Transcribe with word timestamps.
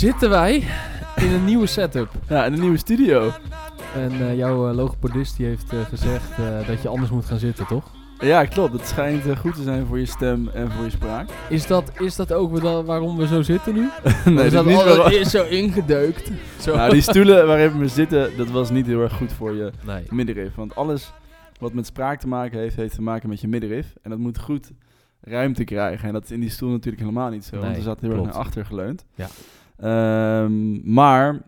zitten 0.00 0.30
wij 0.30 0.64
in 1.16 1.32
een 1.32 1.44
nieuwe 1.44 1.66
setup. 1.66 2.08
Ja, 2.28 2.44
in 2.44 2.52
een 2.52 2.60
nieuwe 2.60 2.76
studio. 2.76 3.30
En 3.94 4.12
eh, 4.12 4.36
jouw 4.36 4.72
logopedist 4.72 5.36
die 5.36 5.46
heeft 5.46 5.72
eh, 5.72 5.78
gezegd 5.80 6.30
dat 6.66 6.82
je 6.82 6.88
anders 6.88 7.10
moet 7.10 7.24
gaan 7.24 7.38
zitten, 7.38 7.66
toch? 7.66 7.90
Ja, 8.20 8.44
klopt. 8.44 8.72
Het 8.72 8.86
schijnt 8.86 9.22
goed 9.38 9.54
te 9.54 9.62
zijn 9.62 9.86
voor 9.86 9.98
je 9.98 10.06
stem 10.06 10.48
en 10.48 10.70
voor 10.70 10.84
je 10.84 10.90
spraak. 10.90 11.28
Is 11.48 11.66
dat, 11.66 11.92
is 11.98 12.16
dat 12.16 12.32
ook 12.32 12.58
wel 12.58 12.84
waarom 12.84 13.16
we 13.16 13.26
zo 13.26 13.42
zitten 13.42 13.74
nu? 13.74 13.88
nee, 14.34 14.46
is 14.46 14.52
dat 14.52 14.64
niet 14.64 14.76
al- 14.76 15.10
is 15.20 15.30
zo 15.30 15.44
ingedeukt? 15.44 16.30
Zo. 16.60 16.74
Nou, 16.76 16.90
die 16.92 17.00
stoelen 17.02 17.46
waarin 17.46 17.78
we 17.78 17.88
zitten, 17.88 18.36
dat 18.36 18.50
was 18.50 18.70
niet 18.70 18.86
heel 18.86 19.00
erg 19.00 19.12
goed 19.12 19.32
voor 19.32 19.54
je 19.54 19.70
Nee. 19.86 20.02
middenrif. 20.10 20.54
Want 20.54 20.74
alles 20.74 21.12
wat 21.58 21.72
met 21.72 21.86
spraak 21.86 22.20
te 22.20 22.28
maken 22.28 22.58
heeft, 22.58 22.76
heeft 22.76 22.94
te 22.94 23.02
maken 23.02 23.28
met 23.28 23.40
je 23.40 23.48
middenrif. 23.48 23.94
En 24.02 24.10
dat 24.10 24.18
moet 24.18 24.38
goed 24.38 24.70
ruimte 25.20 25.64
krijgen. 25.64 26.06
En 26.06 26.12
dat 26.12 26.24
is 26.24 26.30
in 26.30 26.40
die 26.40 26.50
stoel 26.50 26.70
natuurlijk 26.70 27.02
helemaal 27.02 27.30
niet 27.30 27.44
zo. 27.44 27.50
want 27.56 27.68
Nee, 27.68 27.76
er 27.76 27.82
zat 27.82 28.00
heel 28.00 28.10
erg 28.10 28.22
naar 28.22 28.32
achter 28.32 28.64
geleund. 28.66 29.04
Ja. 29.14 29.26
Ehm, 29.80 30.92
maar 30.94 31.42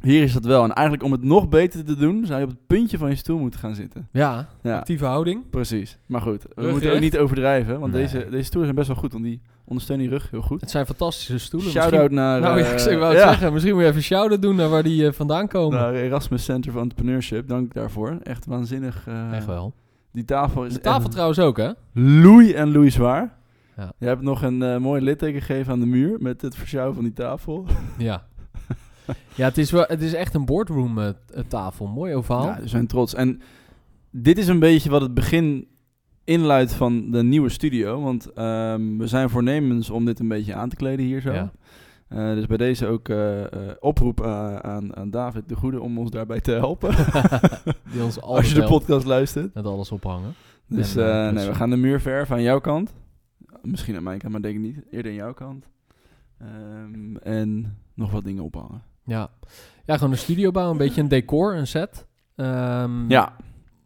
hier 0.00 0.22
is 0.22 0.32
dat 0.32 0.44
wel. 0.44 0.64
En 0.64 0.72
eigenlijk 0.72 1.06
om 1.06 1.12
het 1.12 1.22
nog 1.22 1.48
beter 1.48 1.84
te 1.84 1.96
doen, 1.96 2.26
zou 2.26 2.38
je 2.38 2.44
op 2.44 2.50
het 2.50 2.66
puntje 2.66 2.98
van 2.98 3.08
je 3.08 3.14
stoel 3.14 3.38
moeten 3.38 3.60
gaan 3.60 3.74
zitten. 3.74 4.08
Ja, 4.12 4.48
Ja, 4.62 4.76
actieve 4.78 5.04
houding. 5.04 5.50
precies. 5.50 5.98
Maar 6.06 6.20
goed, 6.20 6.42
we 6.42 6.62
Rug 6.62 6.70
moeten 6.70 6.92
ook 6.94 7.00
niet 7.00 7.18
overdrijven. 7.18 7.80
Want 7.80 7.92
Nee. 7.92 8.02
deze, 8.02 8.26
deze 8.30 8.42
stoelen 8.44 8.64
zijn 8.64 8.74
best 8.74 8.88
wel 8.88 8.96
goed. 8.96 9.12
Want 9.12 9.24
die 9.24 9.40
ondersteunen 9.64 10.04
je 10.06 10.10
rug 10.12 10.30
heel 10.30 10.42
goed. 10.42 10.60
Het 10.60 10.70
zijn 10.70 10.86
fantastische 10.86 11.38
stoelen. 11.38 11.70
Shout-out 11.70 12.10
naar... 12.10 12.40
Nou, 12.40 12.58
ja, 12.58 12.64
eh, 12.64 12.72
ik 12.72 12.78
zeg- 12.78 12.98
wou 12.98 13.12
het 13.12 13.22
ja, 13.22 13.28
zeggen. 13.28 13.52
Misschien 13.52 13.74
moet 13.74 13.82
je 13.82 13.88
even 13.88 14.02
shout-out 14.02 14.42
doen 14.42 14.56
naar 14.56 14.68
waar 14.68 14.82
die 14.82 15.06
eh, 15.06 15.12
vandaan 15.12 15.48
komen. 15.48 15.78
naar 15.78 15.94
Erasmus 15.94 16.44
Center 16.44 16.72
for 16.72 16.80
Entrepreneurship. 16.80 17.48
Dank 17.48 17.74
daarvoor. 17.74 18.18
Echt 18.22 18.46
waanzinnig. 18.46 19.04
eh, 19.06 19.32
Echt 19.32 19.46
wel. 19.46 19.74
Die 20.12 20.24
tafel 20.24 20.64
is 20.64 20.72
De 20.72 20.80
tafel 20.80 21.08
trouwens 21.08 21.38
ook, 21.38 21.56
hè? 21.56 21.70
loei 21.94 22.52
en 22.52 22.72
loei 22.72 22.90
zwaar. 22.90 23.38
Ja. 23.76 23.92
Je 23.98 24.06
hebt 24.06 24.22
nog 24.22 24.42
een 24.42 24.62
eh, 24.62 24.76
mooi 24.78 25.00
litteken 25.02 25.40
gegeven 25.42 25.72
aan 25.72 25.80
de 25.80 25.86
muur 25.86 26.16
met 26.20 26.42
het 26.42 26.54
versjouwen 26.54 26.94
van 26.94 27.04
die 27.04 27.12
tafel. 27.12 27.66
Ja. 27.98 28.26
ja, 29.34 29.44
het 29.44 29.58
is, 29.58 29.70
wel, 29.70 29.84
het 29.86 30.02
is 30.02 30.14
echt 30.14 30.34
een 30.34 30.44
boardroom 30.44 30.98
t- 31.26 31.44
tafel. 31.48 31.86
Mooi 31.86 32.14
ovaal. 32.14 32.44
Ja, 32.44 32.58
we 32.60 32.68
zijn 32.68 32.86
trots. 32.86 33.14
En 33.14 33.40
dit 34.10 34.38
is 34.38 34.48
een 34.48 34.58
beetje 34.58 34.90
wat 34.90 35.00
het 35.00 35.14
begin 35.14 35.66
inluidt 36.24 36.72
van 36.72 37.10
de 37.10 37.22
nieuwe 37.22 37.48
studio. 37.48 38.00
Want 38.02 38.32
ehm, 38.32 38.96
we 38.98 39.06
zijn 39.06 39.30
voornemens 39.30 39.90
om 39.90 40.04
dit 40.04 40.18
een 40.18 40.28
beetje 40.28 40.54
aan 40.54 40.68
te 40.68 40.76
kleden 40.76 41.04
hier 41.06 41.20
zo. 41.20 41.32
Ja. 41.32 41.52
Dus 42.34 42.46
bij 42.46 42.56
deze 42.56 42.86
ook 42.86 43.08
eh, 43.08 43.40
oproep 43.80 44.24
aan, 44.24 44.96
aan 44.96 45.10
David 45.10 45.48
de 45.48 45.54
Goede 45.54 45.80
om 45.80 45.98
ons 45.98 46.10
daarbij 46.10 46.40
te 46.40 46.50
helpen. 46.52 46.94
Die 47.92 48.02
ons 48.02 48.20
Als 48.20 48.48
je 48.48 48.54
de 48.54 48.64
podcast 48.66 49.06
luistert. 49.06 49.54
Met 49.54 49.64
alles 49.66 49.92
ophangen. 49.92 50.34
Dus 50.66 50.96
En, 50.96 51.04
nee, 51.04 51.32
dus- 51.32 51.46
we 51.46 51.54
gaan 51.54 51.70
de 51.70 51.76
muur 51.76 52.00
verven 52.00 52.36
aan 52.36 52.42
jouw 52.42 52.60
kant. 52.60 52.94
Misschien 53.62 53.96
aan 53.96 54.02
mijn 54.02 54.18
kant, 54.18 54.32
maar 54.32 54.42
denk 54.42 54.54
ik 54.54 54.60
niet. 54.60 54.82
Eerder 54.90 55.10
aan 55.10 55.16
jouw 55.16 55.32
kant. 55.34 55.68
Ehm, 56.38 57.16
en 57.16 57.76
nog 57.94 58.10
wat 58.10 58.24
dingen 58.24 58.44
ophangen. 58.44 58.82
Ja. 59.04 59.30
ja, 59.84 59.94
gewoon 59.96 60.12
een 60.12 60.18
studio 60.18 60.50
bouwen. 60.50 60.76
Een 60.76 60.86
beetje 60.86 61.00
een 61.00 61.08
decor, 61.08 61.56
een 61.56 61.66
set. 61.66 62.06
Ehm, 62.36 63.08
Ja, 63.10 63.36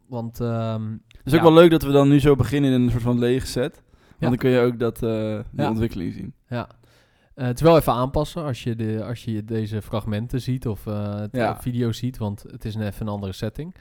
Want 0.07 0.39
ehm, 0.39 0.91
het 0.91 1.25
is 1.25 1.33
ook 1.35 1.41
wel 1.41 1.53
leuk 1.53 1.69
dat 1.69 1.83
we 1.83 1.91
dan 1.91 2.07
nu 2.09 2.19
zo 2.19 2.35
beginnen 2.35 2.71
in 2.71 2.81
een 2.81 2.89
soort 2.91 3.03
van 3.03 3.19
lege 3.19 3.47
set. 3.47 3.83
Want 3.99 4.15
Ja. 4.19 4.27
dan 4.27 4.37
kun 4.37 4.49
je 4.49 4.59
ook 4.59 4.79
dat, 4.79 5.03
eh 5.03 5.39
Ja. 5.55 5.69
ontwikkeling 5.69 6.13
zien. 6.13 6.33
ja, 6.47 6.67
Eh, 7.33 7.45
het 7.45 7.55
is 7.55 7.61
wel 7.61 7.77
even 7.77 7.93
aanpassen 7.93 8.43
als 8.43 8.63
je, 8.63 8.75
de, 8.75 9.03
als 9.03 9.23
je 9.23 9.43
deze 9.45 9.81
fragmenten 9.81 10.41
ziet 10.41 10.67
of 10.67 10.85
Ja. 10.85 11.27
eh, 11.31 11.59
video 11.59 11.91
ziet, 11.91 12.17
want 12.17 12.43
het 12.51 12.65
is 12.65 12.75
een 12.75 12.81
even 12.81 13.01
een 13.07 13.13
andere 13.13 13.31
setting. 13.33 13.75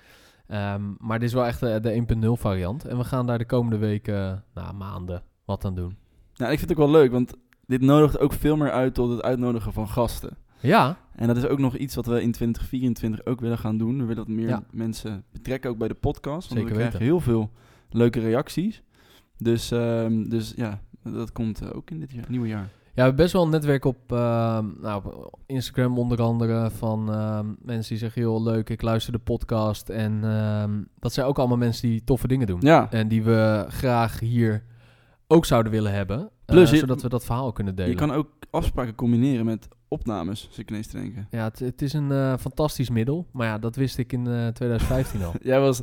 Maar 0.98 1.18
dit 1.18 1.28
is 1.28 1.34
wel 1.34 1.46
echt 1.46 1.60
de, 1.60 1.80
de 1.80 1.92
1.0 1.92 2.36
variant. 2.36 2.84
En 2.84 2.96
we 2.98 3.04
gaan 3.04 3.26
daar 3.26 3.38
de 3.38 3.46
komende 3.46 3.78
weken, 3.78 4.44
nou, 4.54 4.74
maanden, 4.74 5.22
wat 5.44 5.64
aan 5.64 5.74
doen. 5.74 5.96
Nou, 6.36 6.52
ik 6.52 6.58
vind 6.58 6.70
het 6.70 6.78
ook 6.78 6.86
wel 6.90 7.00
leuk, 7.00 7.10
want 7.12 7.34
dit 7.66 7.80
nodigt 7.80 8.18
ook 8.18 8.32
veel 8.32 8.56
meer 8.56 8.70
uit 8.70 8.94
tot 8.94 9.10
het 9.10 9.22
uitnodigen 9.22 9.72
van 9.72 9.88
gasten. 9.88 10.36
Ja, 10.60 10.96
En 11.14 11.26
dat 11.26 11.36
is 11.36 11.46
ook 11.46 11.58
nog 11.58 11.76
iets 11.76 11.94
wat 11.94 12.06
we 12.06 12.22
in 12.22 12.32
2024 12.32 13.24
ook 13.26 13.40
willen 13.40 13.58
gaan 13.58 13.76
doen. 13.78 13.92
We 13.98 14.00
willen 14.04 14.16
dat 14.16 14.28
meer 14.28 14.48
Ja. 14.48 14.62
mensen 14.70 15.24
betrekken, 15.32 15.70
ook 15.70 15.78
bij 15.78 15.88
de 15.88 15.94
podcast. 15.94 16.48
Want 16.48 16.60
Zeker 16.60 16.66
we 16.66 16.72
krijgen 16.72 16.92
weten. 16.92 17.06
heel 17.06 17.20
veel 17.20 17.50
leuke 17.90 18.20
reacties. 18.20 18.82
Dus, 19.38 19.70
ehm, 19.70 20.28
dus 20.28 20.52
ja, 20.56 20.80
dat 21.02 21.32
komt 21.32 21.60
eh, 21.60 21.76
ook 21.76 21.90
in 21.90 22.00
dit 22.00 22.12
jaar, 22.12 22.24
nieuwe 22.28 22.46
jaar. 22.48 22.58
Ja, 22.84 23.00
we 23.00 23.00
hebben 23.00 23.16
best 23.16 23.32
wel 23.32 23.42
een 23.42 23.50
netwerk 23.50 23.84
op, 23.84 24.12
ehm, 24.12 24.66
nou, 24.80 25.02
op 25.24 25.38
Instagram 25.46 25.98
onder 25.98 26.22
andere 26.22 26.70
van 26.70 27.12
ehm, 27.12 27.46
mensen 27.62 27.88
die 27.88 27.98
zeggen, 27.98 28.22
heel 28.22 28.42
leuk, 28.42 28.70
ik 28.70 28.82
luister 28.82 29.12
de 29.12 29.18
podcast. 29.18 29.88
En 29.88 30.20
dat 30.98 31.12
zijn 31.12 31.26
ook 31.26 31.38
allemaal 31.38 31.56
mensen 31.56 31.88
die 31.88 32.04
toffe 32.04 32.28
dingen 32.28 32.46
doen. 32.46 32.60
Ja, 32.60 32.90
En 32.90 33.08
die 33.08 33.22
we 33.22 33.64
graag 33.68 34.20
hier 34.20 34.64
ook 35.26 35.44
zouden 35.44 35.72
willen 35.72 35.92
hebben. 35.92 36.18
eh, 36.18 36.54
Plus 36.54 36.70
je- 36.70 36.76
zodat 36.76 37.02
we 37.02 37.08
dat 37.08 37.24
verhaal 37.24 37.52
kunnen 37.52 37.74
delen. 37.74 37.90
je 37.90 37.96
kan 37.96 38.12
ook 38.12 38.28
afspraken 38.50 38.94
combineren 38.94 39.44
met 39.44 39.68
opnames, 39.88 40.40
zit 40.50 40.58
ik 40.58 40.70
ineens 40.70 40.86
te 40.86 40.96
denken. 40.96 41.26
Ja, 41.30 41.44
het, 41.44 41.58
het 41.58 41.82
is 41.82 41.92
een 41.92 42.12
eh, 42.12 42.34
fantastisch 42.40 42.90
middel. 42.90 43.26
Maar 43.32 43.46
ja, 43.46 43.58
dat 43.58 43.76
wist 43.76 43.98
ik 43.98 44.12
in 44.12 44.26
eh, 44.26 44.46
2015 44.46 45.22
al. 45.24 45.32
Jij 45.42 45.60
was 45.60 45.80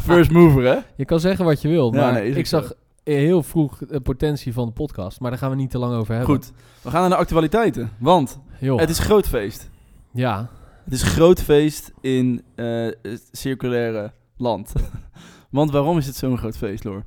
first 0.00 0.30
mover, 0.30 0.62
hè? 0.64 0.78
Je 0.96 1.04
kan 1.04 1.20
zeggen 1.20 1.44
wat 1.44 1.62
je 1.62 1.68
wilt, 1.68 1.94
Ja, 1.94 2.00
maar 2.00 2.12
nee, 2.12 2.24
is 2.28 2.32
ik 2.32 2.38
ook 2.38 2.46
zo. 2.46 2.60
zag 2.60 2.72
heel 3.04 3.42
vroeg 3.42 3.78
de 3.78 4.00
potentie 4.00 4.52
van 4.52 4.66
de 4.66 4.72
podcast. 4.72 5.20
Maar 5.20 5.30
daar 5.30 5.38
gaan 5.38 5.50
we 5.50 5.56
niet 5.56 5.70
te 5.70 5.78
lang 5.78 5.94
over 5.94 6.14
hebben. 6.14 6.34
Goed, 6.34 6.52
we 6.82 6.90
gaan 6.90 7.00
naar 7.00 7.10
de 7.10 7.16
actualiteiten. 7.16 7.90
Want 7.98 8.38
Joh. 8.60 8.78
het 8.78 8.90
is 8.90 8.98
groot 8.98 9.28
feest. 9.28 9.70
Ja, 10.12 10.48
Het 10.84 10.92
is 10.92 11.02
groot 11.02 11.42
feest 11.42 11.92
in 12.00 12.42
eh, 12.54 12.66
het 13.02 13.28
circulaire 13.32 14.12
land. 14.36 14.72
Want 15.50 15.70
waarom 15.70 15.98
is 15.98 16.06
het 16.06 16.16
zo'n 16.16 16.38
groot 16.38 16.56
feest, 16.56 16.84
Loor? 16.84 17.04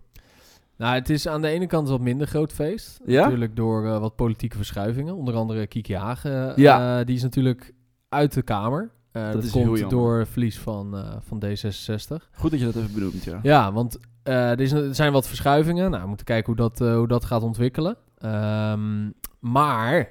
Nou, 0.78 0.96
het 0.96 1.10
is 1.10 1.28
aan 1.28 1.42
de 1.42 1.48
ene 1.48 1.66
kant 1.68 1.90
wat 1.90 2.02
minder 2.02 2.28
groot 2.28 2.54
feest. 2.54 3.00
Ja? 3.06 3.22
Natuurlijk 3.24 3.56
door 3.56 3.86
eh, 3.86 4.00
wat 4.00 4.16
politieke 4.16 4.58
verschuivingen. 4.58 5.16
Onder 5.16 5.34
andere 5.36 5.68
Kiki 5.68 5.96
Hagen. 5.96 6.50
eh, 6.56 6.58
Ja. 6.64 7.04
die 7.04 7.16
is 7.16 7.22
natuurlijk 7.24 7.74
uit 8.10 8.34
de 8.34 8.42
Kamer. 8.42 8.92
Eh, 9.12 9.32
dat 9.32 9.44
is 9.44 9.54
heel 9.54 9.66
komt 9.66 9.90
door 9.90 10.28
verlies 10.28 10.60
van, 10.60 10.96
van 11.20 11.44
D66. 11.46 12.30
Goed 12.32 12.52
dat 12.52 12.60
je 12.60 12.66
dat 12.66 12.76
even 12.76 12.94
benoemt, 12.94 13.24
ja. 13.24 13.40
Ja, 13.44 13.72
want 13.72 14.00
er, 14.24 14.60
is, 14.60 14.72
er 14.72 14.96
zijn 14.96 15.12
wat 15.12 15.28
verschuivingen. 15.28 15.90
Nou, 15.90 16.02
we 16.02 16.08
moeten 16.08 16.26
kijken 16.26 16.46
hoe 16.46 16.70
dat, 16.70 16.80
hoe 16.80 17.08
dat 17.08 17.26
gaat 17.26 17.44
ontwikkelen. 17.44 17.98
Ehm, 18.18 19.10
maar 19.40 20.10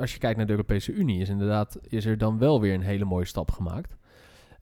als 0.00 0.12
je 0.12 0.18
kijkt 0.18 0.36
naar 0.36 0.46
de 0.46 0.52
Europese 0.52 0.92
Unie, 0.92 1.20
is 1.20 1.28
inderdaad 1.28 1.78
is 1.88 2.04
er 2.04 2.18
dan 2.18 2.38
wel 2.38 2.60
weer 2.60 2.74
een 2.74 2.80
hele 2.80 3.04
mooie 3.04 3.24
stap 3.24 3.50
gemaakt. 3.50 3.96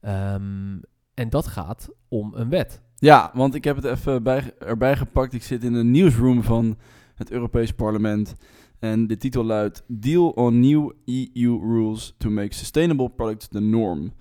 Ehm, 0.01 0.77
en 1.13 1.29
dat 1.29 1.47
gaat 1.47 1.89
om 2.07 2.33
een 2.35 2.49
wet. 2.49 2.81
Ja, 2.97 3.31
want 3.33 3.55
ik 3.55 3.63
heb 3.63 3.75
het 3.75 3.85
even 3.85 4.23
bij, 4.23 4.53
erbij 4.59 4.97
gepakt. 4.97 5.33
Ik 5.33 5.43
zit 5.43 5.63
in 5.63 5.73
een 5.73 5.91
nieuwsroom 5.91 6.43
van 6.43 6.77
het 7.15 7.31
Europees 7.31 7.71
Parlement. 7.71 8.35
En 8.79 9.07
de 9.07 9.17
titel 9.17 9.43
luidt 9.43 9.83
Deal 9.87 10.29
on 10.29 10.59
New 10.59 10.91
EU 11.05 11.59
Rules 11.61 12.15
to 12.17 12.29
Make 12.29 12.53
Sustainable 12.53 13.09
Products 13.09 13.47
the 13.47 13.59
Norm. 13.59 14.11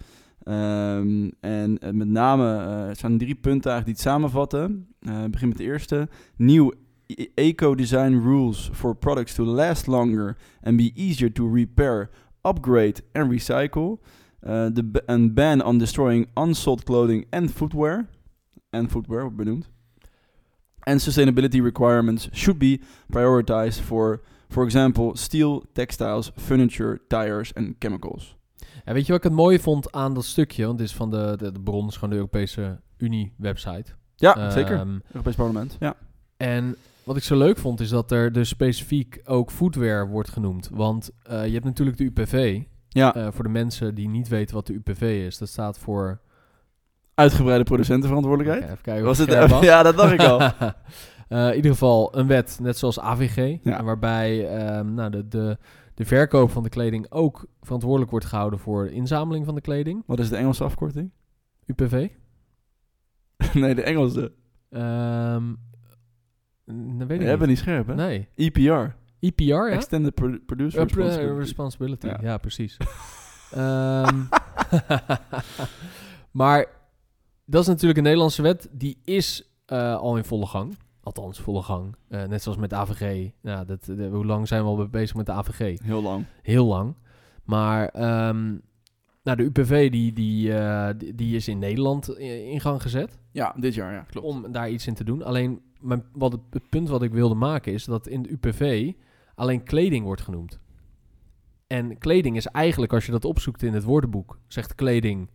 Ehm, 0.43 1.31
en 1.41 1.79
eh, 1.79 1.91
met 1.91 2.09
name 2.09 2.57
eh, 2.57 2.89
er 2.89 2.97
zijn 2.97 3.19
drie 3.19 3.35
punten 3.35 3.71
eigenlijk 3.71 3.85
die 3.85 3.95
het 3.95 4.15
samenvatten. 4.15 4.87
Eh, 5.01 5.25
ik 5.25 5.31
begin 5.31 5.49
met 5.49 5.56
de 5.56 5.65
eerste. 5.65 6.09
New 6.37 6.73
e- 7.06 7.27
eco-design 7.35 8.21
rules 8.23 8.71
for 8.73 8.97
products 8.97 9.35
to 9.35 9.45
last 9.45 9.87
longer 9.87 10.37
and 10.62 10.77
be 10.77 10.93
easier 10.95 11.33
to 11.33 11.53
repair, 11.53 12.11
upgrade 12.43 13.03
and 13.12 13.33
recycle. 13.33 13.99
Uh, 14.47 14.67
the 14.67 15.31
ban 15.35 15.62
on 15.62 15.79
destroying 15.79 16.27
unsold 16.35 16.85
clothing 16.85 17.27
and 17.31 17.51
footwear. 17.51 18.06
En 18.75 18.91
footwear 18.91 19.21
wordt 19.21 19.37
benoemd. 19.37 19.71
And 20.81 21.01
sustainability 21.01 21.61
requirements 21.62 22.29
should 22.33 22.59
be 22.59 22.81
prioritized 23.09 23.81
for, 23.81 24.21
for 24.49 24.65
example, 24.65 25.17
steel, 25.17 25.65
textiles, 25.73 26.31
furniture, 26.37 27.01
tires 27.09 27.55
and 27.55 27.75
chemicals. 27.79 28.37
En 28.85 28.95
weet 28.95 29.07
je 29.07 29.12
wat 29.12 29.25
ik 29.25 29.29
het 29.31 29.39
mooie 29.39 29.61
vond 29.61 29.93
aan 29.93 30.15
dat 30.15 30.25
stukje? 30.25 30.67
Want 30.67 30.79
dit 30.79 30.87
is 30.87 30.95
van 30.95 31.11
de, 31.11 31.35
de, 31.39 31.53
de 31.53 31.61
bron, 31.61 31.89
is 31.89 31.95
gewoon 31.95 32.11
de 32.11 32.17
Europese 32.17 32.81
Unie 32.97 33.33
website. 33.37 33.85
Ja, 34.17 34.50
zeker. 34.50 34.77
Ehm, 34.79 34.99
Europees 35.09 35.35
Parlement. 35.35 35.77
Ja. 35.81 35.97
En 36.37 36.77
wat 37.05 37.17
ik 37.17 37.23
zo 37.23 37.37
leuk 37.38 37.59
vond, 37.59 37.81
is 37.81 37.88
dat 37.88 38.11
er 38.11 38.32
dus 38.32 38.49
specifiek 38.49 39.20
ook 39.25 39.50
footwear 39.50 40.09
wordt 40.09 40.29
genoemd. 40.31 40.69
Want 40.73 41.11
eh, 41.23 41.47
je 41.47 41.53
hebt 41.53 41.65
natuurlijk 41.65 41.97
de 41.97 42.05
UPV. 42.05 42.61
ja, 42.88 43.15
Eh, 43.15 43.29
voor 43.31 43.44
de 43.44 43.50
mensen 43.50 43.94
die 43.94 44.09
niet 44.09 44.29
weten 44.29 44.55
wat 44.55 44.67
de 44.67 44.73
UPV 44.73 45.23
is, 45.27 45.38
dat 45.38 45.49
staat 45.49 45.79
voor... 45.79 46.20
uitgebreide 47.14 47.64
producentenverantwoordelijkheid. 47.64 48.64
Even 48.70 48.82
kijken 48.82 49.05
Was 49.05 49.19
het, 49.19 49.49
was. 49.50 49.64
ja, 49.72 49.82
dat 49.82 49.96
dacht 49.96 50.12
ik 50.12 50.20
al. 50.22 50.40
Eh, 51.28 51.49
in 51.49 51.55
ieder 51.56 51.70
geval 51.70 52.16
een 52.19 52.26
wet, 52.26 52.58
net 52.62 52.78
zoals 52.78 53.00
AVG, 53.00 53.58
Ja. 53.62 53.82
waarbij 53.84 54.49
ehm, 54.56 54.94
nou, 54.94 55.11
de, 55.11 55.28
de, 55.28 55.58
de 55.94 56.05
verkoop 56.05 56.50
van 56.50 56.62
de 56.62 56.69
kleding 56.69 57.06
ook 57.11 57.46
verantwoordelijk 57.62 58.11
wordt 58.11 58.26
gehouden 58.26 58.58
voor 58.58 58.84
de 58.84 58.90
inzameling 58.93 59.44
van 59.44 59.55
de 59.55 59.61
kleding. 59.61 60.02
Wat 60.06 60.19
is 60.19 60.28
de 60.28 60.37
Engelse 60.37 60.64
afkorting? 60.64 61.11
UPV. 61.66 62.08
nee, 63.55 63.75
de 63.75 63.82
Engelse. 63.82 64.32
Ehm 64.70 65.55
dat 66.99 67.06
weet 67.08 67.20
ik 67.20 67.26
bent 67.26 67.46
niet. 67.46 67.58
scherp, 67.58 67.87
hè? 67.87 67.94
Nee. 67.94 68.28
EPR. 68.34 68.94
EPR, 69.20 69.43
ja? 69.44 69.69
Extended 69.69 70.14
Pro- 70.14 70.38
Producer 70.46 70.81
Uh, 70.81 70.87
pro- 70.87 71.02
Responsibility. 71.02 71.38
responsibility. 71.40 72.06
Ja. 72.06 72.19
Ja, 72.22 72.37
precies. 72.38 72.76
Ehm, 73.50 74.22
maar 76.31 76.67
dat 77.44 77.61
is 77.62 77.67
natuurlijk 77.69 77.99
een 77.99 78.05
Nederlandse 78.05 78.43
wet. 78.43 78.69
Die 78.73 78.99
is 79.05 79.50
eh, 79.67 79.96
al 79.96 80.17
in 80.17 80.25
volle 80.25 80.46
gang. 80.46 80.76
Althans, 81.02 81.41
volle 81.41 81.62
gang. 81.62 81.96
Eh, 82.08 82.25
net 82.25 82.43
zoals 82.43 82.58
met 82.58 82.70
de 82.70 82.76
AVG. 82.76 83.31
Ja, 83.43 83.64
dat, 83.64 83.85
de- 83.85 84.08
hoe 84.12 84.26
lang 84.26 84.49
zijn 84.49 84.62
we 84.62 84.69
al 84.69 84.88
bezig 84.88 85.17
met 85.17 85.26
de 85.26 85.32
AVG? 85.32 85.79
Heel 85.82 86.02
lang. 86.02 86.25
Heel 86.43 86.67
lang. 86.67 86.94
Maar 87.44 87.88
ehm, 87.88 88.56
nou, 89.23 89.37
de 89.37 89.43
UPV 89.43 89.91
die, 89.91 90.12
die, 90.12 90.55
eh, 90.55 90.88
die, 90.96 91.14
die 91.14 91.37
is 91.37 91.49
in 91.49 91.58
Nederland 91.58 92.19
in 92.19 92.61
gang 92.61 92.82
gezet. 92.82 93.19
Ja, 93.32 93.55
dit 93.58 93.75
jaar, 93.75 93.93
ja, 93.93 94.00
klopt. 94.02 94.26
Om 94.26 94.52
daar 94.52 94.70
iets 94.70 94.87
in 94.87 94.94
te 94.94 95.05
doen. 95.05 95.23
Alleen, 95.23 95.61
mijn, 95.81 96.05
wat 96.12 96.32
het, 96.32 96.41
het 96.50 96.69
punt 96.69 96.88
wat 96.88 97.02
ik 97.02 97.12
wilde 97.12 97.35
maken 97.35 97.73
is 97.73 97.85
dat 97.85 98.06
in 98.06 98.23
de 98.23 98.31
UPV 98.32 98.93
alleen 99.35 99.62
kleding 99.62 100.05
wordt 100.05 100.23
genoemd. 100.23 100.58
En 101.67 101.99
kleding 101.99 102.37
is 102.37 102.46
eigenlijk, 102.46 102.93
als 102.93 103.06
je 103.06 103.12
dat 103.12 103.25
opzoekt 103.25 103.62
in 103.62 103.73
het 103.75 103.85
woordenboek, 103.85 104.38
zegt 104.46 104.75
kleding... 104.75 105.31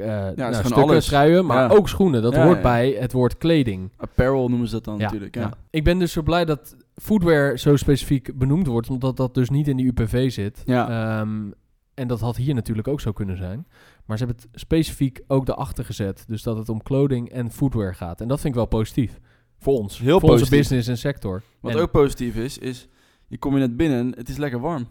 eh 0.00 0.06
nou, 0.06 0.34
gewoon 0.34 0.54
stukken, 0.54 0.82
alles. 0.82 1.06
truien, 1.06 1.46
maar 1.46 1.70
Ja. 1.70 1.76
ook 1.76 1.88
schoenen. 1.88 2.22
Dat 2.22 2.34
Ja, 2.34 2.44
hoort 2.44 2.56
ja. 2.56 2.62
bij 2.62 2.90
het 2.90 3.12
woord 3.12 3.36
kleding. 3.38 3.92
Apparel 3.96 4.48
noemen 4.48 4.68
ze 4.68 4.74
dat 4.74 4.84
dan 4.84 4.96
Ja, 4.98 5.04
natuurlijk. 5.04 5.34
Ja. 5.34 5.40
ja. 5.40 5.52
Ik 5.70 5.84
ben 5.84 5.98
dus 5.98 6.12
zo 6.12 6.22
blij 6.22 6.44
dat 6.44 6.76
footwear 6.94 7.58
zo 7.58 7.76
specifiek 7.76 8.38
benoemd 8.38 8.66
wordt, 8.66 8.90
omdat 8.90 9.16
dat 9.16 9.34
dus 9.34 9.50
niet 9.50 9.68
in 9.68 9.76
die 9.76 9.86
UPV 9.86 10.30
zit. 10.32 10.62
Ja. 10.64 10.88
Ehm, 11.20 11.50
en 11.94 12.08
dat 12.08 12.20
had 12.20 12.36
hier 12.36 12.54
natuurlijk 12.54 12.88
ook 12.88 13.00
zo 13.00 13.12
kunnen 13.12 13.36
zijn. 13.36 13.66
Maar 14.06 14.18
ze 14.18 14.24
hebben 14.24 14.42
het 14.50 14.60
specifiek 14.60 15.20
ook 15.26 15.48
erachter 15.48 15.84
gezet. 15.84 16.24
Dus 16.26 16.42
dat 16.42 16.56
het 16.56 16.68
om 16.68 16.82
clothing 16.82 17.28
en 17.30 17.50
footwear 17.50 17.94
gaat. 17.94 18.20
En 18.20 18.28
dat 18.28 18.40
vind 18.40 18.48
ik 18.48 18.58
wel 18.58 18.68
positief. 18.68 19.18
Voor 19.58 19.74
ons. 19.78 19.98
Heel 19.98 20.20
voor 20.20 20.30
onze 20.30 20.50
business 20.50 20.88
en 20.88 20.98
sector. 20.98 21.42
Wat 21.60 21.72
En- 21.72 21.78
ook 21.78 21.90
positief 21.90 22.36
is, 22.36 22.58
is 22.58 22.88
je 23.26 23.38
komt 23.38 23.54
je 23.54 23.60
net 23.60 23.76
binnen, 23.76 24.12
het 24.16 24.28
is 24.28 24.36
lekker 24.36 24.60
warm. 24.60 24.86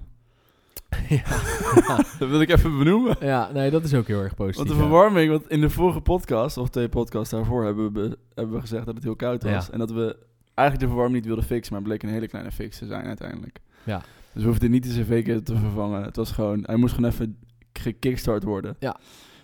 ja, 1.09 1.23
ja, 1.87 1.95
Dat 2.19 2.29
wil 2.29 2.41
ik 2.41 2.49
even 2.49 2.77
benoemen. 2.77 3.15
ja, 3.19 3.49
nee, 3.53 3.71
dat 3.71 3.83
is 3.83 3.93
ook 3.93 4.07
heel 4.07 4.21
erg 4.21 4.35
positief. 4.35 4.57
Want 4.57 4.69
de 4.69 4.75
verwarming, 4.85 5.29
want 5.31 5.49
in 5.49 5.61
de 5.61 5.69
vorige 5.69 6.01
podcast, 6.01 6.57
of 6.57 6.69
twee 6.69 6.89
podcasts 6.89 7.29
daarvoor, 7.29 7.63
hebben 7.65 7.93
we, 7.93 8.17
hebben 8.35 8.55
we 8.55 8.61
gezegd 8.61 8.85
dat 8.85 8.95
het 8.95 9.03
heel 9.03 9.15
koud 9.15 9.43
was. 9.43 9.65
Ja. 9.65 9.71
En 9.71 9.79
dat 9.79 9.91
we 9.91 10.17
eigenlijk 10.53 10.79
de 10.79 10.85
verwarming 10.87 11.15
niet 11.15 11.25
wilden 11.25 11.45
fixen, 11.45 11.73
maar 11.73 11.81
het 11.81 11.89
bleek 11.89 12.03
een 12.03 12.09
hele 12.15 12.27
kleine 12.27 12.51
fix 12.51 12.77
te 12.77 12.85
zijn 12.85 13.05
uiteindelijk. 13.05 13.59
Ja. 13.83 14.01
Dus 14.33 14.43
we 14.43 14.49
hoefden 14.49 14.71
niet 14.71 14.83
de 14.83 15.01
cv 15.03 15.43
te 15.43 15.55
vervangen. 15.57 16.03
Het 16.03 16.15
was 16.15 16.31
gewoon, 16.31 16.63
hij 16.65 16.75
moest 16.75 16.93
gewoon 16.93 17.11
even 17.11 17.37
gekickstart 17.73 18.43
worden. 18.43 18.75
Ja. 18.79 18.97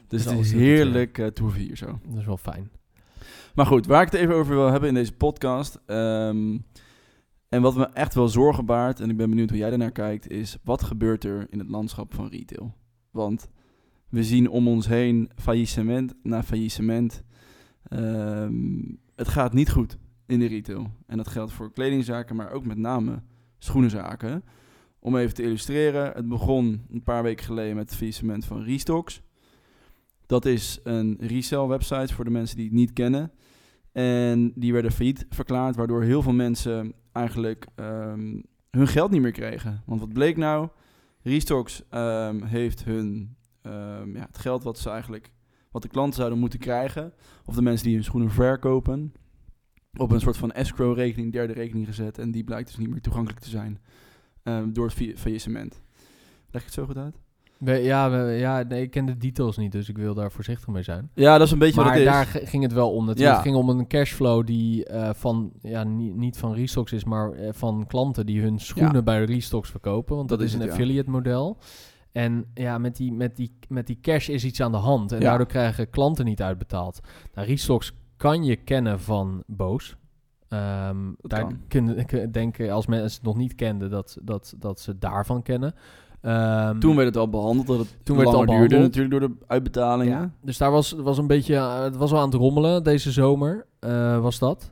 Dus 0.07 0.23
Dus 0.23 0.31
het 0.31 0.39
is 0.41 0.51
doet 0.51 0.59
het, 0.59 0.69
heerlijk 0.69 1.17
uh, 1.17 1.53
hier 1.55 1.77
zo. 1.77 1.99
Dat 2.07 2.19
is 2.19 2.25
wel 2.25 2.37
fijn. 2.37 2.71
Maar 3.55 3.65
goed, 3.65 3.85
waar 3.85 4.01
ik 4.01 4.11
het 4.11 4.21
even 4.21 4.35
over 4.35 4.55
wil 4.55 4.71
hebben 4.71 4.89
in 4.89 4.95
deze 4.95 5.13
podcast. 5.13 5.79
ehm, 5.85 6.57
en 7.51 7.61
wat 7.61 7.75
me 7.75 7.85
echt 7.85 8.13
wel 8.13 8.27
zorgen 8.27 8.65
baart, 8.65 8.99
en 8.99 9.09
ik 9.09 9.17
ben 9.17 9.29
benieuwd 9.29 9.49
hoe 9.49 9.57
jij 9.57 9.69
daarnaar 9.69 9.91
kijkt, 9.91 10.29
is 10.29 10.57
wat 10.63 10.83
gebeurt 10.83 11.23
er 11.23 11.47
in 11.49 11.59
het 11.59 11.69
landschap 11.69 12.13
van 12.13 12.27
retail? 12.27 12.73
Want 13.09 13.49
we 14.09 14.23
zien 14.23 14.49
om 14.49 14.67
ons 14.67 14.87
heen 14.87 15.29
faillissement 15.35 16.13
na 16.23 16.43
faillissement. 16.43 17.23
Ehm, 17.83 18.81
het 19.15 19.27
gaat 19.27 19.53
niet 19.53 19.69
goed 19.69 19.97
in 20.25 20.39
de 20.39 20.45
retail. 20.45 20.91
En 21.05 21.17
dat 21.17 21.27
geldt 21.27 21.51
voor 21.51 21.73
kledingzaken, 21.73 22.35
maar 22.35 22.51
ook 22.51 22.65
met 22.65 22.77
name 22.77 23.21
schoenenzaken. 23.57 24.43
Om 24.99 25.15
even 25.15 25.33
te 25.33 25.43
illustreren, 25.43 26.11
het 26.13 26.27
begon 26.27 26.85
een 26.91 27.03
paar 27.03 27.23
weken 27.23 27.45
geleden 27.45 27.75
met 27.75 27.89
het 27.89 27.97
faillissement 27.97 28.45
van 28.45 28.63
Restocks. 28.63 29.21
Dat 30.25 30.45
is 30.45 30.79
een 30.83 31.17
resell 31.19 31.65
website 31.65 32.13
voor 32.13 32.25
de 32.25 32.31
mensen 32.31 32.55
die 32.55 32.65
het 32.65 32.75
niet 32.75 32.93
kennen. 32.93 33.31
En 33.91 34.51
die 34.55 34.73
werden 34.73 34.91
failliet 34.91 35.25
verklaard, 35.29 35.75
waardoor 35.75 36.03
heel 36.03 36.21
veel 36.21 36.33
mensen 36.33 36.93
eigenlijk 37.11 37.65
ehm, 37.75 38.41
hun 38.69 38.87
geld 38.87 39.11
niet 39.11 39.21
meer 39.21 39.31
kregen. 39.31 39.81
Want 39.85 39.99
wat 39.99 40.13
bleek 40.13 40.37
nou? 40.37 40.69
Restocks 41.21 41.83
ehm, 41.89 42.43
heeft 42.43 42.83
hun 42.83 43.35
ehm, 43.61 44.15
ja, 44.15 44.25
het 44.25 44.37
geld 44.37 44.63
wat 44.63 44.79
ze 44.79 44.89
eigenlijk 44.89 45.31
wat 45.71 45.81
de 45.81 45.87
klanten 45.87 46.15
zouden 46.15 46.39
moeten 46.39 46.59
krijgen, 46.59 47.13
of 47.45 47.55
de 47.55 47.61
mensen 47.61 47.85
die 47.85 47.95
hun 47.95 48.03
schoenen 48.03 48.31
verkopen, 48.31 49.13
op 49.97 50.11
een 50.11 50.19
soort 50.19 50.37
van 50.37 50.51
escrow-rekening, 50.51 51.31
derde 51.31 51.53
rekening 51.53 51.85
gezet. 51.87 52.17
En 52.17 52.31
die 52.31 52.43
blijkt 52.43 52.67
dus 52.67 52.77
niet 52.77 52.89
meer 52.89 53.01
toegankelijk 53.01 53.39
te 53.43 53.49
zijn 53.49 53.79
door 54.73 54.85
het 54.85 54.93
fa- 54.93 55.15
faillissement. 55.17 55.81
Leg 56.49 56.61
ik 56.61 56.67
het 56.67 56.73
zo 56.73 56.85
goed 56.85 56.97
uit? 56.97 57.15
Ja, 57.65 58.29
ja 58.29 58.63
nee, 58.63 58.81
ik 58.81 58.91
ken 58.91 59.05
de 59.05 59.17
details 59.17 59.57
niet, 59.57 59.71
dus 59.71 59.89
ik 59.89 59.97
wil 59.97 60.13
daar 60.13 60.31
voorzichtig 60.31 60.67
mee 60.67 60.83
zijn. 60.83 61.09
Ja, 61.13 61.37
dat 61.37 61.47
is 61.47 61.53
een 61.53 61.59
beetje 61.59 61.75
maar 61.75 61.85
wat 61.85 61.93
het 61.93 62.03
is. 62.03 62.11
daar 62.11 62.47
ging 62.47 62.63
het 62.63 62.73
wel 62.73 62.91
om. 62.91 63.11
Ja. 63.13 63.33
Het 63.33 63.41
ging 63.41 63.55
om 63.55 63.69
een 63.69 63.87
cashflow 63.87 64.45
die 64.45 64.85
eh, 64.85 65.09
van, 65.13 65.51
ja, 65.61 65.83
niet, 65.83 66.15
niet 66.15 66.37
van 66.37 66.53
Restocks 66.53 66.91
is, 66.91 67.03
maar 67.03 67.31
eh, 67.31 67.49
van 67.53 67.85
klanten 67.87 68.25
die 68.25 68.41
hun 68.41 68.59
schoenen 68.59 68.95
Ja. 68.95 69.01
bij 69.01 69.23
Restocks 69.23 69.69
verkopen. 69.69 70.15
Want 70.15 70.29
dat, 70.29 70.39
Dat 70.39 70.47
is 70.47 70.53
een 70.53 70.69
affiliate 70.69 71.09
model. 71.09 71.57
En 72.11 72.45
ja, 72.53 72.77
met 72.77 72.95
die, 72.95 73.11
met, 73.11 73.35
die, 73.35 73.57
met 73.67 73.87
die 73.87 73.99
cash 74.01 74.29
is 74.29 74.45
iets 74.45 74.61
aan 74.61 74.71
de 74.71 74.77
hand. 74.77 75.11
En 75.11 75.19
daardoor 75.19 75.47
krijgen 75.47 75.89
klanten 75.89 76.25
niet 76.25 76.41
uitbetaald. 76.41 76.99
Nou, 77.33 77.47
Restocks 77.47 77.93
kan 78.17 78.43
je 78.43 78.55
kennen 78.55 78.99
van 78.99 79.43
Boos. 79.47 79.95
Dat 80.47 81.15
daar 81.21 81.47
kunnen 81.67 81.97
ik 81.97 82.33
denk 82.33 82.69
als 82.69 82.85
mensen 82.85 83.17
het 83.17 83.23
nog 83.23 83.37
niet 83.37 83.55
kenden, 83.55 83.89
dat, 83.89 84.17
dat, 84.21 84.53
dat 84.57 84.79
ze 84.79 84.97
daarvan 84.97 85.41
kennen. 85.41 85.73
Ehm, 86.21 86.79
Toen 86.79 86.95
werd 86.95 87.07
het 87.07 87.17
al 87.17 87.29
behandeld, 87.29 87.67
dat 87.67 87.77
het 87.77 87.95
Toen 88.03 88.15
werd 88.17 88.27
het 88.27 88.37
al 88.37 88.45
duurde 88.45 88.67
behandeld. 88.67 88.95
natuurlijk 88.95 89.19
door 89.19 89.29
de 89.29 89.45
uitbetalingen. 89.47 90.19
Ja, 90.19 90.31
dus 90.41 90.57
daar 90.57 90.71
was, 90.71 90.91
was 90.91 91.17
een 91.17 91.27
beetje, 91.27 91.55
eh, 91.55 91.83
het 91.83 91.95
was 91.95 92.11
wel 92.11 92.19
aan 92.19 92.29
het 92.29 92.39
rommelen 92.39 92.83
deze 92.83 93.11
zomer, 93.11 93.65
eh, 93.79 94.21
was 94.21 94.39
dat. 94.39 94.71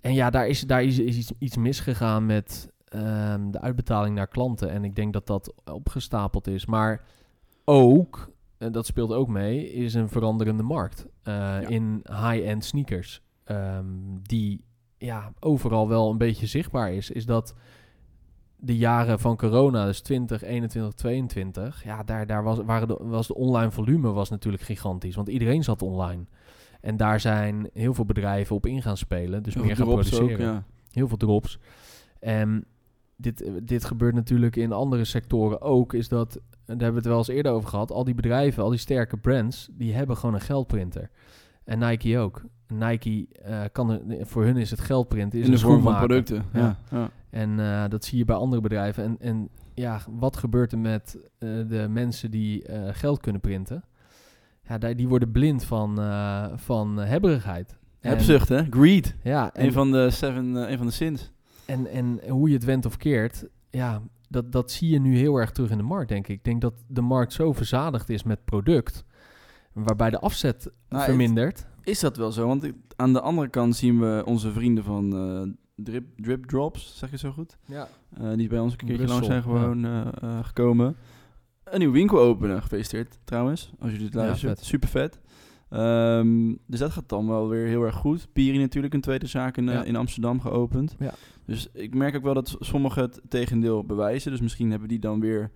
En 0.00 0.14
ja, 0.14 0.30
daar 0.30 0.48
is, 0.48 0.60
daar 0.60 0.82
is, 0.82 0.98
is 0.98 1.16
iets, 1.16 1.32
iets 1.38 1.56
misgegaan 1.56 2.26
met 2.26 2.74
ehm, 2.86 3.50
de 3.50 3.60
uitbetaling 3.60 4.14
naar 4.14 4.26
klanten. 4.26 4.70
En 4.70 4.84
ik 4.84 4.94
denk 4.94 5.12
dat 5.12 5.26
dat 5.26 5.54
opgestapeld 5.72 6.46
is. 6.46 6.66
Maar 6.66 7.04
ook, 7.64 8.30
en 8.58 8.72
dat 8.72 8.86
speelt 8.86 9.12
ook 9.12 9.28
mee, 9.28 9.72
is 9.72 9.94
een 9.94 10.08
veranderende 10.08 10.62
markt 10.62 11.06
eh, 11.22 11.56
in 11.66 12.02
high-end 12.04 12.64
sneakers. 12.64 13.22
Ehm, 13.44 13.84
die 14.22 14.64
ja, 14.98 15.32
overal 15.40 15.88
wel 15.88 16.10
een 16.10 16.18
beetje 16.18 16.46
zichtbaar 16.46 16.92
is. 16.92 17.10
Is 17.10 17.26
dat 17.26 17.54
de 18.56 18.76
jaren 18.76 19.20
van 19.20 19.36
corona, 19.36 19.84
dus 19.86 20.00
20, 20.00 20.42
21, 20.42 20.94
22, 20.94 21.84
ja, 21.84 22.02
daar, 22.02 22.26
daar 22.26 22.42
was, 22.42 22.58
waren 22.64 22.88
de, 22.88 22.98
was 23.00 23.26
de 23.26 23.34
online 23.34 23.70
volume 23.70 24.12
was 24.12 24.30
natuurlijk 24.30 24.62
gigantisch. 24.62 25.14
Want 25.14 25.28
iedereen 25.28 25.64
zat 25.64 25.82
online. 25.82 26.24
En 26.80 26.96
daar 26.96 27.20
zijn 27.20 27.70
heel 27.72 27.94
veel 27.94 28.04
bedrijven 28.04 28.56
op 28.56 28.66
in 28.66 28.82
gaan 28.82 28.96
spelen. 28.96 29.42
Dus 29.42 29.54
Heel 29.54 29.64
meer 29.64 29.76
gaan 29.76 29.86
produceren. 29.86 30.32
Ook, 30.32 30.38
ja. 30.38 30.64
Heel 30.90 31.08
veel 31.08 31.16
drops. 31.16 31.58
En 32.20 32.64
dit, 33.16 33.50
dit 33.62 33.84
gebeurt 33.84 34.14
natuurlijk 34.14 34.56
in 34.56 34.72
andere 34.72 35.04
sectoren 35.04 35.60
ook. 35.60 35.92
Is 35.92 36.08
dat, 36.08 36.32
daar 36.32 36.42
hebben 36.66 36.90
we 36.90 36.96
het 36.96 37.06
wel 37.06 37.18
eens 37.18 37.28
eerder 37.28 37.52
over 37.52 37.68
gehad. 37.68 37.90
Al 37.90 38.04
die 38.04 38.14
bedrijven, 38.14 38.62
al 38.62 38.70
die 38.70 38.78
sterke 38.78 39.16
brands, 39.16 39.68
die 39.72 39.94
hebben 39.94 40.16
gewoon 40.16 40.34
een 40.34 40.40
geldprinter. 40.40 41.10
En 41.64 41.78
Nike 41.78 42.18
ook. 42.18 42.42
Nike 42.68 43.26
eh, 43.42 43.60
kan 43.72 43.90
er, 43.90 44.26
voor 44.26 44.44
hun 44.44 44.56
is 44.56 44.70
het 44.70 44.80
geldprinten 44.80 45.38
is 45.38 45.44
In 45.44 45.50
de 45.50 45.56
een 45.56 45.62
vorm 45.62 45.82
van 45.82 45.96
producten. 45.96 46.44
Ja. 46.52 46.78
Ja. 46.90 47.10
En 47.36 47.60
eh, 47.60 47.84
dat 47.88 48.04
zie 48.04 48.18
je 48.18 48.24
bij 48.24 48.36
andere 48.36 48.62
bedrijven. 48.62 49.04
En, 49.04 49.16
en 49.20 49.48
ja, 49.74 50.00
wat 50.10 50.36
gebeurt 50.36 50.72
er 50.72 50.78
met 50.78 51.18
eh, 51.38 51.48
de 51.68 51.86
mensen 51.90 52.30
die 52.30 52.62
eh, 52.62 52.88
geld 52.92 53.20
kunnen 53.20 53.40
printen? 53.40 53.84
Ja, 54.68 54.78
die, 54.78 54.94
die 54.94 55.08
worden 55.08 55.30
blind 55.30 55.64
van, 55.64 55.96
van 56.58 56.96
hebberigheid. 56.96 57.76
Hebzucht, 58.00 58.48
hè? 58.48 58.64
Greed. 58.70 59.16
Ja, 59.22 59.52
en, 59.52 59.66
Een 59.66 59.72
van 59.72 59.92
de 59.92 60.10
seven, 60.10 60.54
een 60.54 60.76
van 60.76 60.86
de 60.86 60.92
sins. 60.92 61.32
en, 61.66 61.86
en 61.86 62.20
hoe 62.28 62.48
je 62.48 62.54
het 62.54 62.64
went 62.64 62.86
of 62.86 62.96
keert, 62.96 63.46
ja, 63.70 64.02
dat, 64.28 64.52
dat 64.52 64.70
zie 64.70 64.90
je 64.90 65.00
nu 65.00 65.16
heel 65.16 65.36
erg 65.36 65.50
terug 65.50 65.70
in 65.70 65.76
de 65.76 65.82
markt, 65.82 66.08
denk 66.08 66.28
ik. 66.28 66.36
Ik 66.36 66.44
denk 66.44 66.60
dat 66.60 66.74
de 66.86 67.00
markt 67.00 67.32
zo 67.32 67.52
verzadigd 67.52 68.08
is 68.08 68.22
met 68.22 68.44
product, 68.44 69.04
waarbij 69.72 70.10
de 70.10 70.18
afzet 70.18 70.70
Nou, 70.88 71.04
vermindert. 71.04 71.66
Is 71.82 72.00
dat 72.00 72.16
wel 72.16 72.32
zo? 72.32 72.46
Want 72.46 72.72
aan 72.96 73.12
de 73.12 73.20
andere 73.20 73.48
kant 73.48 73.76
zien 73.76 74.00
we 74.00 74.22
onze 74.26 74.52
vrienden 74.52 74.84
van 74.84 75.10
Drip, 75.76 76.04
Drip 76.16 76.44
Drops, 76.44 76.98
zeg 76.98 77.10
je 77.10 77.18
zo 77.18 77.30
goed? 77.30 77.56
Ja. 77.64 77.88
Eh, 78.18 78.32
die 78.34 78.48
bij 78.48 78.58
ons 78.58 78.72
een 78.72 78.78
keertje 78.78 78.96
Brussel, 78.96 79.14
langs 79.14 79.26
zijn 79.26 79.42
gewoon 79.42 79.84
eh, 79.84 80.06
eh, 80.22 80.44
gekomen. 80.44 80.96
Een 81.64 81.78
nieuwe 81.78 81.94
winkel 81.94 82.18
openen. 82.18 82.62
Gefeliciteerd 82.62 83.18
trouwens, 83.24 83.72
als 83.78 83.92
je 83.92 83.98
dit 83.98 84.12
Ja, 84.12 84.18
luistert. 84.18 84.58
vet. 84.58 84.66
Super 84.66 84.88
vet. 84.88 85.20
Ehm, 85.70 86.54
dus 86.66 86.78
dat 86.78 86.90
gaat 86.90 87.08
dan 87.08 87.26
wel 87.26 87.48
weer 87.48 87.66
heel 87.66 87.82
erg 87.82 87.94
goed. 87.94 88.28
Piri 88.32 88.58
natuurlijk, 88.58 88.94
een 88.94 89.00
tweede 89.00 89.26
zaak 89.26 89.56
in, 89.56 89.64
Ja. 89.64 89.84
in 89.84 89.96
Amsterdam 89.96 90.40
geopend. 90.40 90.94
Ja. 90.98 91.14
Dus 91.46 91.68
ik 91.72 91.94
merk 91.94 92.16
ook 92.16 92.22
wel 92.22 92.34
dat 92.34 92.56
sommigen 92.60 93.02
het 93.02 93.20
tegendeel 93.28 93.84
bewijzen. 93.84 94.30
Dus 94.30 94.40
misschien 94.40 94.70
hebben 94.70 94.88
die 94.88 94.98
dan 94.98 95.20
weer 95.20 95.50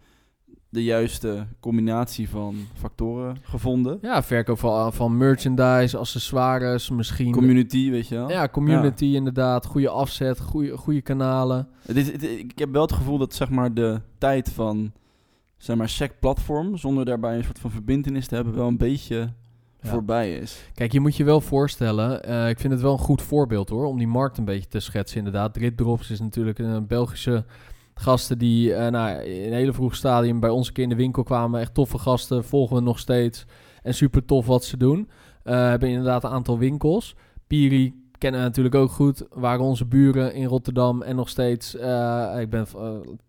de 0.73 0.85
juiste 0.85 1.47
combinatie 1.61 2.29
van 2.29 2.57
factoren 2.75 3.37
gevonden. 3.43 3.99
Ja, 4.03 4.23
verkoop 4.23 4.59
van, 4.59 4.93
van 4.93 5.17
merchandise, 5.17 5.97
accessoires, 5.99 6.91
misschien. 6.91 7.33
Community, 7.33 7.91
weet 7.91 8.09
je 8.09 8.15
wel. 8.15 8.31
ja, 8.31 8.49
community 8.49 9.05
inderdaad, 9.05 9.67
goede 9.67 9.89
afzet, 9.89 10.41
goede, 10.41 10.77
goede 10.77 11.01
kanalen. 11.03 11.69
Het 11.87 11.97
is, 11.97 12.13
het- 12.13 12.23
ik 12.23 12.59
heb 12.59 12.73
wel 12.73 12.83
het 12.83 12.93
gevoel 12.93 13.19
dat 13.19 13.35
zeg 13.35 13.51
maar, 13.51 13.75
de 13.75 14.01
tijd 14.19 14.51
van 14.53 14.93
zeg 15.57 15.77
maar, 15.77 15.89
sec 15.89 16.13
platform, 16.21 16.77
zonder 16.77 17.05
daarbij 17.05 17.37
een 17.37 17.45
soort 17.45 17.59
van 17.59 17.71
verbindenis 17.71 18.27
te 18.27 18.35
hebben, 18.35 18.55
wel 18.55 18.67
een 18.69 18.77
beetje 18.77 19.33
Ja. 19.83 19.89
voorbij 19.89 20.35
is. 20.37 20.65
Kijk, 20.75 20.93
je 20.93 21.01
moet 21.01 21.17
je 21.17 21.25
wel 21.25 21.41
voorstellen, 21.41 22.25
eh, 22.25 22.49
ik 22.49 22.59
vind 22.61 22.73
het 22.73 22.83
wel 22.83 22.93
een 22.93 22.99
goed 22.99 23.23
voorbeeld 23.23 23.69
hoor, 23.69 23.85
om 23.87 23.99
die 23.99 24.07
markt 24.09 24.39
een 24.39 24.45
beetje 24.45 24.69
te 24.69 24.81
schetsen 24.81 25.19
inderdaad. 25.19 25.55
Drip 25.55 25.77
Drops 25.77 26.11
is 26.11 26.21
natuurlijk 26.21 26.59
een 26.59 26.87
Belgische 26.87 27.45
gasten 28.01 28.39
die 28.39 28.75
eh, 28.75 28.91
nou, 28.91 29.23
in 29.23 29.47
een 29.47 29.53
hele 29.53 29.73
vroeg 29.73 29.95
stadium 29.95 30.41
bij 30.41 30.51
ons 30.51 30.67
een 30.69 30.73
keer 30.73 30.83
in 30.85 30.89
de 30.91 30.95
winkel 30.97 31.23
kwamen. 31.23 31.61
Echt 31.61 31.75
toffe 31.75 31.99
gasten, 31.99 32.45
volgen 32.45 32.77
we 32.77 32.83
nog 32.83 32.99
steeds. 32.99 33.45
En 33.83 33.95
super 33.95 34.25
tof 34.25 34.47
wat 34.47 34.65
ze 34.65 34.77
doen. 34.77 35.09
Eh 35.43 35.55
hebben 35.69 35.89
inderdaad 35.89 36.25
een 36.25 36.31
aantal 36.31 36.59
winkels. 36.59 37.15
Piri 37.47 37.95
kennen 38.19 38.41
we 38.41 38.47
natuurlijk 38.47 38.75
ook 38.75 38.91
goed. 38.91 39.27
Waren 39.33 39.65
onze 39.65 39.85
buren 39.87 40.35
in 40.35 40.45
Rotterdam 40.47 41.03
en 41.03 41.17
nog 41.17 41.29
steeds. 41.29 41.77
eh, 41.77 42.35
ik 42.41 42.51
ben 42.51 42.67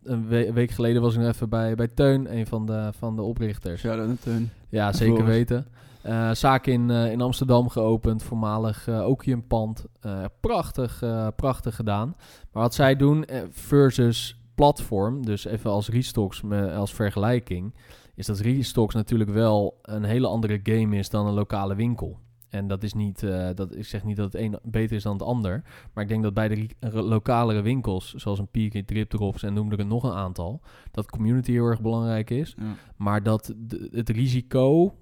een 0.04 0.28
we- 0.28 0.54
week 0.54 0.72
geleden 0.72 1.02
was 1.02 1.14
ik 1.14 1.20
nog 1.22 1.30
even 1.34 1.50
bij, 1.50 1.76
bij 1.76 1.88
Teun, 1.88 2.38
een 2.38 2.48
van 2.48 2.66
de, 2.66 2.90
van 2.98 3.16
de 3.16 3.22
oprichters. 3.22 3.82
Shout-out 3.82 4.08
naar 4.08 4.18
Teun. 4.20 4.50
Ja, 4.70 4.94
zeker 4.94 5.26
weten. 5.26 5.68
Eh, 6.02 6.32
zaak 6.32 6.66
in, 6.68 6.90
in 6.90 7.22
Amsterdam 7.22 7.70
geopend, 7.70 8.24
voormalig 8.24 8.88
eh 8.88 9.08
Okiumpand. 9.08 9.86
Eh 10.02 10.24
prachtig, 10.40 11.02
eh, 11.02 11.28
prachtig 11.36 11.76
gedaan. 11.76 12.16
Maar 12.52 12.64
wat 12.64 12.74
zij 12.74 12.96
doen 12.96 13.26
versus 13.52 14.41
platform, 14.56 15.26
dus 15.26 15.46
even 15.46 15.70
als 15.72 15.90
Restocks 15.90 16.44
als 16.76 16.94
vergelijking, 16.94 17.76
is 18.16 18.26
dat 18.26 18.40
Restocks 18.40 18.96
natuurlijk 18.96 19.30
wel 19.30 19.80
een 19.82 20.04
hele 20.04 20.28
andere 20.28 20.60
game 20.64 20.96
is 20.98 21.10
dan 21.10 21.28
een 21.28 21.34
lokale 21.34 21.76
winkel. 21.76 22.20
En 22.50 22.68
dat 22.68 22.84
is 22.84 22.94
niet, 22.94 23.24
eh, 23.24 23.50
dat, 23.56 23.76
ik 23.76 23.86
zeg 23.86 24.04
niet 24.04 24.18
dat 24.18 24.34
het 24.34 24.42
een 24.42 24.60
beter 24.64 24.96
is 24.96 25.04
dan 25.04 25.14
het 25.14 25.22
ander. 25.22 25.64
Maar 25.94 26.04
ik 26.04 26.10
denk 26.10 26.24
dat 26.24 26.34
bij 26.34 26.48
de 26.48 26.68
lokalere 26.92 27.62
winkels, 27.62 28.14
zoals 28.14 28.40
een 28.40 28.48
Peak, 28.48 28.86
Drip 28.86 29.10
Drops 29.10 29.44
en 29.44 29.54
noem 29.54 29.72
er 29.72 29.86
nog 29.86 30.04
een 30.04 30.12
aantal, 30.12 30.62
dat 30.92 31.10
community 31.10 31.52
heel 31.52 31.66
erg 31.66 31.82
belangrijk 31.82 32.30
is. 32.30 32.56
Ja. 32.58 32.64
Maar 32.98 33.24
dat 33.24 33.54
de- 33.58 33.88
het 33.92 34.10
risico 34.10 34.96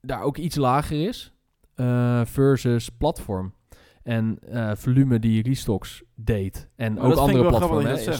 daar 0.00 0.22
ook 0.22 0.36
iets 0.36 0.56
lager 0.56 1.06
is 1.08 1.32
eh, 1.74 2.20
versus 2.24 2.88
platform. 2.88 3.54
En 4.02 4.38
eh, 4.40 4.70
volume 4.74 5.18
die 5.18 5.42
Restocks 5.42 6.02
deed. 6.14 6.68
En 6.76 6.92
Maar 6.94 7.04
ook 7.04 7.14
andere 7.16 7.48
platformen. 7.48 7.84
dat 7.84 8.04
hè, 8.04 8.12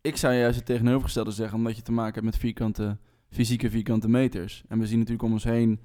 Ik 0.00 0.16
zou 0.16 0.34
juist 0.34 0.56
het 0.56 0.66
tegenovergestelde 0.66 1.30
zeggen, 1.30 1.58
omdat 1.58 1.76
je 1.76 1.82
te 1.82 1.92
maken 1.92 2.12
hebt 2.14 2.24
met 2.24 2.36
vierkante, 2.36 2.98
fysieke 3.30 3.70
vierkante 3.70 4.08
meters. 4.08 4.62
En 4.68 4.78
we 4.78 4.86
zien 4.86 4.98
natuurlijk 4.98 5.24
om 5.24 5.32
ons 5.32 5.44
heen, 5.44 5.80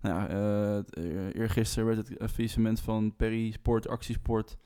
nou 0.00 0.28
eh, 0.28 1.34
eergisteren 1.40 1.86
werd 1.86 2.08
het 2.18 2.30
faillissement 2.30 2.80
van 2.80 3.16
Perry 3.16 3.50
Sport, 3.50 3.88
Actiesport 3.88 4.56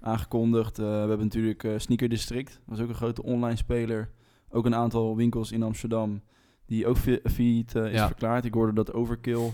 aangekondigd. 0.00 0.78
Eh, 0.78 0.84
we 0.84 0.90
hebben 1.08 1.18
natuurlijk 1.18 1.68
Sneaker 1.76 2.08
District, 2.08 2.52
dat 2.52 2.60
was 2.66 2.80
ook 2.80 2.88
een 2.88 2.94
grote 2.94 3.22
online 3.22 3.56
speler. 3.56 4.10
Ook 4.50 4.66
een 4.66 4.74
aantal 4.74 5.16
winkels 5.16 5.52
in 5.52 5.62
Amsterdam 5.62 6.22
die 6.66 6.86
ook 6.86 6.96
fa- 6.96 7.18
failliet 7.30 7.74
eh, 7.74 7.84
is 7.86 7.92
Ja. 7.92 8.06
verklaard. 8.06 8.44
Ik 8.44 8.54
hoorde 8.54 8.72
dat 8.72 8.92
Overkill, 8.92 9.52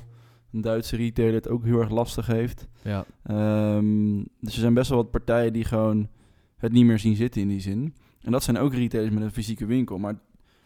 een 0.52 0.60
Duitse 0.60 0.96
retailer, 0.96 1.34
het 1.34 1.48
ook 1.48 1.64
heel 1.64 1.80
erg 1.80 1.90
lastig 1.90 2.26
heeft. 2.26 2.68
Ja. 2.82 3.04
Ehm, 3.22 4.16
dus 4.40 4.54
er 4.54 4.60
zijn 4.60 4.74
best 4.74 4.88
wel 4.88 4.98
wat 4.98 5.10
partijen 5.10 5.52
die 5.52 5.64
gewoon 5.64 6.08
het 6.56 6.72
niet 6.72 6.84
meer 6.84 6.98
zien 6.98 7.16
zitten 7.16 7.40
in 7.40 7.48
die 7.48 7.60
zin. 7.60 7.94
En 8.22 8.32
dat 8.32 8.42
zijn 8.42 8.58
ook 8.58 8.74
retailers 8.74 9.14
met 9.14 9.22
een 9.22 9.30
fysieke 9.30 9.66
winkel. 9.66 9.98
Maar 9.98 10.18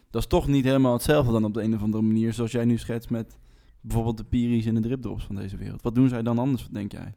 dat 0.09 0.21
is 0.21 0.27
toch 0.27 0.47
niet 0.47 0.65
helemaal 0.65 0.93
hetzelfde 0.93 1.31
dan 1.31 1.45
op 1.45 1.53
de 1.53 1.61
een 1.61 1.75
of 1.75 1.81
andere 1.81 2.03
manier. 2.03 2.33
Zoals 2.33 2.51
jij 2.51 2.65
nu 2.65 2.77
schetst 2.77 3.09
met 3.09 3.37
bijvoorbeeld 3.81 4.17
de 4.17 4.23
Piris 4.23 4.65
en 4.65 4.75
de 4.75 4.81
Dripdrops 4.81 5.25
van 5.25 5.35
deze 5.35 5.57
wereld. 5.57 5.81
Wat 5.81 5.95
doen 5.95 6.09
zij 6.09 6.23
dan 6.23 6.39
anders, 6.39 6.67
denk 6.67 6.91
jij? 6.91 7.13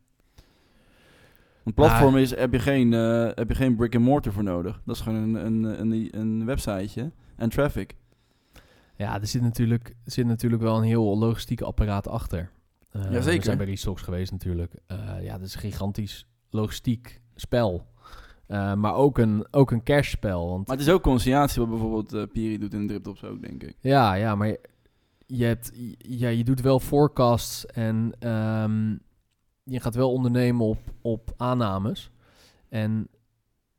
Een 1.64 1.74
platform 1.74 2.16
is, 2.16 2.34
heb 2.34 2.52
je 2.52 2.58
geen, 2.58 2.92
eh, 2.92 3.28
heb 3.34 3.48
je 3.48 3.54
geen 3.54 3.76
brick 3.76 3.94
and 3.94 4.04
mortar 4.04 4.32
voor 4.32 4.42
nodig. 4.42 4.80
Dat 4.84 4.96
is 4.96 5.02
gewoon 5.02 5.34
een, 5.34 5.46
een, 5.46 5.80
een, 5.80 6.08
een 6.10 6.44
websiteje 6.44 7.12
en 7.36 7.48
traffic. 7.48 7.96
Ja, 8.96 9.20
er 9.20 9.26
zit 9.26 9.42
natuurlijk, 9.42 9.94
zit 10.04 10.26
natuurlijk 10.26 10.62
wel 10.62 10.76
een 10.76 10.82
heel 10.82 11.18
logistiek 11.18 11.60
apparaat 11.60 12.08
achter. 12.08 12.50
Eh, 12.90 13.02
Jazeker. 13.02 13.38
We 13.38 13.44
zijn 13.44 13.56
bij 13.56 13.66
Restocks 13.66 14.02
geweest 14.02 14.32
natuurlijk. 14.32 14.74
Eh, 14.86 15.22
ja, 15.22 15.38
dat 15.38 15.46
is 15.46 15.54
een 15.54 15.60
gigantisch 15.60 16.26
logistiek 16.50 17.20
spel. 17.34 17.86
Eh, 18.50 18.74
maar 18.74 18.94
ook 18.94 19.18
een, 19.18 19.46
ook 19.50 19.70
een 19.70 19.82
cashspel. 19.82 20.48
Want 20.48 20.66
Maar 20.66 20.76
het 20.76 20.86
is 20.86 20.92
ook 20.92 21.02
conciliatie 21.02 21.60
wat 21.60 21.70
bijvoorbeeld 21.70 22.12
eh 22.12 22.22
Piri 22.32 22.58
doet 22.58 22.74
in 22.74 22.80
de 22.80 22.86
Dripdrops 22.86 23.24
ook, 23.24 23.42
denk 23.42 23.62
ik. 23.62 23.76
Ja, 23.80 24.14
ja, 24.14 24.34
maar 24.34 24.46
je, 24.46 24.60
je 25.26 25.44
hebt, 25.44 25.72
ja, 25.98 26.28
je 26.28 26.44
doet 26.44 26.60
wel 26.60 26.80
forecasts 26.80 27.66
en 27.66 28.12
ehm, 28.18 28.96
je 29.62 29.80
gaat 29.80 29.94
wel 29.94 30.12
ondernemen 30.12 30.66
op, 30.66 30.78
op 31.00 31.32
aannames. 31.36 32.10
En 32.68 33.08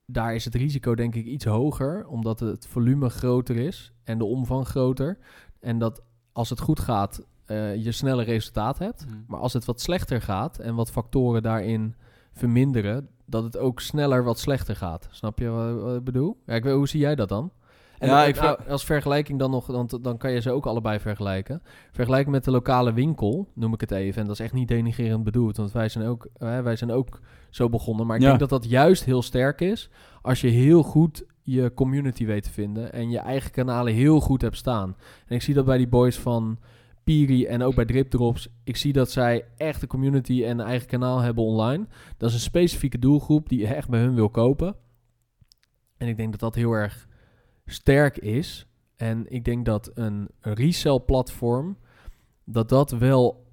daar 0.06 0.36
is 0.36 0.46
het 0.46 0.56
risico 0.56 0.96
denk 0.96 1.16
ik 1.16 1.26
iets 1.26 1.46
hoger, 1.46 2.08
omdat 2.08 2.40
het 2.40 2.68
volume 2.68 3.10
groter 3.10 3.56
is 3.56 3.94
en 4.04 4.18
de 4.18 4.26
omvang 4.26 4.68
groter. 4.68 5.18
En 5.60 5.80
dat 5.80 6.02
als 6.32 6.50
het 6.50 6.60
goed 6.60 6.80
gaat, 6.80 7.26
eh, 7.46 7.76
je 7.76 7.92
sneller 7.92 8.26
resultaat 8.26 8.80
hebt. 8.80 9.06
Maar 9.28 9.40
als 9.40 9.54
het 9.54 9.66
wat 9.66 9.82
slechter 9.82 10.22
gaat 10.22 10.60
en 10.60 10.76
wat 10.76 10.92
factoren 10.92 11.42
daarin 11.42 11.96
verminderen, 12.34 13.10
dat 13.32 13.44
het 13.44 13.58
ook 13.58 13.80
sneller 13.80 14.24
wat 14.24 14.40
slechter 14.40 14.76
gaat. 14.76 15.08
Snap 15.12 15.40
je 15.40 15.50
wat, 15.50 15.96
ik 15.96 16.04
bedoel? 16.04 16.38
Ja, 16.46 16.54
ik 16.54 16.64
weet, 16.64 16.74
hoe 16.74 16.88
zie 16.88 17.00
jij 17.00 17.16
dat 17.16 17.30
dan? 17.30 17.52
En 18.00 18.08
Ja, 18.10 18.22
ja, 18.22 18.28
ik 18.28 18.36
vraag- 18.36 18.68
als 18.68 18.86
vergelijking 18.86 19.40
dan 19.40 19.52
nog, 19.52 19.68
want 19.68 20.04
dan 20.04 20.18
kan 20.18 20.32
je 20.32 20.40
ze 20.42 20.52
ook 20.52 20.66
allebei 20.66 21.00
vergelijken. 21.00 21.62
Vergelijken 21.92 22.32
met 22.32 22.44
de 22.44 22.52
lokale 22.52 22.94
winkel, 22.94 23.48
noem 23.54 23.74
ik 23.74 23.82
het 23.82 23.92
even. 23.92 24.22
En 24.22 24.28
dat 24.28 24.40
is 24.40 24.46
echt 24.46 24.54
niet 24.54 24.68
denigrerend 24.68 25.24
bedoeld, 25.24 25.58
want 25.58 25.72
wij 25.72 25.90
zijn 25.90 26.06
ook, 26.08 26.28
hè, 26.38 26.62
wij 26.62 26.76
zijn 26.76 26.92
ook 26.92 27.20
zo 27.50 27.70
begonnen. 27.70 28.06
Maar 28.08 28.16
ik 28.16 28.22
Ja. 28.22 28.28
denk 28.28 28.40
dat 28.40 28.50
dat 28.50 28.70
juist 28.70 29.06
heel 29.06 29.22
sterk 29.22 29.62
is 29.62 29.90
als 30.22 30.42
je 30.42 30.48
heel 30.48 30.84
goed 30.84 31.26
je 31.44 31.74
community 31.74 32.26
weet 32.26 32.44
te 32.44 32.50
vinden 32.52 32.94
en 32.94 33.10
je 33.10 33.20
eigen 33.20 33.52
kanalen 33.52 33.94
heel 33.94 34.20
goed 34.20 34.42
hebt 34.42 34.58
staan. 34.58 34.96
En 35.28 35.36
ik 35.36 35.42
zie 35.42 35.54
dat 35.54 35.66
bij 35.66 35.78
die 35.78 35.88
boys 35.88 36.20
van 36.20 36.58
Piri 37.04 37.46
en 37.46 37.62
ook 37.62 37.76
bij 37.76 37.86
Dripdrops. 37.86 38.48
Ik 38.64 38.78
zie 38.78 38.94
dat 38.94 39.12
zij 39.12 39.46
echt 39.58 39.82
een 39.82 39.88
community 39.88 40.44
en 40.44 40.60
eigen 40.60 40.88
kanaal 40.88 41.20
hebben 41.20 41.44
online. 41.44 41.88
Dat 42.18 42.30
is 42.30 42.36
een 42.36 42.42
specifieke 42.42 43.00
doelgroep 43.00 43.50
die 43.50 43.68
echt 43.68 43.90
bij 43.90 44.00
hun 44.00 44.16
wil 44.16 44.30
kopen. 44.30 44.76
En 45.98 46.08
ik 46.08 46.18
denk 46.18 46.32
dat 46.32 46.40
dat 46.40 46.56
heel 46.56 46.72
erg 46.72 47.08
sterk 47.66 48.18
is. 48.18 48.66
En 48.96 49.26
ik 49.32 49.46
denk 49.46 49.66
dat 49.66 49.92
een 49.94 50.30
resell 50.40 51.00
platform, 51.00 51.78
dat 52.44 52.70
dat 52.70 52.92
wel, 52.92 53.46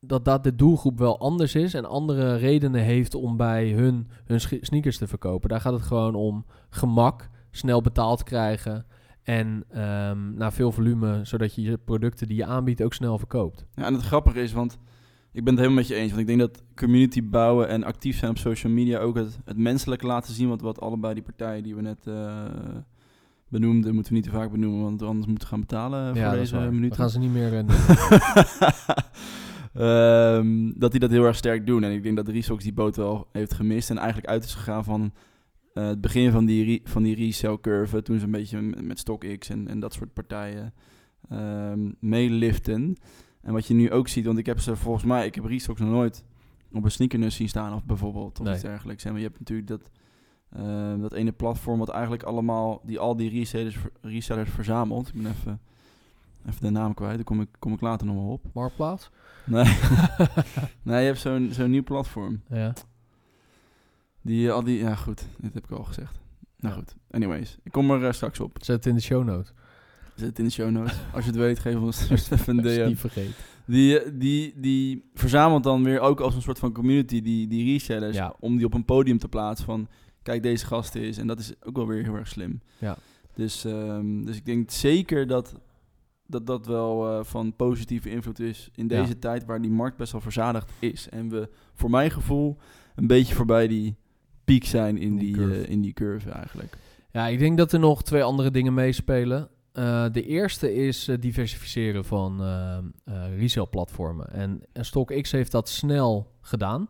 dat 0.00 0.24
dat 0.24 0.44
de 0.44 0.54
doelgroep 0.54 0.98
wel 0.98 1.18
anders 1.18 1.54
is 1.54 1.74
en 1.74 1.84
andere 1.84 2.36
redenen 2.36 2.82
heeft 2.82 3.14
om 3.14 3.36
bij 3.36 3.70
hun 3.70 4.08
hun 4.24 4.40
sneakers 4.40 4.98
te 4.98 5.06
verkopen. 5.06 5.48
Daar 5.48 5.60
gaat 5.60 5.72
het 5.72 5.82
gewoon 5.82 6.14
om 6.14 6.46
gemak, 6.70 7.28
snel 7.50 7.80
betaald 7.80 8.22
krijgen 8.22 8.86
en 9.22 9.64
naar 10.34 10.52
veel 10.52 10.72
volume, 10.72 11.20
zodat 11.22 11.54
je 11.54 11.62
je 11.62 11.78
producten 11.78 12.26
die 12.26 12.36
je 12.36 12.44
aanbiedt 12.44 12.82
ook 12.82 12.94
snel 12.94 13.18
verkoopt. 13.18 13.66
Ja, 13.74 13.84
en 13.84 13.94
het 13.94 14.02
grappige 14.02 14.42
is, 14.42 14.52
want 14.52 14.78
ik 15.32 15.44
ben 15.44 15.54
het 15.54 15.62
helemaal 15.62 15.82
met 15.82 15.88
je 15.88 15.94
eens. 15.94 16.08
Want 16.08 16.20
ik 16.20 16.26
denk 16.26 16.38
dat 16.38 16.62
community 16.74 17.28
bouwen 17.28 17.68
en 17.68 17.84
actief 17.84 18.18
zijn 18.18 18.30
op 18.30 18.38
social 18.38 18.72
media 18.72 18.98
ook 18.98 19.16
het, 19.16 19.38
het 19.44 19.56
menselijke 19.56 20.06
laten 20.06 20.34
zien. 20.34 20.48
Wat, 20.48 20.60
wat 20.60 20.80
allebei 20.80 21.14
die 21.14 21.22
partijen 21.22 21.62
die 21.62 21.74
we 21.74 21.82
net 21.82 22.06
eh, 22.06 22.44
benoemden, 23.48 23.94
moeten 23.94 24.12
we 24.12 24.18
niet 24.18 24.28
te 24.28 24.34
vaak 24.34 24.50
benoemen. 24.50 24.82
Want 24.82 25.02
anders 25.02 25.26
moeten 25.26 25.48
we 25.48 25.54
gaan 25.54 25.60
betalen 25.60 26.16
voor 26.16 26.24
dat 26.24 26.32
is 26.32 26.50
deze 26.50 26.70
minuten. 26.70 26.88
We 26.88 26.94
gaan 26.94 27.10
ze 27.10 27.18
niet 27.18 27.32
meer... 27.32 27.58
eh, 27.58 27.64
Ehm, 29.74 30.72
dat 30.74 30.90
die 30.90 31.00
dat 31.00 31.10
heel 31.10 31.24
erg 31.24 31.36
sterk 31.36 31.66
doen. 31.66 31.84
En 31.84 31.92
ik 31.92 32.02
denk 32.02 32.16
dat 32.16 32.28
Resox 32.28 32.62
die 32.62 32.72
boot 32.72 32.96
wel 32.96 33.28
heeft 33.32 33.52
gemist. 33.52 33.90
En 33.90 33.98
eigenlijk 33.98 34.28
uit 34.28 34.44
is 34.44 34.54
gegaan 34.54 34.84
van 34.84 35.12
eh, 35.74 35.86
het 35.86 36.00
begin 36.00 36.30
van 36.30 36.44
die, 36.44 36.64
re- 36.64 36.90
van 36.90 37.02
die 37.02 37.14
resell 37.14 37.58
curve. 37.60 38.02
Toen 38.02 38.18
ze 38.18 38.24
een 38.24 38.30
beetje 38.30 38.60
met, 38.60 38.82
met 38.84 38.98
StockX 38.98 39.48
en, 39.48 39.68
en 39.68 39.80
dat 39.80 39.92
soort 39.92 40.12
partijen 40.12 40.72
ehm 41.28 41.90
meeliften. 41.98 42.96
En 43.42 43.52
wat 43.52 43.66
je 43.66 43.74
nu 43.74 43.90
ook 43.90 44.08
ziet, 44.08 44.24
want 44.26 44.38
ik 44.38 44.46
heb 44.46 44.60
ze 44.60 44.76
volgens 44.76 45.04
mij, 45.04 45.26
ik 45.26 45.34
heb 45.34 45.44
Restox 45.44 45.80
nog 45.80 45.88
nooit 45.90 46.24
op 46.72 46.84
een 46.84 46.90
sneakernus 46.90 47.34
zien 47.36 47.48
staan 47.48 47.74
of 47.74 47.84
bijvoorbeeld 47.84 48.38
of 48.40 48.44
Nee. 48.44 48.54
iets 48.54 48.62
dergelijks. 48.62 49.04
En 49.04 49.10
maar 49.12 49.20
je 49.20 49.26
hebt 49.26 49.38
natuurlijk 49.38 49.68
dat, 49.68 49.90
ehm, 50.52 51.00
dat 51.00 51.12
ene 51.12 51.32
platform 51.32 51.78
wat 51.78 51.88
eigenlijk 51.88 52.22
allemaal, 52.22 52.80
die 52.84 52.98
al 52.98 53.16
die 53.16 53.30
resellers, 53.30 53.76
resellers 54.00 54.50
verzamelt. 54.50 55.08
Ik 55.08 55.14
ben 55.22 55.26
even, 55.30 55.60
even 56.48 56.60
de 56.60 56.70
naam 56.70 56.94
kwijt, 56.94 57.14
daar 57.14 57.24
kom 57.24 57.40
ik, 57.40 57.48
kom 57.58 57.72
ik 57.72 57.80
later 57.80 58.06
nog 58.06 58.16
wel 58.16 58.28
op. 58.32 58.44
Marktplaats? 58.54 59.10
Nee, 59.46 59.64
nee 60.82 61.00
je 61.00 61.06
hebt 61.06 61.18
zo'n 61.18 61.48
zo'n 61.52 61.70
nieuw 61.70 61.82
platform. 61.82 62.42
Ja. 62.48 62.72
Die 64.22 64.48
eh, 64.48 64.54
al 64.54 64.62
die, 64.64 64.78
ja 64.78 64.94
goed, 64.94 65.26
dit 65.38 65.54
heb 65.54 65.64
ik 65.64 65.70
al 65.70 65.84
gezegd. 65.84 66.20
Nou 66.56 66.74
goed, 66.74 66.96
anyways, 67.10 67.58
ik 67.62 67.72
kom 67.72 67.90
er 67.90 68.04
eh, 68.06 68.12
straks 68.12 68.40
op. 68.40 68.56
Zet 68.60 68.76
het 68.76 68.86
in 68.86 68.94
de 68.94 69.00
show 69.00 69.24
notes. 69.24 69.52
Zet 70.14 70.26
het 70.28 70.38
in 70.38 70.44
de 70.44 70.50
show 70.50 70.70
notes. 70.70 70.98
Als 71.14 71.24
je 71.24 71.30
het 71.30 71.38
weet, 71.40 71.58
geef 71.58 71.76
ons 71.76 72.10
even 72.10 72.56
een 72.58 72.62
DM. 72.62 72.86
niet 72.86 72.98
vergeet. 72.98 73.34
Die, 73.66 74.00
eh, 74.00 74.10
die, 74.14 74.60
die 74.60 75.10
verzamelt 75.14 75.62
dan 75.64 75.84
weer 75.84 76.00
ook 76.00 76.20
als 76.20 76.34
een 76.34 76.42
soort 76.42 76.58
van 76.58 76.72
community 76.72 77.22
die, 77.22 77.46
die 77.46 77.72
resellers. 77.72 78.16
Ja. 78.16 78.34
Om 78.40 78.56
die 78.56 78.66
op 78.66 78.74
een 78.74 78.84
podium 78.84 79.18
te 79.18 79.28
plaatsen 79.28 79.66
van, 79.66 79.88
kijk 80.22 80.42
deze 80.42 80.66
gast 80.66 80.94
is. 80.94 81.18
En 81.18 81.26
dat 81.26 81.38
is 81.38 81.52
ook 81.62 81.76
wel 81.76 81.86
weer 81.86 82.02
heel 82.02 82.14
erg 82.16 82.28
slim. 82.28 82.60
Ja. 82.78 82.96
Dus, 83.34 83.64
ehm, 83.64 84.24
dus 84.24 84.36
ik 84.36 84.44
denk 84.44 84.70
zeker 84.70 85.26
dat 85.26 85.54
dat, 86.26 86.46
dat 86.46 86.66
wel 86.66 87.24
van 87.24 87.56
positieve 87.56 88.10
invloed 88.10 88.40
is 88.40 88.70
in 88.74 88.88
Ja. 88.88 89.00
deze 89.00 89.18
tijd 89.18 89.44
waar 89.44 89.60
die 89.62 89.70
markt 89.70 89.96
best 89.96 90.12
wel 90.12 90.20
verzadigd 90.20 90.70
is. 90.78 91.08
En 91.08 91.28
we, 91.28 91.48
voor 91.74 91.90
mijn 91.90 92.10
gevoel, 92.10 92.56
een 92.94 93.06
beetje 93.06 93.34
voorbij 93.34 93.68
die 93.68 93.96
piek 94.44 94.64
zijn 94.64 94.98
in 94.98 95.16
Die 95.16 95.36
eh, 95.36 95.70
in 95.70 95.80
die 95.80 95.92
curve 95.92 96.30
eigenlijk. 96.30 96.76
Ja, 97.10 97.26
ik 97.26 97.38
denk 97.38 97.58
dat 97.58 97.72
er 97.72 97.78
nog 97.78 98.02
twee 98.02 98.22
andere 98.22 98.50
dingen 98.50 98.74
meespelen. 98.74 99.48
Eh, 99.72 100.04
de 100.12 100.26
eerste 100.26 100.74
is 100.74 101.10
diversificeren 101.20 102.04
van 102.04 102.42
eh 102.42 102.78
eh 103.04 103.38
resale-platformen. 103.38 104.32
En, 104.32 104.62
en 104.72 104.84
StockX 104.84 105.32
heeft 105.32 105.52
dat 105.52 105.68
snel 105.68 106.32
gedaan. 106.40 106.88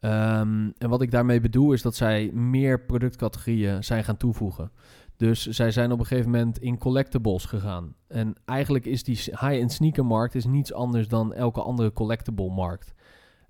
Ehm, 0.00 0.70
en 0.78 0.88
wat 0.88 1.02
ik 1.02 1.10
daarmee 1.10 1.40
bedoel 1.40 1.72
is 1.72 1.82
dat 1.82 1.94
zij 1.94 2.30
meer 2.32 2.80
productcategorieën 2.80 3.84
zijn 3.84 4.04
gaan 4.04 4.16
toevoegen. 4.16 4.70
Dus 5.16 5.46
zij 5.46 5.70
zijn 5.70 5.92
op 5.92 5.98
een 5.98 6.06
gegeven 6.06 6.30
moment 6.30 6.58
in 6.58 6.78
collectibles 6.78 7.44
gegaan. 7.44 7.94
En 8.08 8.34
eigenlijk 8.44 8.86
is 8.86 9.04
die 9.04 9.16
high-end 9.16 9.72
sneakermarkt 9.72 10.34
is 10.34 10.44
niets 10.44 10.72
anders 10.72 11.08
dan 11.08 11.34
elke 11.34 11.62
andere 11.62 11.92
collectible 11.92 12.50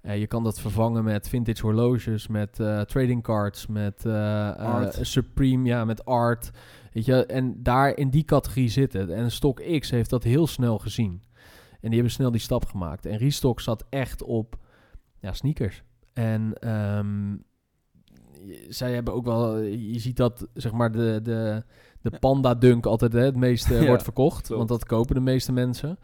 Eh, 0.03 0.19
je 0.19 0.27
kan 0.27 0.43
dat 0.43 0.61
vervangen 0.61 1.05
met 1.05 1.29
vintage 1.29 1.63
horloges, 1.63 2.27
met 2.27 2.61
eh, 2.61 2.81
trading 2.81 3.23
cards, 3.23 3.67
met 3.67 4.05
eh. 4.05 4.87
Supreme, 4.91 5.69
ja, 5.69 5.85
met 5.85 6.05
art. 6.05 6.51
Weet 6.93 7.05
je, 7.05 7.27
en 7.27 7.63
daar 7.63 7.97
in 7.97 8.11
die 8.11 8.25
categorie 8.25 8.69
zit 8.69 8.93
het. 8.93 9.09
En 9.11 9.31
Stock 9.31 9.79
X 9.79 9.91
heeft 9.91 10.11
dat 10.11 10.25
heel 10.25 10.47
snel 10.47 10.79
gezien. 10.79 11.23
En 11.81 11.89
die 11.89 11.95
hebben 11.95 12.11
snel 12.11 12.31
die 12.31 12.41
stap 12.41 12.65
gemaakt. 12.65 13.07
En 13.07 13.17
Restock 13.17 13.61
zat 13.61 13.85
echt 13.89 14.23
op 14.23 14.57
ja, 15.21 15.33
sneakers. 15.33 15.83
En 16.13 16.53
ehm, 16.59 17.37
zij 18.69 18.95
hebben 18.95 19.15
ook 19.15 19.25
wel, 19.25 19.59
je 19.59 19.99
ziet 19.99 20.17
dat 20.17 20.49
zeg 20.55 20.73
maar 20.73 20.93
de, 20.93 21.21
de, 21.23 21.63
de 22.01 22.19
Panda 22.19 22.55
Dunk 22.55 22.87
altijd 22.87 23.13
hè, 23.13 23.25
het 23.25 23.37
meeste 23.37 23.75
Ja, 23.81 23.87
wordt 23.87 24.03
verkocht. 24.03 24.47
klopt. 24.47 24.59
Want 24.59 24.69
dat 24.69 24.85
kopen 24.85 25.15
de 25.15 25.21
meeste 25.21 25.53
mensen. 25.53 25.99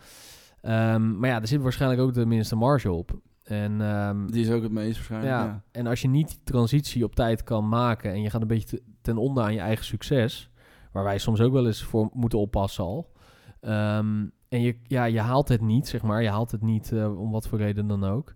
Ehm, 0.61 1.19
maar 1.19 1.31
ja, 1.31 1.41
er 1.41 1.47
zit 1.47 1.63
waarschijnlijk 1.63 2.01
ook 2.01 2.15
de 2.15 2.27
minste 2.27 2.57
marge 2.57 2.93
op. 2.93 3.21
En 3.47 3.81
ehm, 3.81 4.27
Die 4.27 4.45
is 4.45 4.51
ook 4.51 4.63
het 4.63 4.73
meest 4.73 4.95
waarschijnlijk. 4.97 5.33
ja, 5.33 5.45
Ja. 5.45 5.63
en 5.73 5.87
als 5.87 6.03
je 6.03 6.09
niet 6.09 6.29
die 6.29 6.41
transitie 6.45 7.05
op 7.05 7.15
tijd 7.15 7.43
kan 7.43 7.69
maken 7.69 8.13
en 8.13 8.23
je 8.23 8.31
gaat 8.31 8.41
een 8.41 8.47
beetje 8.47 8.77
te- 8.77 8.83
ten 9.03 9.17
onder 9.17 9.45
aan 9.45 9.53
je 9.55 9.61
eigen 9.61 9.85
succes, 9.85 10.51
waar 10.93 11.05
wij 11.05 11.19
soms 11.19 11.41
ook 11.41 11.53
wel 11.53 11.67
eens 11.67 11.83
voor 11.83 12.11
moeten 12.13 12.39
oppassen 12.39 12.85
al. 12.85 13.13
ehm, 13.61 14.25
en 14.49 14.61
je, 14.61 14.77
ja, 14.83 15.05
je 15.05 15.21
haalt 15.21 15.49
het 15.49 15.61
niet, 15.61 15.89
zeg 15.89 16.03
maar. 16.03 16.23
Je 16.23 16.29
haalt 16.29 16.51
het 16.51 16.63
niet 16.63 16.93
eh, 16.93 17.21
om 17.21 17.31
wat 17.31 17.49
voor 17.49 17.59
reden 17.59 17.87
dan 17.87 18.05
ook. 18.05 18.35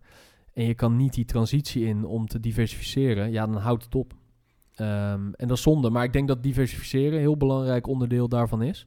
En 0.53 0.65
je 0.65 0.75
kan 0.75 0.97
niet 0.97 1.15
die 1.15 1.25
transitie 1.25 1.85
in 1.87 2.05
om 2.05 2.27
te 2.27 2.41
diversificeren. 2.41 3.31
Ja, 3.31 3.47
dan 3.47 3.57
houdt 3.57 3.85
het 3.85 3.95
op. 3.95 4.13
Ehm, 4.75 5.21
en 5.33 5.49
dat 5.49 5.57
is 5.57 5.63
zonde. 5.63 5.91
Maar 5.91 6.05
ik 6.05 6.13
denk 6.13 6.29
dat 6.29 6.43
diversificeren 6.43 7.13
een 7.13 7.19
heel 7.19 7.37
belangrijk 7.37 7.87
onderdeel 7.87 8.29
daarvan 8.29 8.63
is. 8.63 8.87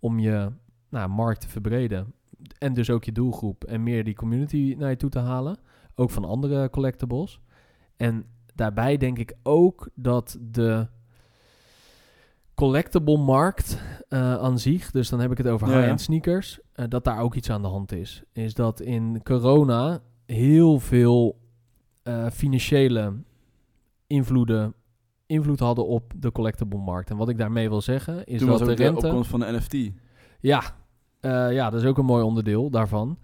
Om 0.00 0.18
je 0.18 0.50
nou, 0.90 1.08
markt 1.08 1.40
te 1.40 1.48
verbreden. 1.48 2.12
En 2.58 2.74
dus 2.74 2.90
ook 2.90 3.04
je 3.04 3.12
doelgroep. 3.12 3.64
En 3.64 3.82
meer 3.82 4.04
die 4.04 4.14
community 4.14 4.74
naar 4.78 4.90
je 4.90 4.96
toe 4.96 5.10
te 5.10 5.18
halen. 5.18 5.58
Ook 5.94 6.10
van 6.10 6.24
andere 6.24 6.70
collectibles. 6.70 7.40
En 7.96 8.24
daarbij 8.54 8.96
denk 8.96 9.18
ik 9.18 9.34
ook 9.42 9.88
dat 9.94 10.38
de 10.40 10.88
collectible 12.54 13.18
markt 13.18 13.78
eh, 14.08 14.34
aan 14.34 14.58
zich, 14.58 14.90
dus 14.90 15.08
dan 15.08 15.20
heb 15.20 15.30
ik 15.30 15.38
het 15.38 15.46
over 15.46 15.68
Ja, 15.68 15.76
high-end 15.76 16.00
sneakers, 16.00 16.60
eh, 16.72 16.84
dat 16.88 17.04
daar 17.04 17.18
ook 17.18 17.34
iets 17.34 17.50
aan 17.50 17.62
de 17.62 17.68
hand 17.68 17.92
is. 17.92 18.22
Is 18.32 18.54
dat 18.54 18.80
in 18.80 19.22
corona 19.22 20.00
heel 20.26 20.78
veel 20.78 21.38
eh, 22.02 22.30
financiële 22.30 23.22
invloeden 24.06 24.74
invloed 25.26 25.58
hadden 25.58 25.86
op 25.86 26.12
de 26.16 26.32
collectible 26.32 26.78
markt. 26.78 27.10
En 27.10 27.16
wat 27.16 27.28
ik 27.28 27.38
daarmee 27.38 27.68
wil 27.68 27.80
zeggen 27.80 28.24
is 28.24 28.38
Toen 28.38 28.48
dat 28.48 28.58
de 28.58 28.64
ook 28.64 28.76
de 28.76 28.82
rente... 28.82 29.06
opkomst 29.06 29.30
van 29.30 29.40
de 29.40 29.52
NFT. 29.52 29.90
Ja, 30.40 30.62
eh, 31.24 31.52
ja, 31.52 31.70
dat 31.70 31.80
is 31.80 31.86
ook 31.86 31.98
een 31.98 32.04
mooi 32.04 32.24
onderdeel 32.24 32.70
daarvan. 32.70 33.18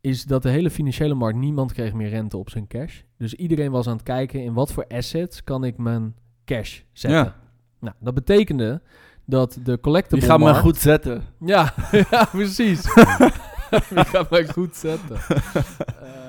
Is 0.00 0.24
dat 0.24 0.42
de 0.42 0.48
hele 0.48 0.70
financiële 0.70 1.14
markt, 1.14 1.38
niemand 1.38 1.72
kreeg 1.72 1.92
meer 1.92 2.08
rente 2.08 2.36
op 2.36 2.50
zijn 2.50 2.66
cash. 2.66 3.00
Dus 3.18 3.34
iedereen 3.34 3.70
was 3.70 3.86
aan 3.86 3.92
het 3.92 4.02
kijken 4.02 4.42
in 4.42 4.52
wat 4.52 4.72
voor 4.72 4.86
assets 4.88 5.44
kan 5.44 5.64
ik 5.64 5.78
mijn 5.78 6.14
cash 6.44 6.80
zetten. 6.92 7.20
Ja. 7.20 7.36
Nou, 7.78 7.94
dat 7.98 8.14
betekende 8.14 8.82
dat 9.24 9.58
de 9.64 9.80
collectible 9.80 10.18
Die 10.18 10.28
gaat 10.28 10.38
me 10.38 10.44
markt... 10.44 10.60
goed 10.60 10.76
zetten. 10.76 11.22
Ja, 11.40 11.74
ja 12.10 12.24
precies. 12.24 12.82
Die 13.88 14.04
gaat 14.04 14.30
mij 14.30 14.46
goed 14.46 14.76
zetten. 14.76 15.16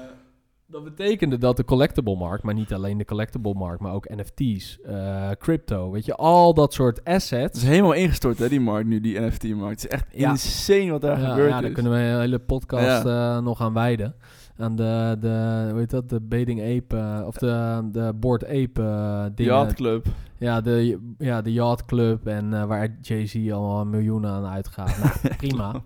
dat 0.74 0.84
betekende 0.84 1.38
dat 1.38 1.58
de 1.58 1.64
collectible 1.64 2.16
markt, 2.16 2.44
maar 2.44 2.54
niet 2.54 2.74
alleen 2.74 2.98
de 2.98 3.06
collectible 3.06 3.54
markt, 3.54 3.82
maar 3.82 3.94
ook 3.94 4.10
NFT's, 4.10 4.80
eh, 4.86 5.30
crypto, 5.40 5.92
weet 5.92 6.06
je, 6.06 6.16
al 6.16 6.54
dat 6.54 6.74
soort 6.74 6.98
Het 7.04 7.08
assets. 7.08 7.62
is 7.62 7.68
helemaal 7.68 7.94
ingestort, 7.94 8.40
hè, 8.40 8.50
die 8.50 8.60
markt 8.60 8.88
nu, 8.88 9.00
die 9.02 9.20
NFT-markt. 9.20 9.82
Het 9.82 9.92
is 9.92 9.98
echt 9.98 10.06
Ja. 10.12 10.30
insane 10.30 10.92
wat 10.92 11.02
daar 11.02 11.20
ja, 11.22 11.30
gebeurd 11.30 11.50
ja, 11.50 11.60
daar 11.60 11.70
is. 11.70 11.74
kunnen 11.74 11.92
we 11.92 11.98
een 11.98 12.20
hele 12.20 12.40
podcast 12.40 13.06
eh, 13.06 13.40
nog 13.40 13.62
aan 13.62 13.74
wijden. 13.74 14.16
Aan 14.58 14.76
de, 14.76 15.18
de, 15.20 15.68
hoe 15.70 15.80
heet 15.80 15.90
dat, 15.90 16.10
de 16.10 16.20
Bading 16.20 16.62
Ape, 16.62 16.98
eh, 16.98 17.28
of 17.28 17.36
de, 17.38 17.82
de 17.92 18.14
Board 18.16 18.46
Ape 18.46 19.32
dingen. 19.36 19.54
Yacht 19.54 19.74
Club. 19.74 20.06
Ja, 20.38 20.62
de, 20.62 21.00
ja, 21.18 21.42
de 21.42 21.54
Yacht 21.54 21.86
Club 21.86 22.28
en 22.28 22.68
waar 22.68 22.98
Jay-Z 23.02 23.36
allemaal 23.36 23.86
miljoenen 23.86 24.30
aan 24.32 24.46
uitgaat. 24.46 24.98
Nou, 24.98 25.36
prima. 25.48 25.72
Dat 25.72 25.82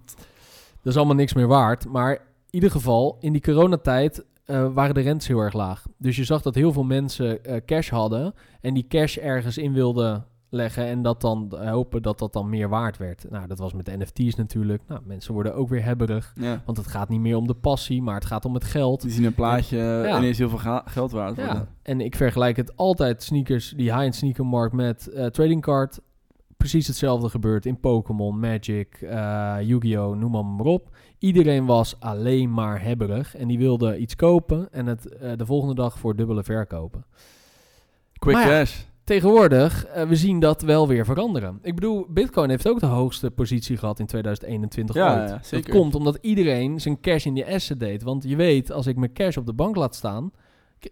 is 0.94 0.98
allemaal 0.98 1.16
niks 1.16 1.34
meer 1.34 1.48
waard. 1.48 1.88
Maar 1.90 2.12
in 2.14 2.20
ieder 2.50 2.72
geval, 2.72 3.18
in 3.20 3.32
die 3.32 3.42
coronatijd 3.42 4.26
eh, 4.48 4.74
waren 4.74 4.94
de 4.96 5.02
rentes 5.02 5.28
heel 5.28 5.40
erg 5.40 5.54
laag. 5.54 5.84
Dus 5.98 6.16
je 6.16 6.24
zag 6.24 6.42
dat 6.42 6.56
heel 6.56 6.72
veel 6.72 6.84
mensen 6.84 7.44
eh, 7.46 7.62
cash 7.66 7.90
hadden 7.90 8.34
en 8.62 8.74
die 8.74 8.88
cash 8.88 9.18
ergens 9.18 9.58
in 9.58 9.74
wilden 9.74 10.26
leggen 10.50 10.86
en 10.86 11.02
dat 11.02 11.22
dan 11.22 11.52
eh, 11.58 11.70
hopen 11.70 12.02
dat 12.02 12.20
dat 12.20 12.34
dan 12.34 12.50
meer 12.50 12.70
waard 12.70 12.98
werd. 12.98 13.26
Nou, 13.30 13.48
dat 13.48 13.60
was 13.60 13.74
met 13.74 13.86
de 13.86 13.98
NFT's 13.98 14.36
natuurlijk. 14.36 14.82
Nou, 14.88 15.02
mensen 15.06 15.34
worden 15.34 15.56
ook 15.56 15.70
weer 15.70 15.84
hebberig, 15.84 16.34
Ja. 16.36 16.62
want 16.66 16.78
het 16.78 16.88
gaat 16.88 17.10
niet 17.10 17.20
meer 17.20 17.36
om 17.38 17.48
de 17.48 17.54
passie, 17.54 18.02
maar 18.02 18.16
het 18.16 18.26
gaat 18.26 18.46
om 18.46 18.54
het 18.54 18.64
geld. 18.64 19.02
Die 19.02 19.12
zien 19.12 19.24
een 19.26 19.34
plaatje 19.34 19.78
Ja. 19.78 20.18
ineens 20.18 20.38
heel 20.38 20.50
veel 20.50 20.82
geld 20.86 21.12
waard 21.12 21.36
worden. 21.36 21.56
Ja, 21.56 21.68
en 21.82 22.02
ik 22.02 22.16
vergelijk 22.16 22.58
het 22.58 22.76
altijd 22.78 23.24
sneakers, 23.24 23.70
die 23.70 23.92
high-end 23.92 24.16
sneakermarkt 24.16 24.74
met 24.76 25.12
trading 25.32 25.62
card. 25.62 26.00
Precies 26.58 26.88
hetzelfde 26.88 27.30
gebeurt 27.30 27.66
in 27.66 27.80
Pokémon, 27.80 28.40
Magic, 28.40 28.98
Yu-Gi-Oh, 29.62 30.18
noem 30.18 30.32
maar, 30.32 30.46
maar 30.46 30.66
op. 30.66 30.90
Iedereen 31.20 31.66
was 31.66 31.96
alleen 32.00 32.54
maar 32.54 32.82
hebberig 32.82 33.36
en 33.36 33.48
die 33.48 33.58
wilde 33.58 33.98
iets 33.98 34.16
kopen 34.16 34.68
en 34.72 34.86
het 34.86 35.08
eh, 35.08 35.32
de 35.36 35.46
volgende 35.46 35.76
dag 35.76 36.00
voor 36.00 36.16
dubbele 36.16 36.44
verkopen. 36.44 37.06
Quick 38.20 38.36
ja, 38.36 38.44
cash. 38.44 38.80
Tegenwoordig, 39.04 39.86
eh, 39.86 40.08
we 40.08 40.16
zien 40.16 40.40
dat 40.40 40.62
wel 40.62 40.88
weer 40.88 41.06
veranderen. 41.06 41.60
Ik 41.62 41.76
bedoel, 41.76 42.06
Bitcoin 42.10 42.50
heeft 42.50 42.68
ook 42.70 42.80
de 42.80 42.86
hoogste 42.86 43.32
positie 43.32 43.78
gehad 43.78 44.00
in 44.00 44.06
2021 44.06 44.96
Ja, 44.96 45.20
ooit. 45.20 45.30
ja, 45.30 45.40
zeker. 45.44 45.66
Dat 45.72 45.76
komt 45.82 45.96
omdat 45.96 46.18
iedereen 46.22 46.80
zijn 46.82 47.00
cash 47.00 47.26
in 47.26 47.34
die 47.34 47.46
asset 47.54 47.80
deed. 47.80 48.04
Want 48.04 48.24
je 48.24 48.36
weet, 48.36 48.72
als 48.72 48.88
ik 48.88 48.96
mijn 48.96 49.14
cash 49.14 49.38
op 49.38 49.46
de 49.46 49.54
bank 49.54 49.76
laat 49.76 49.96
staan, 49.96 50.32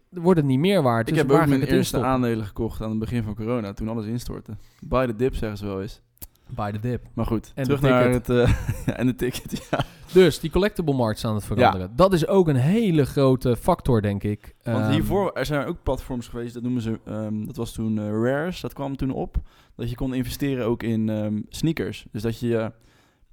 wordt 0.10 0.40
het 0.40 0.48
niet 0.48 0.60
meer 0.60 0.82
waard. 0.82 1.08
Ik 1.08 1.14
dus 1.14 1.18
heb 1.18 1.28
waar 1.28 1.38
ook 1.38 1.44
ik 1.44 1.50
mijn 1.50 1.60
eerste 1.62 1.76
instoppen? 1.78 2.10
aandelen 2.10 2.46
gekocht 2.46 2.82
aan 2.82 2.90
het 2.90 3.00
begin 3.00 3.24
van 3.24 3.36
corona, 3.36 3.74
toen 3.74 3.90
alles 3.90 4.06
instortte. 4.06 4.58
Buy 4.88 5.06
the 5.06 5.16
dip 5.16 5.36
zeggen 5.36 5.58
ze 5.58 5.66
wel 5.66 5.82
eens. 5.82 6.02
By 6.50 6.72
the 6.72 6.80
dip. 6.80 7.02
Maar 7.14 7.26
goed, 7.26 7.52
En 7.56 7.64
terug 7.64 7.80
de 7.80 7.88
naar 7.88 8.04
ticket. 8.04 8.28
het... 8.28 8.50
eh, 8.88 8.94
en 9.00 9.06
de 9.06 9.16
ticket, 9.16 9.68
ja. 9.72 9.80
Dus 10.16 10.40
die 10.40 10.50
collectible 10.50 10.94
markt 10.94 11.18
is 11.18 11.26
aan 11.26 11.36
het 11.36 11.44
veranderen. 11.46 11.96
Dat 11.96 12.14
is 12.14 12.28
ook 12.28 12.48
een 12.48 12.56
hele 12.56 13.06
grote 13.06 13.56
factor, 13.58 14.02
denk 14.02 14.24
ik. 14.24 14.56
Want 14.64 14.78
Ehm, 14.84 14.92
hiervoor 14.92 15.32
er 15.34 15.46
zijn 15.46 15.62
er 15.62 15.68
ook 15.68 15.84
platforms 15.84 16.28
geweest, 16.28 16.54
dat 16.54 16.64
noemen 16.64 16.82
ze, 16.82 17.00
ehm, 17.06 17.46
dat 17.46 17.56
was 17.56 17.72
toen 17.72 17.98
eh, 18.00 18.06
Rares, 18.06 18.62
dat 18.62 18.74
kwam 18.74 18.96
toen 18.96 19.12
op. 19.12 19.36
Dat 19.76 19.90
je 19.90 19.96
kon 19.96 20.14
investeren 20.14 20.66
ook 20.66 20.84
in 20.84 21.10
ehm, 21.10 21.42
sneakers. 21.50 22.06
Dus 22.12 22.22
dat 22.22 22.40
je, 22.40 22.58
eh, 22.58 22.62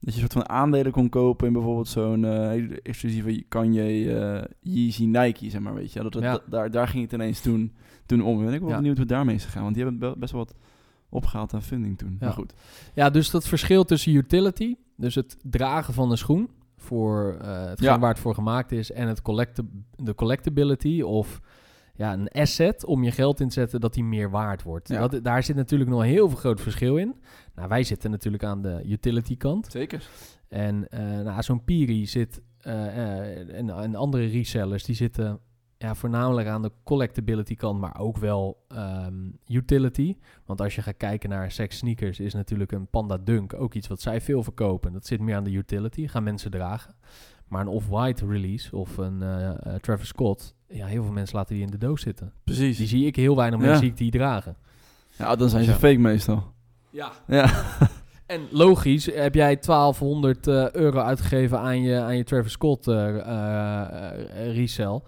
dat 0.00 0.14
je 0.14 0.20
een 0.22 0.28
soort 0.28 0.32
van 0.32 0.48
aandelen 0.48 0.92
kon 0.92 1.08
kopen 1.08 1.46
in 1.46 1.52
bijvoorbeeld 1.52 1.88
zo'n 1.88 2.24
hele 2.48 2.80
exclusieve 2.82 3.44
Kanye, 3.48 4.14
eh 4.20 4.42
Yeezy, 4.60 5.04
Nike, 5.04 5.50
zeg 5.50 5.60
maar, 5.60 5.74
weet 5.74 5.92
je. 5.92 6.02
Dat, 6.02 6.12
dat, 6.12 6.22
Ja. 6.22 6.32
dat- 6.32 6.42
daar, 6.48 6.70
daar 6.70 6.88
ging 6.88 7.02
het 7.02 7.12
ineens 7.12 7.40
toen, 7.40 7.72
toen 8.06 8.22
om. 8.22 8.38
En 8.40 8.44
ik 8.44 8.50
ben 8.50 8.60
wel 8.60 8.68
Ja. 8.68 8.76
benieuwd 8.76 8.96
hoe 8.96 9.04
het 9.06 9.14
daarmee 9.14 9.34
is 9.34 9.44
gegaan, 9.44 9.62
want 9.62 9.74
die 9.74 9.82
hebben 9.84 10.10
be- 10.12 10.18
best 10.18 10.32
wel 10.32 10.44
wat 10.44 10.54
opgehaald 11.08 11.54
aan 11.54 11.62
funding 11.62 11.98
toen. 11.98 12.10
Ja. 12.20 12.26
Maar 12.26 12.32
goed. 12.34 12.52
Ja, 12.94 13.10
dus 13.10 13.30
dat 13.30 13.48
verschil 13.48 13.84
tussen 13.84 14.12
utility, 14.14 14.74
dus 14.96 15.14
het 15.14 15.36
dragen 15.42 15.94
van 15.94 16.10
een 16.10 16.18
schoen 16.18 16.48
voor 16.82 17.36
eh 17.40 17.64
hetgeen 17.64 17.88
Ja. 17.88 17.98
waar 17.98 18.10
het 18.10 18.18
voor 18.18 18.34
gemaakt 18.34 18.72
is, 18.72 18.92
en 18.92 19.08
het 19.08 19.22
collecti 19.22 19.62
de 19.96 20.14
collectability 20.14 21.00
of 21.02 21.40
ja, 21.94 22.12
een 22.12 22.28
asset 22.28 22.84
om 22.84 23.04
je 23.04 23.10
geld 23.10 23.40
in 23.40 23.48
te 23.48 23.54
zetten 23.54 23.80
dat 23.80 23.94
die 23.94 24.04
meer 24.04 24.30
waard 24.30 24.62
wordt. 24.62 24.88
Ja. 24.88 25.08
Dat, 25.08 25.24
daar 25.24 25.42
zit 25.42 25.56
natuurlijk 25.56 25.90
nog 25.90 26.00
een 26.00 26.06
heel 26.06 26.28
veel 26.28 26.38
groot 26.38 26.60
verschil 26.60 26.96
in. 26.96 27.14
Nou, 27.54 27.68
wij 27.68 27.82
zitten 27.82 28.10
natuurlijk 28.10 28.44
aan 28.44 28.62
de 28.62 28.82
utility 28.86 29.36
kant. 29.36 29.66
Zeker. 29.70 30.08
En 30.48 30.88
eh 30.88 31.00
nou, 31.00 31.42
zo'n 31.42 31.64
Piri 31.64 32.06
zit 32.06 32.42
eh, 32.60 33.58
en, 33.58 33.70
en 33.70 33.94
andere 33.94 34.26
resellers 34.26 34.84
die 34.84 34.94
zitten 34.94 35.40
ja, 35.82 35.94
voornamelijk 35.94 36.48
aan 36.48 36.62
de 36.62 36.70
collectability 36.84 37.54
kant, 37.54 37.80
maar 37.80 37.98
ook 38.00 38.16
wel 38.18 38.64
ehm, 38.68 39.14
utility. 39.48 40.16
Want 40.46 40.60
als 40.60 40.74
je 40.74 40.82
gaat 40.82 40.96
kijken 40.96 41.28
naar 41.28 41.50
sex 41.50 41.76
sneakers, 41.76 42.20
is 42.20 42.34
natuurlijk 42.34 42.72
een 42.72 42.86
Panda 42.86 43.18
Dunk 43.18 43.54
ook 43.54 43.74
iets 43.74 43.88
wat 43.88 44.00
zij 44.00 44.20
veel 44.20 44.42
verkopen. 44.42 44.92
Dat 44.92 45.06
zit 45.06 45.20
meer 45.20 45.36
aan 45.36 45.44
de 45.44 45.50
utility, 45.52 46.06
gaan 46.06 46.22
mensen 46.22 46.50
dragen. 46.50 46.94
Maar 47.48 47.60
een 47.60 47.68
off-white 47.68 48.26
release 48.26 48.76
of 48.76 48.96
een 48.96 49.22
eh, 49.22 49.48
eh, 49.48 49.74
Travis 49.80 50.08
Scott, 50.08 50.54
ja, 50.68 50.86
heel 50.86 51.02
veel 51.02 51.12
mensen 51.12 51.36
laten 51.36 51.54
die 51.54 51.64
in 51.64 51.70
de 51.70 51.78
doos 51.78 52.02
zitten. 52.02 52.32
Precies. 52.44 52.76
Die 52.76 52.86
zie 52.86 53.06
ik 53.06 53.16
heel 53.16 53.36
weinig 53.36 53.58
Ja. 53.60 53.64
mensen 53.64 53.82
zie 53.84 53.90
ik 53.92 53.98
die 53.98 54.10
dragen. 54.10 54.56
Ja, 55.18 55.36
dan 55.36 55.48
zijn 55.48 55.64
ze 55.64 55.70
Ja. 55.70 55.76
fake 55.76 55.98
meestal. 55.98 56.52
Ja, 56.90 57.12
Ja. 57.26 57.50
En 58.26 58.40
logisch, 58.50 59.06
heb 59.14 59.34
jij 59.34 59.58
1200 59.58 60.46
eh, 60.46 60.70
euro 60.70 60.98
uitgegeven 61.00 61.58
aan 61.58 61.82
je, 61.82 62.00
aan 62.00 62.16
je 62.16 62.24
Travis 62.24 62.52
Scott 62.52 62.88
eh, 62.88 64.10
resell. 64.52 65.00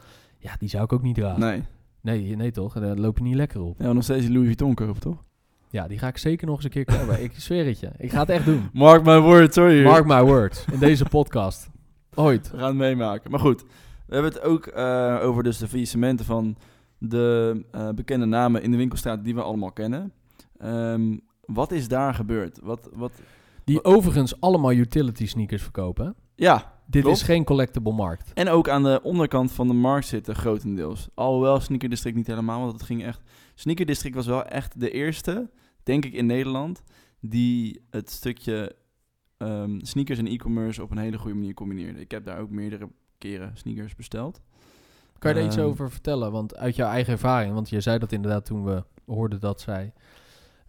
Ja, 0.44 0.54
die 0.59 0.68
zou 0.68 0.85
ik 0.85 0.92
ook 0.92 1.02
niet 1.02 1.14
dragen. 1.14 1.40
Nee. 1.40 1.62
Nee, 2.00 2.37
nee 2.37 2.50
toch? 2.50 2.72
Daar 2.74 2.96
loop 2.96 3.18
je 3.18 3.24
niet 3.24 3.35
lekker 3.35 3.61
op. 3.61 3.80
Ja, 3.80 3.92
nog 3.92 4.02
steeds 4.02 4.28
Louis 4.28 4.44
Vuitton 4.44 4.74
kopen, 4.74 5.00
toch? 5.00 5.24
Ja, 5.70 5.88
die 5.88 5.98
ga 5.98 6.09
ik 6.09 6.18
zeker 6.18 6.46
nog 6.46 6.57
eens 6.57 6.64
een 6.64 6.70
keer 6.70 6.85
kopen. 6.85 7.22
ik 7.22 7.33
zweer 7.37 7.66
het 7.66 7.80
je. 7.80 7.90
Ik 7.98 8.11
ga 8.11 8.20
het 8.20 8.28
echt 8.28 8.44
doen. 8.44 8.68
Mark 8.72 9.04
my 9.04 9.18
words, 9.20 9.54
sorry. 9.54 9.83
Mark 9.83 10.07
my 10.07 10.22
words. 10.22 10.64
In 10.72 10.78
deze 10.78 11.04
podcast. 11.04 11.70
Ooit. 12.14 12.50
We 12.50 12.59
gaan 12.59 12.66
het 12.66 12.76
meemaken. 12.76 13.30
Maar 13.30 13.40
goed, 13.40 13.62
we 14.07 14.14
hebben 14.14 14.33
het 14.33 14.42
ook 14.42 14.66
eh, 14.66 15.18
over 15.22 15.42
dus 15.42 15.59
de 15.59 15.68
faillissementen 15.68 16.24
van 16.24 16.57
de 16.98 17.61
eh, 17.70 17.88
bekende 17.88 18.26
namen 18.26 18.62
in 18.62 18.70
de 18.70 18.76
winkelstraat 18.76 19.24
die 19.24 19.35
we 19.35 19.42
allemaal 19.42 19.72
kennen. 19.72 20.12
Ehm, 20.59 21.16
wat 21.40 21.72
is 21.72 21.88
daar 21.88 22.14
gebeurd? 22.14 22.59
Wat, 22.62 22.88
wat, 22.92 23.12
Die 23.64 23.85
overigens 23.85 24.40
allemaal 24.40 24.72
utility 24.72 25.26
sneakers 25.26 25.62
verkopen. 25.62 26.14
ja, 26.35 26.72
dit 26.87 27.03
Klopt. 27.03 27.16
is 27.16 27.23
geen 27.23 27.44
collectible 27.44 27.92
markt. 27.92 28.33
En 28.33 28.49
ook 28.49 28.68
aan 28.68 28.83
de 28.83 29.01
onderkant 29.03 29.53
van 29.53 29.68
de 29.68 29.75
markt 29.75 30.07
zitten 30.07 30.35
grotendeels. 30.35 31.09
Alhoewel 31.14 31.61
Sneaker 31.61 31.88
District 31.88 32.16
niet 32.16 32.27
helemaal, 32.27 32.61
want 32.61 32.73
het 32.73 32.83
ging 32.83 33.05
echt... 33.05 33.20
Sneaker 33.55 33.87
District 33.87 34.14
was 34.14 34.27
wel 34.27 34.44
echt 34.44 34.81
de 34.81 34.90
eerste, 34.90 35.51
denk 35.83 36.05
ik 36.05 36.12
in 36.12 36.27
Nederland, 36.27 36.83
die 37.20 37.81
het 37.90 38.11
stukje 38.11 38.77
ehm, 39.37 39.79
sneakers 39.81 40.18
en 40.18 40.27
e-commerce 40.27 40.83
op 40.83 40.90
een 40.90 40.99
hele 40.99 41.18
goede 41.18 41.37
manier 41.37 41.55
combineerde. 41.55 42.01
Ik 42.01 42.11
heb 42.11 42.25
daar 42.25 42.38
ook 42.38 42.51
meerdere 42.51 42.88
keren 43.18 43.51
sneakers 43.55 43.94
besteld. 43.94 44.40
Kan 45.18 45.31
je 45.31 45.37
daar 45.37 45.47
iets 45.47 45.57
Ehm, 45.57 45.66
over 45.66 45.90
vertellen? 45.90 46.33
Want 46.33 46.57
uit 46.57 46.77
jouw 46.77 46.88
eigen 46.88 47.12
ervaring, 47.12 47.55
want 47.55 47.68
je 47.68 47.81
zei 47.81 47.99
dat 47.99 48.12
inderdaad 48.12 48.44
toen 48.44 48.64
we 48.64 48.85
hoorden 49.07 49.40
dat 49.40 49.61
zij 49.61 49.92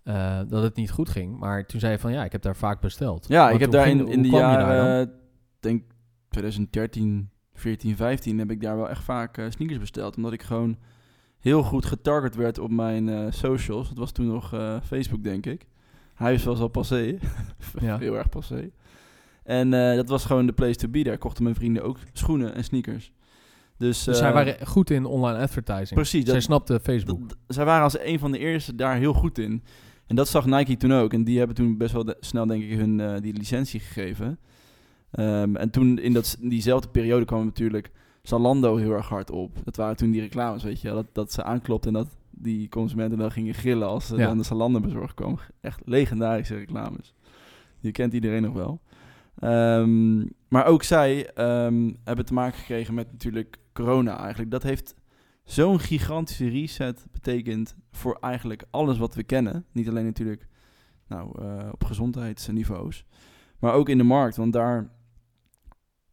eh, 0.03 0.39
dat 0.47 0.63
het 0.63 0.75
niet 0.75 0.91
goed 0.91 1.09
ging. 1.09 1.39
Maar 1.39 1.65
toen 1.65 1.79
zei 1.79 1.91
je 1.91 1.99
van 1.99 2.11
ja, 2.11 2.23
ik 2.23 2.31
heb 2.31 2.41
daar 2.41 2.55
vaak 2.55 2.81
besteld. 2.81 3.27
Ja, 3.27 3.49
ik 3.49 3.59
heb 3.59 3.71
daar 3.71 3.87
in, 3.87 4.07
in 4.07 4.21
de 4.21 4.29
jaren, 4.29 5.11
denk 5.59 5.83
2013, 6.39 7.29
14, 7.53 7.95
15, 7.95 8.39
heb 8.39 8.51
ik 8.51 8.61
daar 8.61 8.75
wel 8.75 8.89
echt 8.89 9.03
vaak 9.03 9.37
eh, 9.37 9.45
sneakers 9.49 9.79
besteld. 9.79 10.15
Omdat 10.17 10.33
ik 10.33 10.41
gewoon 10.43 10.77
heel 11.39 11.63
goed 11.63 11.85
getarget 11.85 12.35
werd 12.35 12.59
op 12.59 12.71
mijn 12.71 13.09
eh, 13.09 13.25
socials. 13.31 13.87
Dat 13.89 13.97
was 13.97 14.11
toen 14.11 14.27
nog 14.27 14.53
eh, 14.53 14.75
Facebook, 14.85 15.23
denk 15.23 15.45
ik. 15.45 15.65
Huis 16.13 16.43
was 16.43 16.59
al 16.59 16.67
passé. 16.67 17.17
Ja. 17.81 17.97
heel 17.97 18.17
erg 18.17 18.29
passé. 18.29 18.69
En 19.43 19.69
dat 19.95 20.09
was 20.09 20.25
gewoon 20.25 20.45
de 20.45 20.53
place 20.53 20.75
to 20.75 20.87
be. 20.87 21.03
Daar 21.03 21.17
kochten 21.17 21.43
mijn 21.43 21.55
vrienden 21.55 21.83
ook 21.83 21.97
schoenen 22.13 22.55
en 22.55 22.63
sneakers. 22.63 23.11
Dus, 23.77 24.03
Dus 24.03 24.17
zij 24.17 24.33
waren 24.33 24.67
goed 24.67 24.89
in 24.89 25.05
online 25.05 25.37
advertising. 25.39 25.89
Precies, 25.93 26.23
Zij 26.25 26.33
dat- 26.33 26.43
snapte 26.43 26.79
Facebook. 26.79 27.29
dat- 27.29 27.37
zij 27.47 27.65
waren 27.65 27.83
als 27.83 27.99
een 27.99 28.19
van 28.19 28.31
de 28.31 28.37
eerste 28.37 28.75
daar 28.75 28.95
heel 28.95 29.13
goed 29.13 29.37
in. 29.37 29.63
En 30.07 30.15
dat 30.15 30.27
zag 30.27 30.45
Nike 30.45 30.77
toen 30.77 30.93
ook. 30.93 31.13
En 31.13 31.23
die 31.23 31.37
hebben 31.37 31.55
toen 31.55 31.77
best 31.77 31.93
wel 31.93 32.05
de- 32.05 32.17
snel, 32.19 32.45
denk 32.45 32.63
ik, 32.63 32.77
hun 32.77 33.21
die 33.21 33.33
licentie 33.33 33.79
gegeven. 33.79 34.39
Ehm, 35.15 35.55
en 35.55 35.69
toen 35.69 35.99
in 35.99 36.13
dat, 36.13 36.37
diezelfde 36.39 36.87
periode 36.89 37.25
kwam 37.25 37.45
natuurlijk 37.45 37.91
Zalando 38.21 38.75
heel 38.75 38.91
erg 38.91 39.07
hard 39.09 39.31
op. 39.31 39.57
Dat 39.63 39.75
waren 39.75 39.95
toen 39.95 40.11
die 40.11 40.21
reclames, 40.21 40.63
weet 40.63 40.81
je. 40.81 40.89
Dat, 40.89 41.05
dat 41.11 41.31
ze 41.31 41.43
aanklopten 41.43 41.95
en 41.95 42.03
dat 42.03 42.15
die 42.29 42.69
consumenten 42.69 43.17
dan 43.17 43.31
gingen 43.31 43.53
gillen 43.53 43.87
als 43.87 44.07
Ja. 44.07 44.15
dan 44.27 44.37
de 44.37 44.43
Zalando 44.43 44.79
bezorgd 44.79 45.13
kwam. 45.13 45.39
Echt 45.61 45.81
legendarische 45.85 46.55
reclames. 46.55 47.13
Die 47.81 47.91
kent 47.91 48.13
iedereen 48.13 48.41
nog 48.41 48.53
wel. 48.53 48.81
Ehm, 49.39 50.17
maar 50.47 50.65
ook 50.65 50.83
zij 50.83 51.31
ehm, 51.33 51.91
hebben 52.03 52.25
te 52.25 52.33
maken 52.33 52.59
gekregen 52.59 52.93
met 52.93 53.11
natuurlijk 53.11 53.57
corona 53.73 54.19
eigenlijk. 54.19 54.51
Dat 54.51 54.63
heeft 54.63 54.95
zo'n 55.43 55.79
gigantische 55.79 56.47
reset 56.49 57.05
betekend 57.11 57.75
voor 57.91 58.17
eigenlijk 58.21 58.63
alles 58.71 58.97
wat 58.97 59.15
we 59.15 59.23
kennen. 59.23 59.65
Niet 59.71 59.89
alleen 59.89 60.05
natuurlijk 60.05 60.47
nou, 61.07 61.41
eh, 61.41 61.69
op 61.71 61.83
gezondheidsniveaus, 61.83 63.05
maar 63.59 63.73
ook 63.73 63.89
in 63.89 63.97
de 63.97 64.03
markt. 64.03 64.35
Want 64.35 64.53
daar 64.53 64.89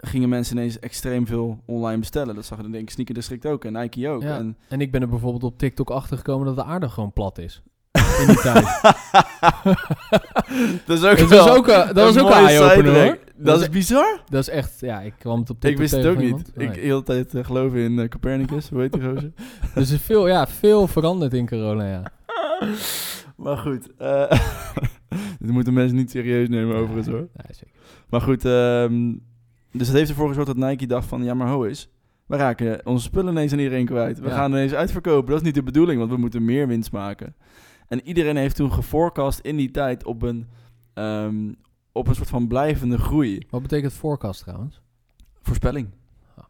gingen 0.07 0.29
mensen 0.29 0.57
ineens 0.57 0.79
extreem 0.79 1.27
veel 1.27 1.59
online 1.67 1.99
bestellen. 1.99 2.35
Dat 2.35 2.45
zag 2.45 2.57
je 2.63 2.71
denk 2.71 2.83
ik 2.83 2.91
Sneaker 2.91 3.15
District 3.15 3.47
ook 3.47 3.65
en 3.65 3.73
Nike 3.73 4.09
ook. 4.09 4.23
Ja. 4.23 4.37
En 4.39 4.57
En 4.69 4.81
ik 4.81 4.91
ben 4.93 5.03
er 5.03 5.09
bijvoorbeeld 5.09 5.43
op 5.45 5.59
TikTok 5.59 5.91
achter 5.91 6.17
gekomen 6.17 6.47
dat 6.47 6.57
de 6.57 6.65
aarde 6.65 6.89
gewoon 6.89 7.13
plat 7.13 7.39
is. 7.39 7.63
In 8.21 8.27
die 8.27 8.37
tijd. 8.41 8.65
dat 10.87 10.99
is 10.99 11.05
ook, 11.05 11.19
dat 11.19 11.29
wel 11.29 11.47
was 11.47 11.57
ook, 11.57 11.67
een- 11.69 11.95
dat 11.95 11.95
was 11.95 12.19
ook 12.19 12.31
een 12.31 12.43
mooie 12.43 12.47
eye-opener 12.47 13.05
hoor. 13.05 13.19
Dat 13.37 13.61
is 13.61 13.69
bizar. 13.69 14.21
Dat 14.29 14.41
is 14.41 14.49
echt, 14.49 14.81
ja, 14.81 15.01
ik 15.01 15.15
kwam 15.19 15.39
het 15.41 15.51
op 15.51 15.61
TikTok 15.61 15.71
Ik 15.71 15.79
wist 15.91 15.93
het 16.05 16.07
ook 16.07 16.19
niet. 16.19 16.49
Ik 16.57 16.77
Nee. 16.77 16.89
de 16.89 17.03
tijd 17.03 17.35
eh, 17.35 17.45
geloven 17.45 17.79
in 17.79 17.99
eh, 17.99 18.09
Copernicus. 18.09 18.69
Hoe 18.69 18.81
heet 18.81 18.93
die 18.93 19.03
gozer? 19.03 19.33
Dus 19.75 19.89
er 19.91 19.95
is 19.95 20.03
veel, 20.03 20.29
ja, 20.29 20.47
veel 20.47 20.87
veranderd 20.89 21.33
in 21.35 21.49
corona, 21.49 21.87
ja. 21.91 22.03
maar 23.37 23.57
goed. 23.57 23.89
eh 23.99 24.31
dit 25.39 25.51
moeten 25.51 25.73
mensen 25.73 25.97
niet 25.97 26.11
serieus 26.11 26.49
nemen 26.49 26.77
overigens 26.77 27.07
hoor. 27.07 27.29
Nee, 27.35 27.47
zeker. 27.51 27.75
Maar 28.09 28.21
goed, 28.21 28.45
ehm, 28.45 29.13
dus 29.73 29.87
dat 29.87 29.97
heeft 29.97 30.11
ervoor 30.11 30.29
gezorgd 30.29 30.59
dat 30.59 30.69
Nike 30.71 30.87
dacht 30.87 31.07
van... 31.09 31.25
Ja, 31.25 31.35
maar 31.35 31.49
ho 31.49 31.63
is, 31.63 31.89
we 32.27 32.37
raken 32.37 32.87
onze 32.87 33.05
spullen 33.05 33.33
ineens 33.33 33.53
aan 33.53 33.59
iedereen 33.59 33.87
kwijt. 33.87 34.19
We 34.21 34.29
Ja. 34.29 34.35
gaan 34.35 34.51
ineens 34.51 34.73
uitverkopen. 34.75 35.31
Dat 35.31 35.39
is 35.41 35.47
niet 35.47 35.55
de 35.55 35.63
bedoeling, 35.63 35.99
want 35.99 36.11
we 36.11 36.17
moeten 36.17 36.45
meer 36.45 36.67
winst 36.67 36.93
maken. 36.93 37.35
En 37.89 38.01
iedereen 38.07 38.37
heeft 38.37 38.57
toen 38.57 38.73
geforecast 38.73 39.39
in 39.39 39.57
die 39.57 39.71
tijd 39.71 40.05
op 40.05 40.23
een, 40.23 40.47
ehm, 40.95 41.53
op 41.93 42.09
een 42.09 42.15
soort 42.15 42.29
van 42.29 42.47
blijvende 42.47 42.99
groei. 42.99 43.47
Wat 43.51 43.63
betekent 43.63 43.93
forecast 43.93 44.41
trouwens? 44.43 44.81
Voorspelling. 45.43 45.89
Ah, 46.37 46.45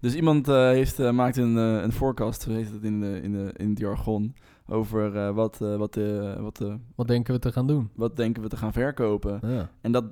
Dus 0.00 0.14
iemand 0.14 0.48
eh, 0.48 0.54
heeft, 0.54 0.98
eh, 1.00 1.10
maakt 1.10 1.36
een, 1.36 1.56
eh, 1.58 1.82
een 1.82 1.92
forecast, 1.92 2.42
zo 2.42 2.50
heet 2.50 2.70
het 2.72 2.82
in, 2.82 3.00
de, 3.00 3.20
in, 3.22 3.32
de, 3.32 3.52
in 3.56 3.68
het 3.70 3.78
jargon... 3.78 4.34
over 4.66 5.32
wat, 5.34 5.58
wat, 5.58 5.98
wat, 6.38 6.62
Wat 6.94 7.06
denken 7.08 7.34
we 7.34 7.40
te 7.40 7.52
gaan 7.52 7.66
doen? 7.66 7.90
wat 7.94 8.16
denken 8.16 8.42
we 8.42 8.48
te 8.48 8.56
gaan 8.56 8.72
verkopen. 8.72 9.40
Ja. 9.42 9.70
En 9.80 9.92
dat 9.92 10.04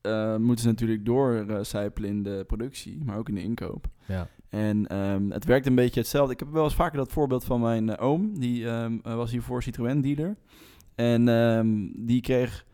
eh, 0.00 0.36
moeten 0.36 0.64
ze 0.64 0.70
natuurlijk 0.70 1.04
doorcijpelen 1.04 2.10
in 2.10 2.22
de 2.22 2.44
productie, 2.46 3.04
maar 3.04 3.18
ook 3.18 3.28
in 3.28 3.34
de 3.34 3.42
inkoop. 3.42 3.88
ja. 4.06 4.28
En 4.50 4.86
ehm, 4.86 5.30
het 5.30 5.44
werkt 5.44 5.66
een 5.66 5.74
beetje 5.74 6.00
hetzelfde. 6.00 6.32
Ik 6.32 6.38
heb 6.38 6.50
wel 6.50 6.64
eens 6.64 6.74
vaker 6.74 6.96
dat 6.98 7.12
voorbeeld 7.12 7.44
van 7.44 7.60
mijn 7.60 7.96
eh, 7.96 8.06
oom. 8.06 8.38
Die 8.38 8.68
eh, 8.68 8.86
was 9.02 9.30
hiervoor 9.30 9.62
Citroën-dealer. 9.62 10.36
En 10.94 11.28
ehm, 11.28 11.88
die 11.94 12.20
kreeg 12.20 12.66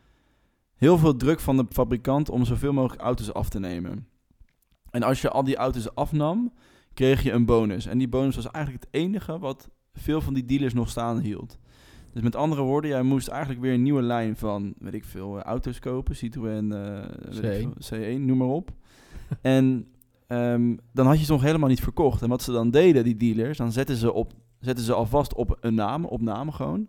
heel 0.77 0.99
veel 0.99 1.17
druk 1.17 1.41
van 1.41 1.57
de 1.57 1.67
fabrikant 1.69 2.31
om 2.31 2.45
zoveel 2.45 2.73
mogelijk 2.73 3.03
auto's 3.03 3.33
af 3.33 3.49
te 3.49 3.59
nemen. 3.59 4.07
En 4.91 5.03
als 5.03 5.21
je 5.21 5.31
al 5.31 5.45
die 5.45 5.57
auto's 5.57 5.95
afnam, 5.95 6.53
kreeg 6.95 7.23
je 7.23 7.33
een 7.33 7.45
bonus. 7.45 7.87
En 7.87 7.99
die 7.99 8.09
bonus 8.09 8.37
was 8.37 8.51
eigenlijk 8.51 8.85
het 8.85 8.95
enige 8.95 9.39
wat 9.39 9.71
veel 9.93 10.21
van 10.21 10.35
die 10.35 10.45
dealers 10.45 10.75
nog 10.75 10.89
staan 10.89 11.19
hield. 11.19 11.59
Dus 12.17 12.25
met 12.25 12.37
andere 12.37 12.63
woorden, 12.63 12.91
jij 12.91 13.03
moest 13.03 13.29
eigenlijk 13.29 13.61
weer 13.61 13.73
een 13.73 13.83
nieuwe 13.83 14.03
lijn 14.03 14.37
van, 14.37 14.75
weet 14.79 14.95
ik 14.95 15.05
veel, 15.05 15.39
eh, 15.39 15.43
auto's 15.45 15.79
kopen. 15.79 16.17
Citroën 16.17 16.69
weet 16.69 17.45
ik 17.45 17.69
C1. 17.69 17.73
veel, 17.79 17.99
C1, 18.19 18.21
noem 18.21 18.37
maar 18.39 18.49
op. 18.49 18.71
en 19.43 19.87
ehm, 20.27 20.77
dan 20.93 21.07
had 21.07 21.19
je 21.19 21.25
ze 21.25 21.33
nog 21.33 21.43
helemaal 21.43 21.69
niet 21.69 21.81
verkocht. 21.83 22.23
En 22.23 22.29
wat 22.29 22.43
ze 22.43 22.53
dan 22.53 22.71
deden, 22.71 23.05
die 23.05 23.17
dealers, 23.17 23.59
dan 23.59 23.73
zetten 23.73 23.97
ze, 23.97 24.13
op, 24.13 24.33
zetten 24.61 24.85
ze 24.85 24.93
alvast 24.93 25.35
op 25.35 25.57
een 25.61 25.75
naam, 25.75 26.05
op 26.05 26.21
naam 26.21 26.51
gewoon. 26.51 26.89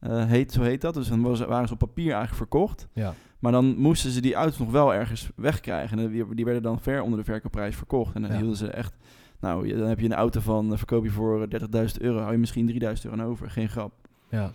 Eh, 0.00 0.24
heet, 0.26 0.52
zo 0.52 0.62
heet 0.62 0.80
dat. 0.80 0.94
Dus 0.94 1.08
dan 1.08 1.22
was- 1.22 1.40
waren 1.40 1.66
ze 1.68 1.72
op 1.72 1.78
papier 1.78 2.04
eigenlijk 2.12 2.36
verkocht. 2.36 2.88
ja. 2.92 3.14
Maar 3.38 3.52
dan 3.52 3.76
moesten 3.78 4.10
ze 4.10 4.20
die 4.20 4.34
auto's 4.34 4.58
nog 4.58 4.70
wel 4.70 4.94
ergens 4.94 5.30
wegkrijgen. 5.36 5.98
En 5.98 6.10
die, 6.10 6.34
die 6.34 6.44
werden 6.44 6.62
dan 6.62 6.80
ver 6.80 7.02
onder 7.02 7.18
de 7.18 7.24
verkoopprijs 7.24 7.76
verkocht. 7.76 8.14
En 8.14 8.22
dan 8.22 8.30
Ja. 8.30 8.36
hielden 8.36 8.56
ze 8.56 8.68
echt... 8.70 8.96
Nou, 9.40 9.76
dan 9.76 9.88
heb 9.88 9.98
je 10.00 10.04
een 10.06 10.14
auto 10.14 10.40
van... 10.40 10.78
verkoop 10.78 11.04
je 11.04 11.10
voor 11.10 11.42
eh, 11.42 11.60
30.000 11.60 12.00
euro. 12.00 12.18
Hou 12.18 12.32
je 12.32 12.38
misschien 12.38 12.80
3.000 12.82 13.10
euro 13.10 13.22
over. 13.30 13.50
Geen 13.50 13.68
grap. 13.68 13.92
Ja. 14.30 14.52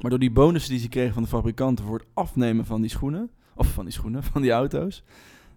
Maar 0.00 0.10
door 0.10 0.18
die 0.18 0.30
bonussen 0.30 0.70
die 0.70 0.80
ze 0.80 0.88
kregen 0.88 1.14
van 1.14 1.22
de 1.22 1.28
fabrikanten... 1.28 1.84
voor 1.84 1.98
het 1.98 2.06
afnemen 2.14 2.64
van 2.64 2.80
die 2.80 2.90
schoenen... 2.90 3.30
Of 3.54 3.72
van 3.72 3.84
die 3.84 3.92
schoenen, 3.94 4.22
van 4.32 4.42
die 4.42 4.50
auto's... 4.50 5.02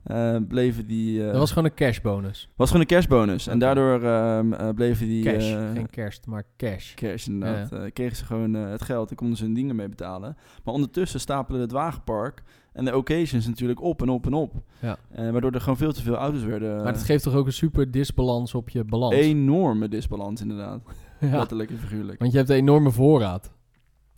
eh, 0.03 0.35
bleven 0.47 0.87
die... 0.87 1.19
eh, 1.19 1.27
Dat 1.31 1.37
was 1.39 1.49
gewoon 1.49 1.65
een 1.65 1.73
cashbonus. 1.73 2.49
was 2.55 2.67
gewoon 2.71 2.81
een 2.81 2.95
cashbonus. 2.95 3.47
En 3.47 3.59
daardoor 3.59 4.03
eh, 4.03 4.69
bleven 4.75 5.07
die... 5.07 5.23
Cash. 5.23 5.51
Geen 5.73 5.89
kerst, 5.89 6.25
maar 6.25 6.43
cash. 6.57 6.93
cash 6.93 7.27
inderdaad. 7.27 7.93
kregen 7.93 8.15
ze 8.17 8.25
gewoon 8.25 8.53
het 8.53 8.81
geld 8.81 9.09
en 9.09 9.15
konden 9.15 9.37
ze 9.37 9.43
hun 9.43 9.53
dingen 9.53 9.75
mee 9.75 9.89
betalen. 9.89 10.37
Maar 10.63 10.73
ondertussen 10.73 11.19
stapelen 11.19 11.61
het 11.61 11.71
wagenpark 11.71 12.43
en 12.73 12.85
de 12.85 12.97
occasions 12.97 13.47
natuurlijk 13.47 13.81
op 13.81 14.01
en 14.01 14.09
op 14.09 14.25
en 14.25 14.33
op. 14.33 14.53
Ja. 14.79 14.97
Waardoor 15.31 15.51
er 15.51 15.61
gewoon 15.61 15.77
veel 15.77 15.93
te 15.93 16.01
veel 16.01 16.15
auto's 16.15 16.43
werden. 16.43 16.83
Maar 16.83 16.93
dat 16.93 17.03
geeft 17.03 17.23
toch 17.23 17.35
ook 17.35 17.45
een 17.45 17.53
super 17.53 17.91
disbalans 17.91 18.53
op 18.55 18.69
je 18.69 18.83
balans? 18.83 19.15
enorme 19.15 19.87
disbalans 19.87 20.41
inderdaad. 20.41 20.81
Ja. 21.21 21.37
Letterlijk 21.37 21.69
en 21.69 21.77
figuurlijk. 21.77 22.19
Want 22.19 22.31
je 22.31 22.37
hebt 22.37 22.49
een 22.49 22.55
enorme 22.55 22.91
voorraad. 22.91 23.43
We 23.45 23.51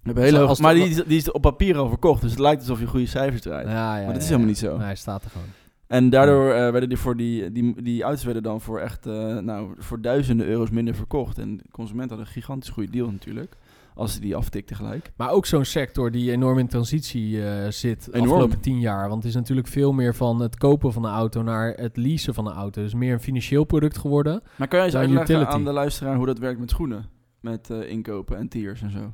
hebben 0.04 0.24
hele 0.24 0.56
maar 0.62 0.74
die, 0.74 0.88
is- 0.90 1.04
die 1.04 1.18
is 1.18 1.32
op 1.32 1.42
papier 1.42 1.78
al 1.78 1.88
verkocht. 1.90 2.22
Dus 2.22 2.32
het 2.32 2.40
lijkt 2.40 2.62
alsof 2.62 2.80
je 2.80 2.88
goede 2.88 3.06
cijfers 3.06 3.42
draait. 3.42 3.68
Ja, 3.68 3.98
ja, 3.98 4.04
maar 4.04 4.14
dat 4.14 4.22
is 4.22 4.28
helemaal 4.28 4.48
niet 4.48 4.58
zo. 4.58 4.76
Nee, 4.78 4.86
hij 4.86 4.96
staat 4.96 5.24
er 5.24 5.30
gewoon. 5.30 5.48
En 5.88 6.10
daardoor 6.10 6.52
eh, 6.52 6.60
werden 6.72 6.90
die, 6.90 6.98
voor 6.98 7.18
die, 7.18 7.52
die, 7.52 7.82
die 7.82 8.04
auto's 8.04 8.24
werden 8.24 8.44
dan 8.44 8.62
voor 8.62 8.80
echt 8.80 9.06
eh, 9.06 9.38
nou, 9.38 9.74
voor 9.78 10.02
duizenden 10.02 10.48
euro's 10.48 10.70
minder 10.70 10.96
verkocht. 10.96 11.38
En 11.38 11.58
de 11.58 11.64
consument 11.72 12.10
had 12.10 12.20
een 12.20 12.26
gigantisch 12.26 12.70
goede 12.70 12.92
deal 12.92 13.12
natuurlijk. 13.12 13.56
Als 13.96 14.14
ze 14.14 14.20
die 14.20 14.36
aftikte 14.36 14.76
gelijk. 14.76 15.12
Maar 15.18 15.30
ook 15.32 15.46
zo'n 15.46 15.66
sector 15.66 16.12
die 16.12 16.32
enorm 16.32 16.60
in 16.60 16.68
transitie 16.68 17.46
eh, 17.46 17.70
zit 17.72 18.06
de 18.06 18.20
afgelopen 18.20 18.60
tien 18.60 18.80
jaar. 18.80 19.10
Want 19.10 19.16
het 19.24 19.26
is 19.32 19.36
natuurlijk 19.36 19.68
veel 19.68 19.92
meer 19.92 20.16
van 20.16 20.40
het 20.42 20.58
kopen 20.58 20.94
van 20.94 21.06
een 21.06 21.12
auto 21.14 21.42
naar 21.42 21.74
het 21.74 21.98
leasen 21.98 22.34
van 22.34 22.48
een 22.48 22.54
auto. 22.54 22.82
Dus 22.82 22.94
meer 22.94 23.14
een 23.14 23.20
financieel 23.20 23.64
product 23.64 23.98
geworden. 23.98 24.42
Maar 24.56 24.68
kan 24.68 24.78
jij 24.78 24.88
eens 24.88 24.96
uitleggen 24.98 25.24
utility. 25.36 25.52
aan 25.52 25.64
de 25.64 25.72
luisteraar 25.72 26.16
hoe 26.16 26.26
dat 26.26 26.40
werkt 26.40 26.60
met 26.60 26.70
schoenen? 26.70 27.06
Met 27.40 27.70
eh, 27.70 27.90
inkopen 27.90 28.38
en 28.38 28.48
tiers 28.48 28.82
en 28.82 28.92
zo. 28.92 29.14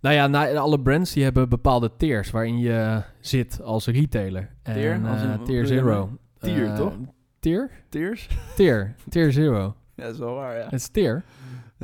Nou 0.00 0.14
ja, 0.14 0.26
na, 0.26 0.52
alle 0.54 0.80
brands 0.80 1.12
die 1.12 1.22
hebben 1.24 1.48
bepaalde 1.48 1.90
tiers 1.96 2.30
waarin 2.30 2.58
je 2.58 3.02
zit 3.20 3.62
als 3.62 3.86
retailer. 3.86 4.50
Tier? 4.62 4.92
En, 4.92 5.06
Als 5.06 5.22
in- 5.22 5.28
eh, 5.30 5.34
tier 5.34 5.44
bedoel 5.44 5.56
je 5.60 5.66
zero. 5.66 6.10
Tier, 6.38 6.74
toch? 6.74 6.92
Tier? 7.40 7.70
Tiers? 7.88 8.28
Tier. 8.56 8.94
Tier 9.08 9.32
zero. 9.32 9.74
Ja, 10.00 10.04
dat 10.06 10.14
is 10.14 10.18
wel 10.20 10.34
waar, 10.34 10.56
ja. 10.56 10.64
Het 10.64 10.72
is 10.72 10.88
tier. 10.88 11.24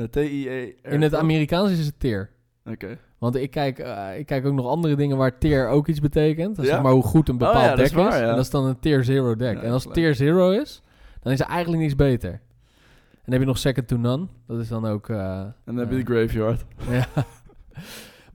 T-I-E. 0.09 0.73
In 0.83 1.01
het 1.01 1.15
Amerikaans 1.15 1.71
is 1.71 1.85
het 1.85 1.99
tier. 1.99 2.29
Oké. 2.65 2.97
Want 3.17 3.35
ik 3.35 3.51
kijk, 3.51 3.79
eh, 3.79 4.19
ik 4.19 4.25
kijk 4.25 4.45
ook 4.45 4.53
nog 4.53 4.65
andere 4.67 4.95
dingen 4.95 5.17
waar 5.17 5.37
tier 5.37 5.67
ook 5.67 5.87
iets 5.87 5.99
betekent. 5.99 6.55
Dat 6.55 6.65
is 6.65 6.69
Ja? 6.69 6.75
zeg 6.75 6.83
maar 6.83 6.93
hoe 6.93 7.03
goed 7.03 7.27
een 7.29 7.33
Oh 7.33 7.39
bepaald 7.39 7.63
ja, 7.63 7.67
dat 7.69 7.77
deck 7.77 7.85
is 7.85 7.91
waar, 7.93 8.17
ja. 8.21 8.29
En 8.29 8.35
dat 8.35 8.43
is 8.45 8.49
dan 8.49 8.65
een 8.65 8.79
tier 8.79 9.03
zero 9.03 9.35
deck. 9.35 9.55
Ja, 9.55 9.61
en 9.61 9.71
als 9.71 9.87
tier 9.91 10.15
zero 10.15 10.51
is, 10.51 10.81
dan 11.21 11.31
is 11.33 11.39
er 11.39 11.45
eigenlijk 11.47 11.81
niks 11.81 11.95
beter. 11.95 12.31
En 12.31 12.39
dan 13.23 13.31
heb 13.33 13.39
je 13.41 13.47
nog 13.47 13.57
second 13.57 13.87
to 13.87 13.97
none. 13.97 14.27
Dat 14.47 14.59
is 14.59 14.67
dan 14.67 14.85
ook... 14.85 15.09
eh, 15.09 15.39
En 15.39 15.53
dan 15.65 15.77
heb 15.77 15.89
je 15.91 15.97
eh, 15.97 16.05
de 16.05 16.13
graveyard. 16.13 16.65
ja. 16.89 17.07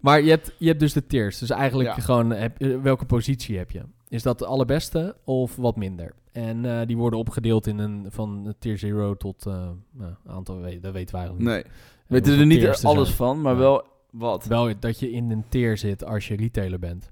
Maar 0.00 0.20
je 0.22 0.30
hebt, 0.30 0.54
je 0.58 0.66
hebt 0.68 0.80
dus 0.80 0.92
de 0.92 1.06
tiers. 1.06 1.38
Dus 1.38 1.50
eigenlijk 1.50 1.88
Ja. 1.96 2.02
gewoon 2.02 2.30
heb, 2.30 2.62
welke 2.82 3.04
positie 3.04 3.58
heb 3.58 3.70
je? 3.70 3.82
Is 4.08 4.22
dat 4.22 4.38
de 4.38 4.46
allerbeste 4.46 5.16
of 5.24 5.56
wat 5.56 5.76
minder? 5.76 6.12
En 6.32 6.64
eh, 6.64 6.86
die 6.86 6.96
worden 6.96 7.18
opgedeeld 7.18 7.66
in 7.66 7.78
een 7.78 8.06
van 8.08 8.54
tier 8.58 8.78
0 8.82 9.16
tot 9.16 9.46
eh 9.46 9.68
nou, 9.92 10.12
aantal, 10.26 10.60
weet- 10.60 10.82
dat 10.82 10.92
weten 10.92 11.14
we 11.14 11.20
eigenlijk 11.20 11.48
Nee. 11.50 11.56
niet. 11.62 11.66
We 12.06 12.14
weten 12.14 12.38
er 12.38 12.46
niet 12.46 12.84
alles 12.84 13.06
zijn. 13.06 13.16
van, 13.16 13.40
maar 13.40 13.52
Ja. 13.52 13.58
wel 13.58 13.84
wat. 14.10 14.44
Wel 14.44 14.72
dat 14.80 14.98
je 15.00 15.10
in 15.10 15.30
een 15.30 15.44
tier 15.48 15.78
zit 15.78 16.04
als 16.04 16.28
je 16.28 16.36
retailer 16.36 16.78
bent. 16.78 17.10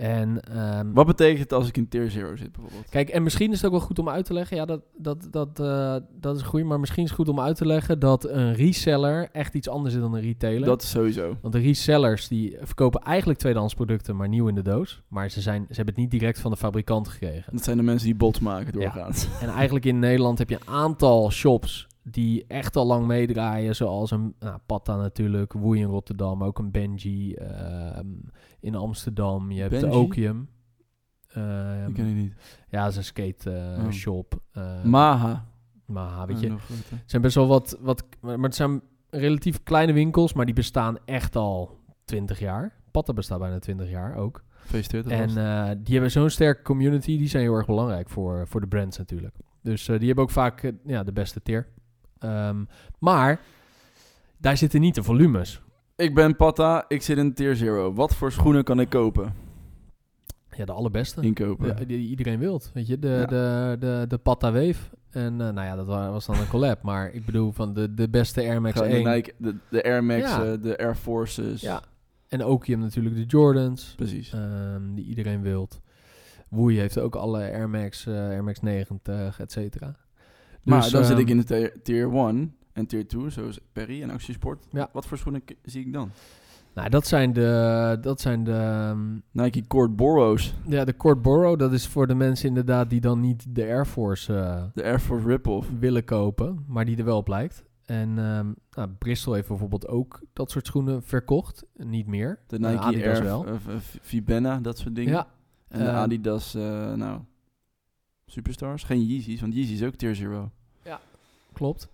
En, 0.00 0.40
ehm, 0.42 0.92
Wat 0.92 1.06
betekent 1.06 1.38
het 1.38 1.52
als 1.52 1.68
ik 1.68 1.76
in 1.76 1.88
tier 1.88 2.12
0 2.14 2.36
zit 2.36 2.52
bijvoorbeeld? 2.52 2.88
Kijk, 2.88 3.08
en 3.08 3.22
misschien 3.22 3.50
is 3.50 3.56
het 3.56 3.64
ook 3.64 3.78
wel 3.78 3.86
goed 3.86 3.98
om 3.98 4.08
uit 4.08 4.24
te 4.24 4.32
leggen. 4.32 4.56
Ja, 4.56 4.64
dat, 4.64 4.80
dat, 4.96 5.28
dat, 5.30 5.60
eh, 5.60 5.96
dat 6.20 6.36
is 6.36 6.42
goed. 6.42 6.64
Maar 6.64 6.80
misschien 6.80 7.02
is 7.02 7.08
het 7.08 7.18
goed 7.18 7.28
om 7.28 7.40
uit 7.40 7.56
te 7.56 7.66
leggen 7.66 7.98
dat 7.98 8.28
een 8.28 8.54
reseller 8.54 9.28
echt 9.32 9.54
iets 9.54 9.68
anders 9.68 9.94
is 9.94 10.00
dan 10.00 10.14
een 10.14 10.20
retailer. 10.20 10.64
Dat 10.64 10.82
is 10.82 10.90
sowieso. 10.90 11.36
Want 11.40 11.54
de 11.54 11.60
resellers 11.60 12.28
die 12.28 12.56
verkopen 12.60 13.00
eigenlijk 13.00 13.38
tweedehands 13.38 13.74
producten, 13.74 14.16
maar 14.16 14.28
nieuw 14.28 14.48
in 14.48 14.54
de 14.54 14.62
doos. 14.62 15.02
Maar 15.08 15.30
ze, 15.30 15.40
zijn, 15.40 15.62
ze 15.68 15.74
hebben 15.74 15.94
het 15.94 16.02
niet 16.02 16.20
direct 16.20 16.40
van 16.40 16.50
de 16.50 16.56
fabrikant 16.56 17.08
gekregen. 17.08 17.52
Dat 17.52 17.64
zijn 17.64 17.76
de 17.76 17.82
mensen 17.82 18.06
die 18.06 18.16
bots 18.16 18.38
maken 18.38 18.72
doorgaans. 18.72 19.28
En 19.40 19.48
eigenlijk 19.48 19.84
in 19.84 19.98
Nederland 19.98 20.38
heb 20.38 20.48
je 20.48 20.54
een 20.54 20.74
aantal 20.74 21.30
shops 21.30 21.88
die 22.10 22.44
echt 22.46 22.76
al 22.76 22.86
lang 22.86 23.06
meedraaien. 23.06 23.76
Zoals 23.76 24.10
een 24.10 24.34
nou, 24.38 24.58
Patta 24.66 24.96
natuurlijk, 24.96 25.52
Woei 25.52 25.80
in 25.80 25.86
Rotterdam, 25.88 26.42
ook 26.44 26.58
een 26.58 26.70
Benji 26.70 27.34
ehm, 27.34 28.06
in 28.60 28.74
Amsterdam. 28.74 29.50
Je 29.50 29.60
hebt 29.60 29.80
de? 29.80 29.90
Okium. 29.92 30.48
Ehm, 31.32 31.84
Die 31.84 31.94
ken 31.94 32.06
ik 32.06 32.14
niet. 32.14 32.34
ja, 32.68 32.82
dat 32.82 32.90
is 32.90 32.96
een 32.96 33.04
skate 33.04 33.50
eh, 33.50 33.84
Oh. 33.84 33.90
shop. 33.90 34.40
Eh, 34.52 34.84
Maha. 34.84 35.44
maar 35.86 36.26
weet 36.26 36.36
Oh, 36.36 36.42
je, 36.42 36.50
het 36.50 37.02
zijn 37.06 37.22
best 37.22 37.34
wel 37.34 37.46
wat, 37.46 37.78
wat... 37.80 38.04
Maar 38.20 38.38
het 38.38 38.54
zijn 38.54 38.82
relatief 39.10 39.62
kleine 39.62 39.92
winkels, 39.92 40.32
maar 40.32 40.44
die 40.44 40.54
bestaan 40.54 40.96
echt 41.04 41.36
al 41.36 41.78
20 42.04 42.38
jaar. 42.38 42.72
Patta 42.90 43.12
bestaat 43.12 43.38
bijna 43.38 43.58
20 43.58 43.90
jaar 43.90 44.14
ook. 44.16 44.44
Gefeliciteerd. 44.50 45.06
En 45.06 45.28
eh, 45.28 45.70
die 45.78 45.92
hebben 45.92 46.10
zo'n 46.10 46.30
sterke 46.30 46.62
community, 46.62 47.18
die 47.18 47.28
zijn 47.28 47.42
heel 47.42 47.54
erg 47.54 47.66
belangrijk 47.66 48.08
voor, 48.10 48.46
voor 48.48 48.60
de 48.60 48.66
brands 48.66 48.98
natuurlijk. 48.98 49.34
Dus 49.62 49.88
eh, 49.88 49.96
die 49.98 50.06
hebben 50.06 50.24
ook 50.24 50.30
vaak 50.30 50.72
ja, 50.86 51.02
de 51.02 51.12
beste 51.12 51.42
tier. 51.42 51.66
Ehm, 52.20 52.64
maar 52.98 53.40
daar 54.36 54.56
zitten 54.56 54.80
niet 54.80 54.94
de 54.94 55.02
volumes. 55.02 55.60
ik 55.96 56.14
ben 56.14 56.36
Patta, 56.36 56.84
ik 56.88 57.02
zit 57.02 57.18
in 57.18 57.34
tier 57.34 57.56
0. 57.64 57.94
Wat 57.94 58.14
voor 58.14 58.32
schoenen 58.32 58.64
kan 58.64 58.80
ik 58.80 58.88
kopen? 58.88 59.34
Ja, 60.56 60.64
de 60.64 60.72
allerbeste. 60.72 61.20
Inkopen. 61.22 61.66
Ja, 61.66 61.84
die 61.84 62.08
iedereen 62.08 62.38
wilt, 62.38 62.70
weet 62.74 62.86
je. 62.86 62.98
De, 62.98 63.08
Ja. 63.08 63.26
de, 63.26 63.76
de, 63.78 64.04
de 64.08 64.18
Patta 64.18 64.52
Wave. 64.52 64.76
En 65.10 65.32
eh, 65.40 65.48
nou 65.50 65.66
ja, 65.66 65.76
dat 65.76 65.86
wa- 65.86 66.10
was 66.10 66.26
dan 66.26 66.38
een 66.38 66.48
collab. 66.48 66.82
Maar 66.82 67.10
ik 67.12 67.24
bedoel 67.24 67.52
van 67.52 67.74
de, 67.74 67.94
de 67.94 68.08
beste 68.08 68.40
Air 68.40 68.60
Max 68.60 68.74
Gewoon 68.76 68.90
de 68.90 68.96
1. 68.96 69.14
Nike, 69.14 69.32
de, 69.38 69.54
de 69.68 69.82
Air 69.84 70.04
Max, 70.04 70.20
Ja. 70.20 70.44
eh, 70.44 70.62
de 70.62 70.78
Air 70.78 70.96
Forces. 70.96 71.60
Ja. 71.60 71.82
En 72.28 72.42
ook 72.44 72.64
je 72.64 72.72
hebt 72.72 72.84
natuurlijk 72.84 73.14
de 73.14 73.24
Jordans. 73.24 73.92
Precies. 73.96 74.32
ehm, 74.32 74.94
die 74.94 75.04
iedereen 75.04 75.42
wilt. 75.42 75.80
Woei 76.48 76.78
heeft 76.78 76.98
ook 76.98 77.14
alle 77.14 77.38
Air 77.38 77.68
Max, 77.70 78.06
eh, 78.06 78.14
Air 78.14 78.44
Max 78.44 78.60
90, 78.60 79.40
et 79.40 79.52
cetera. 79.52 79.96
Maar 80.62 80.80
Dus, 80.82 80.90
dan 80.90 81.02
zit 81.04 81.12
ehm, 81.12 81.20
ik 81.22 81.28
in 81.28 81.36
de 81.36 81.44
tier- 81.44 81.82
tier 81.82 82.12
1 82.14 82.54
en 82.72 82.86
tier 82.86 83.08
2, 83.08 83.30
zoals 83.30 83.60
Perry 83.72 84.02
en 84.02 84.10
Actiesport. 84.10 84.66
Ja. 84.70 84.88
Wat 84.92 85.06
voor 85.06 85.18
schoenen 85.18 85.42
zie 85.62 85.86
ik 85.86 85.92
dan? 85.92 86.10
Nou, 86.74 86.88
dat 86.88 87.06
zijn 87.06 87.32
de, 87.32 87.98
dat 88.00 88.20
zijn 88.20 88.44
de, 88.44 88.52
ehm, 88.52 88.98
Nike 89.30 89.66
Court 89.66 89.96
Boros, 89.96 90.54
ja, 90.66 90.84
de 90.84 90.96
Court 90.96 91.22
Borough. 91.22 91.58
Dat 91.58 91.72
is 91.72 91.86
voor 91.86 92.06
de 92.06 92.14
mensen 92.14 92.48
inderdaad 92.48 92.90
die 92.90 93.00
dan 93.00 93.20
niet 93.20 93.54
de 93.54 93.62
Air 93.62 93.86
Force 93.86 94.36
eh, 94.36 94.62
de 94.74 94.82
Air 94.84 94.98
Force 95.00 95.26
Rip-Off. 95.26 95.68
willen 95.78 96.04
kopen, 96.04 96.64
maar 96.68 96.84
die 96.84 96.96
er 96.96 97.04
wel 97.04 97.16
op 97.16 97.28
lijkt. 97.28 97.64
En 97.84 98.18
ehm, 98.18 98.46
nou, 98.70 98.88
Bristol 98.98 99.32
heeft 99.34 99.48
bijvoorbeeld 99.48 99.88
ook 99.88 100.20
dat 100.32 100.50
soort 100.50 100.66
schoenen 100.66 101.02
verkocht. 101.02 101.64
Niet 101.76 102.06
meer. 102.06 102.38
De 102.46 102.56
Eh, 102.58 102.70
Nike 102.70 103.04
Air 103.08 103.22
wel. 103.22 103.46
Vibenna, 104.00 104.58
dat 104.60 104.78
soort 104.78 104.94
dingen. 104.94 105.12
Ja, 105.12 105.26
En 105.68 105.84
de 105.84 105.90
Adidas, 105.90 106.54
eh, 106.54 106.92
nou, 106.92 107.20
Superstars. 108.30 108.82
Geen 108.84 109.04
Yeezys, 109.06 109.40
want 109.40 109.54
Yeezys 109.54 109.80
is 109.80 109.86
ook 109.86 109.94
tier 109.94 110.28
0. 110.28 110.50
klopt. 111.52 111.88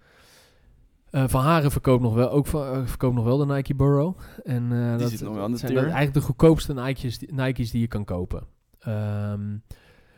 Eh, 1.10 1.24
van 1.28 1.42
Haren 1.42 1.70
verkoopt 1.70 2.02
nog 2.02 2.14
wel, 2.14 2.30
ook 2.30 2.46
van, 2.46 2.66
eh, 2.66 2.86
verkoopt 2.86 3.14
nog 3.14 3.24
wel 3.24 3.36
de 3.36 3.46
Nike 3.54 3.74
Borough. 3.74 4.18
En 4.44 4.72
eh, 4.72 4.98
dat 4.98 5.10
zit 5.10 5.20
nog 5.20 5.34
wel 5.34 5.44
aan 5.44 5.50
de 5.50 5.56
zijn 5.56 5.70
tier. 5.72 5.80
dat 5.80 5.90
eigenlijk 5.90 6.14
de 6.18 6.24
goedkoopste 6.26 6.74
Nike's, 6.74 7.18
die- 7.18 7.34
Nike's 7.34 7.70
die 7.70 7.80
je 7.80 7.86
kan 7.86 8.04
kopen. 8.04 8.46
Ehm, 8.78 9.56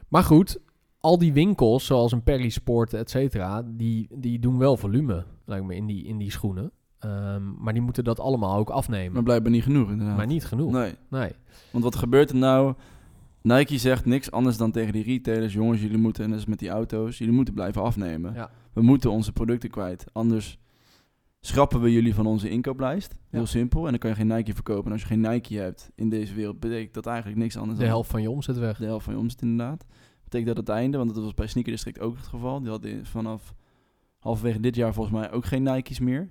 maar 0.09 0.22
goed, 0.22 0.59
al 1.00 1.18
die 1.18 1.33
winkels, 1.33 1.87
zoals 1.87 2.12
een 2.12 2.22
Perry 2.22 2.48
Sport, 2.48 2.94
et 2.94 3.11
cetera, 3.11 3.62
die, 3.66 4.09
die 4.14 4.38
doen 4.38 4.59
wel 4.59 4.76
volume, 4.76 5.24
lijkt 5.44 5.66
me, 5.66 5.74
in 5.74 5.87
die, 5.87 6.04
in 6.04 6.18
die 6.18 6.31
schoenen. 6.31 6.70
Ehm, 6.98 7.62
maar 7.62 7.72
die 7.72 7.83
moeten 7.83 8.04
dat 8.04 8.20
allemaal 8.20 8.57
ook 8.59 8.70
afnemen. 8.70 9.12
Maar 9.12 9.22
blijkbaar 9.22 9.52
niet 9.52 9.62
genoeg, 9.62 9.90
inderdaad. 9.90 10.16
Maar 10.16 10.26
niet 10.26 10.44
genoeg. 10.44 10.72
Nee. 10.72 10.94
Nee. 11.09 11.33
Want 11.70 11.85
wat 11.85 11.96
gebeurt 11.96 12.31
er 12.31 12.37
nou? 12.37 12.74
Nike 13.56 13.78
zegt 13.78 14.04
niks 14.04 14.30
anders 14.30 14.56
dan 14.56 14.70
tegen 14.70 14.92
die 14.92 15.04
retailers: 15.04 15.52
jongens, 15.52 15.80
jullie 15.80 15.98
moeten, 15.98 16.24
en 16.24 16.30
dat 16.30 16.38
is 16.38 16.46
met 16.46 16.58
die 16.58 16.68
auto's, 16.68 17.18
jullie 17.18 17.34
moeten 17.34 17.54
blijven 17.54 17.82
afnemen. 17.82 18.34
Ja. 18.34 18.50
We 18.72 18.82
moeten 18.82 19.11
onze 19.11 19.32
producten 19.32 19.70
kwijt. 19.70 20.04
Anders 20.12 20.58
schrappen 21.40 21.80
we 21.80 21.92
jullie 21.92 22.14
van 22.14 22.26
onze 22.26 22.48
inkooplijst. 22.50 23.14
Heel 23.30 23.40
Ja. 23.40 23.46
simpel. 23.46 23.84
En 23.84 23.90
dan 23.90 23.98
kan 23.98 24.11
je 24.11 24.16
geen 24.16 24.26
Nike 24.26 24.54
verkopen. 24.54 24.84
En 24.87 24.92
als 24.92 25.00
je 25.00 25.06
geen 25.06 25.20
Nike 25.20 25.54
hebt 25.58 25.90
in 25.94 26.08
deze 26.08 26.34
wereld, 26.34 26.61
betekent 26.61 26.94
dat 26.94 27.06
eigenlijk 27.06 27.38
niks 27.38 27.56
anders 27.56 27.78
De 27.78 27.84
dan 27.84 27.92
helft 27.92 28.11
van 28.11 28.22
je 28.22 28.30
omzet 28.30 28.58
weg. 28.58 28.78
de 28.78 28.84
helft 28.84 29.04
van 29.04 29.14
je 29.14 29.20
omzet, 29.20 29.42
inderdaad. 29.42 29.84
Betekent 30.24 30.48
dat 30.48 30.66
het 30.66 30.68
einde, 30.76 30.96
want 30.98 31.14
dat 31.14 31.24
was 31.24 31.34
bij 31.34 31.46
Sneaker 31.46 31.72
District 31.72 32.00
ook 32.00 32.16
het 32.16 32.26
geval. 32.26 32.61
Die 32.61 32.70
hadden 32.70 33.06
vanaf 33.06 33.54
halverwege 34.18 34.61
dit 34.61 34.76
jaar 34.76 34.94
volgens 34.94 35.16
mij 35.16 35.32
ook 35.32 35.44
geen 35.44 35.62
Nike's 35.62 35.98
meer. 36.00 36.30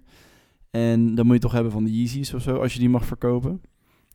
En 0.69 1.15
dan 1.15 1.25
moet 1.25 1.35
je 1.35 1.41
toch 1.41 1.51
hebben 1.51 1.71
van 1.71 1.83
de 1.83 1.97
Yeezys 1.97 2.33
of 2.33 2.41
zo, 2.41 2.57
als 2.57 2.73
je 2.73 2.79
die 2.79 2.89
mag 2.89 3.05
verkopen. 3.05 3.61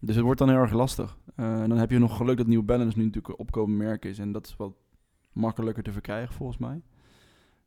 Dus 0.01 0.15
het 0.15 0.25
wordt 0.25 0.39
dan 0.39 0.49
heel 0.49 0.59
erg 0.59 0.73
lastig. 0.73 1.19
Eh, 1.35 1.59
dan 1.61 1.79
heb 1.79 1.91
je 1.91 1.99
nog 1.99 2.17
geluk 2.17 2.37
dat 2.37 2.47
New 2.47 2.65
Balance 2.65 2.99
nu 2.99 3.05
natuurlijk 3.05 3.33
een 3.33 3.41
opkomend 3.41 3.79
merk 3.79 4.05
is. 4.05 4.19
En 4.19 4.33
dat 4.33 4.47
is 4.47 4.57
wat 4.57 4.73
makkelijker 5.33 5.83
te 5.83 5.93
verkrijgen 5.93 6.35
volgens 6.35 6.59
mij. 6.59 6.83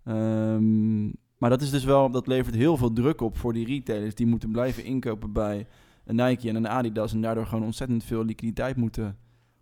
Ehm, 0.04 1.06
maar 1.38 1.50
dat 1.50 1.62
is 1.62 1.70
dus 1.70 1.84
wel, 1.84 2.12
dat 2.12 2.28
levert 2.28 2.56
heel 2.56 2.78
veel 2.78 2.94
druk 2.94 3.22
op 3.22 3.38
voor 3.38 3.54
die 3.54 3.66
retailers. 3.66 4.16
Die 4.16 4.26
moeten 4.26 4.52
blijven 4.52 4.84
inkopen 4.84 5.32
bij 5.32 5.68
een 6.06 6.16
Nike 6.16 6.50
en 6.50 6.56
een 6.56 6.68
Adidas. 6.68 7.14
En 7.14 7.22
daardoor 7.22 7.46
gewoon 7.46 7.66
ontzettend 7.66 8.04
veel 8.04 8.26
liquiditeit 8.26 8.76
moeten 8.76 9.18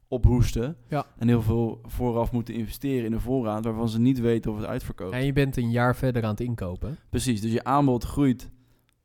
ophoesten. 0.07 0.77
Ja. 0.87 1.05
En 1.17 1.27
heel 1.27 1.41
veel 1.41 1.79
vooraf 1.83 2.31
moeten 2.31 2.53
investeren 2.53 3.05
in 3.05 3.13
een 3.13 3.19
voorraad 3.19 3.65
waarvan 3.65 3.89
ze 3.89 3.99
niet 3.99 4.19
weten 4.19 4.51
of 4.51 4.57
het 4.57 4.65
uitverkoopt. 4.65 5.13
En 5.13 5.25
je 5.25 5.33
bent 5.33 5.57
een 5.57 5.71
jaar 5.71 5.95
verder 5.95 6.23
aan 6.23 6.29
het 6.29 6.39
inkopen. 6.39 6.97
Precies, 7.09 7.41
dus 7.41 7.51
je 7.51 7.63
aanbod 7.63 8.03
groeit 8.03 8.49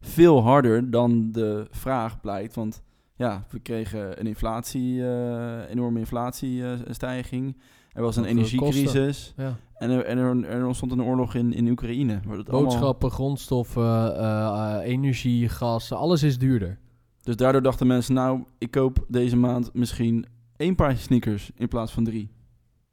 veel 0.01 0.43
harder 0.43 0.91
dan 0.91 1.33
de 1.33 1.67
vraag 1.71 2.21
blijkt. 2.21 2.55
Want 2.55 2.83
ja, 3.19 3.45
we 3.51 3.59
kregen 3.59 4.21
een 4.21 4.27
inflatie, 4.27 5.03
eh, 5.07 5.71
enorme 5.71 5.99
inflatiestijging. 5.99 7.57
er 7.93 8.03
was 8.03 8.17
een 8.17 8.23
Hogere 8.23 8.39
energiecrisis. 8.41 9.33
Ja. 9.37 9.57
En, 9.75 9.91
er, 9.91 10.05
en 10.05 10.19
er, 10.19 10.45
er 10.45 10.67
ontstond 10.67 10.93
een 10.93 11.03
oorlog 11.03 11.35
in, 11.35 11.53
in 11.53 11.69
Oekraïne. 11.69 12.21
allemaal- 12.25 12.45
Boodschappen, 12.45 13.11
grondstoffen, 13.11 14.17
eh, 14.17 14.77
eh, 14.77 14.87
energie, 14.87 15.49
gas, 15.49 15.93
alles 15.93 16.23
is 16.23 16.39
duurder. 16.39 16.79
Dus 17.23 17.37
daardoor 17.37 17.63
dachten 17.63 17.87
mensen, 17.87 18.15
nou, 18.15 18.45
ik 18.59 18.71
koop 18.71 19.05
deze 19.09 19.37
maand 19.37 19.73
misschien 19.75 20.27
één 20.57 20.75
paardje 20.75 21.03
sneakers 21.03 21.51
in 21.55 21.69
plaats 21.69 21.93
van 21.93 22.05
drie. 22.05 22.31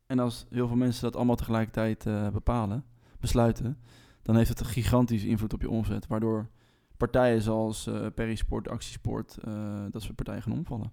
En 0.08 0.20
als 0.20 0.46
heel 0.50 0.68
veel 0.68 0.76
mensen 0.78 1.04
dat 1.04 1.16
allemaal 1.16 1.36
tegelijkertijd 1.36 2.06
eh, 2.06 2.30
bepalen, 2.30 2.84
besluiten, 3.20 3.78
dan 4.22 4.36
heeft 4.36 4.50
het 4.50 4.60
een 4.60 4.66
gigantische 4.66 5.28
invloed 5.28 5.54
op 5.54 5.62
je 5.62 5.70
omzet. 5.70 6.08
Waardoor 6.08 6.50
partijen 6.98 7.42
zoals 7.42 7.88
eh 7.88 8.06
Perisport, 8.16 8.70
Actiesport, 8.70 9.38
eh, 9.44 9.54
dat 9.92 10.02
soort 10.02 10.16
partijen 10.16 10.42
gaan 10.42 10.54
omvallen. 10.54 10.92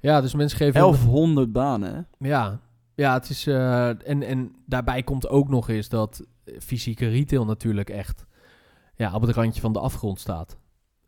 Ja, 0.00 0.20
dus 0.20 0.34
mensen 0.34 0.58
geven... 0.58 0.80
1100 0.80 1.52
banen, 1.52 1.94
hè? 1.94 2.28
Ja, 2.28 2.60
ja 2.94 3.12
het 3.12 3.28
is, 3.28 3.46
eh, 3.46 3.88
en, 3.88 4.22
en 4.22 4.54
daarbij 4.66 5.02
komt 5.02 5.28
ook 5.28 5.48
nog 5.48 5.68
eens 5.68 5.88
dat 5.88 6.26
fysieke 6.58 7.08
retail 7.08 7.44
natuurlijk 7.44 7.90
echt 7.90 8.26
ja, 8.94 9.14
op 9.14 9.22
het 9.22 9.30
randje 9.30 9.60
van 9.60 9.72
de 9.72 9.78
afgrond 9.78 10.20
staat. 10.20 10.58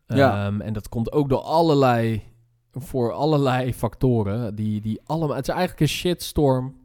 Ja. 0.07 0.45
Ehm, 0.45 0.61
en 0.61 0.73
dat 0.73 0.89
komt 0.89 1.11
ook 1.11 1.29
door 1.29 1.41
allerlei, 1.41 2.23
voor 2.71 3.11
allerlei 3.11 3.73
factoren. 3.73 4.55
Die, 4.55 4.81
die 4.81 5.01
allemaal, 5.03 5.35
het 5.35 5.47
is 5.47 5.53
eigenlijk 5.53 5.81
een 5.81 5.87
shitstorm. 5.87 6.75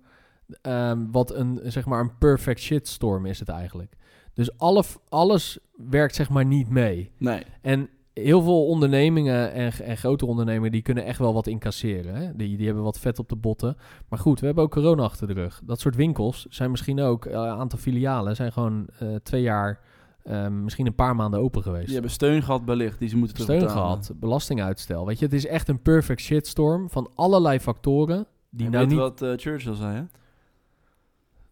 Ehm, 0.62 1.06
wat 1.10 1.34
een, 1.34 1.60
zeg 1.64 1.86
maar, 1.86 2.00
een 2.00 2.18
perfect 2.18 2.60
shitstorm 2.60 3.26
is 3.26 3.38
het 3.38 3.48
eigenlijk. 3.48 3.96
Dus 4.34 4.58
alle, 4.58 4.82
alles 5.08 5.58
werkt 5.90 6.14
zeg 6.14 6.28
maar 6.30 6.44
niet 6.44 6.68
mee. 6.68 7.10
Nee. 7.18 7.42
En 7.62 7.88
heel 8.12 8.42
veel 8.42 8.66
ondernemingen 8.66 9.52
en, 9.52 9.72
en 9.72 9.96
grote 9.96 10.26
ondernemingen... 10.26 10.72
die 10.72 10.82
kunnen 10.82 11.04
echt 11.04 11.18
wel 11.18 11.34
wat 11.34 11.46
incasseren. 11.46 12.14
Hè? 12.14 12.36
Die, 12.36 12.56
die 12.56 12.66
hebben 12.66 12.84
wat 12.84 12.98
vet 12.98 13.18
op 13.18 13.28
de 13.28 13.36
botten. 13.36 13.76
Maar 14.08 14.18
goed, 14.18 14.40
we 14.40 14.46
hebben 14.46 14.64
ook 14.64 14.70
corona 14.70 15.02
achter 15.02 15.26
de 15.26 15.32
rug. 15.32 15.60
Dat 15.64 15.80
soort 15.80 15.96
winkels 15.96 16.46
zijn 16.50 16.70
misschien 16.70 17.00
ook... 17.00 17.24
eh, 17.26 17.32
een 17.32 17.48
aantal 17.48 17.78
filialen 17.78 18.36
zijn 18.36 18.52
gewoon 18.52 18.86
eh, 18.98 19.14
twee 19.22 19.42
jaar... 19.42 19.80
eh, 20.22 20.48
misschien 20.48 20.86
een 20.86 20.94
paar 20.94 21.16
maanden 21.16 21.40
open 21.40 21.62
geweest. 21.62 21.84
Die 21.84 21.92
hebben 21.92 22.10
steun 22.10 22.42
gehad 22.42 22.64
wellicht, 22.64 22.98
die 22.98 23.08
ze 23.08 23.16
moeten 23.16 23.36
Steun 23.36 23.58
terugbetalen. 23.58 24.02
gehad, 24.04 24.20
belastinguitstel. 24.20 25.06
Weet 25.06 25.18
je, 25.18 25.24
het 25.24 25.34
is 25.34 25.46
echt 25.46 25.68
een 25.68 25.82
perfect 25.82 26.20
shitstorm... 26.20 26.90
van 26.90 27.10
allerlei 27.14 27.60
factoren... 27.60 28.26
die 28.50 28.66
En 28.66 28.72
nou 28.72 28.86
weet 28.86 28.92
niet... 28.94 29.02
wat 29.02 29.22
eh, 29.22 29.32
Churchill 29.36 29.74
zei, 29.74 29.94
hè? 29.96 30.02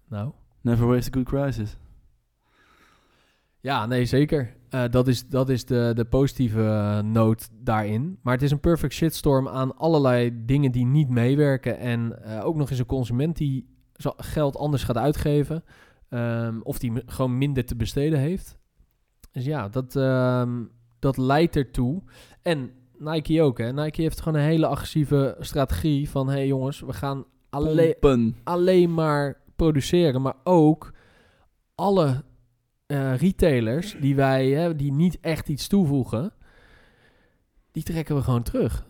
Nou, 0.09 0.33
Never 0.66 0.87
waste 0.87 1.11
a 1.11 1.12
good 1.12 1.27
crisis. 1.27 1.77
Ja, 3.61 3.87
nee, 3.87 4.05
zeker. 4.05 4.57
Eh, 4.69 4.85
dat 4.90 5.09
is, 5.09 5.29
dat 5.29 5.49
is 5.49 5.64
de, 5.64 5.92
de 5.95 6.05
positieve 6.05 7.01
noot 7.05 7.49
daarin. 7.53 8.19
Maar 8.23 8.35
het 8.35 8.42
is 8.42 8.51
een 8.51 8.61
perfect 8.61 8.92
shitstorm 8.92 9.49
aan 9.49 9.77
allerlei 9.77 10.45
dingen 10.45 10.73
die 10.73 10.87
niet 10.87 11.09
meewerken. 11.09 11.79
En 11.79 12.23
eh, 12.23 12.47
ook 12.47 12.57
nog 12.57 12.71
eens 12.71 12.79
een 12.79 12.87
consument 12.87 13.37
die 13.37 13.66
geld 14.16 14.57
anders 14.57 14.85
gaat 14.85 14.97
uitgeven. 14.97 15.64
ehm, 16.09 16.61
of 16.61 16.79
die 16.79 16.92
gewoon 17.07 17.38
minder 17.38 17.64
te 17.64 17.77
besteden 17.77 18.19
heeft. 18.19 18.59
Dus 19.33 19.45
ja, 19.45 19.69
dat, 19.69 19.97
ehm, 19.97 20.64
dat 20.99 21.16
leidt 21.16 21.57
ertoe. 21.57 22.03
En 22.42 22.71
Nike 22.99 23.42
ook, 23.42 23.59
hè. 23.59 23.73
Nike 23.73 24.03
heeft 24.03 24.21
gewoon 24.21 24.38
een 24.38 24.47
hele 24.47 24.66
agressieve 24.66 25.37
strategie 25.40 26.11
van... 26.11 26.29
hé 26.29 26.35
hey 26.35 26.47
jongens, 26.47 26.81
we 26.81 26.92
gaan 26.92 27.25
alleen, 27.51 28.35
alleen 28.45 28.95
maar 28.95 29.45
produceren, 29.57 30.23
maar 30.23 30.37
ook 30.45 30.92
alle 31.75 32.25
eh, 32.87 33.16
retailers 33.16 33.97
die 34.01 34.14
wij, 34.14 34.49
hè, 34.49 34.77
die 34.77 34.92
niet 34.92 35.21
echt 35.21 35.49
iets 35.49 35.66
toevoegen, 35.66 36.33
die 37.73 37.83
trekken 37.83 38.14
we 38.14 38.23
gewoon 38.23 38.42
terug. 38.42 38.87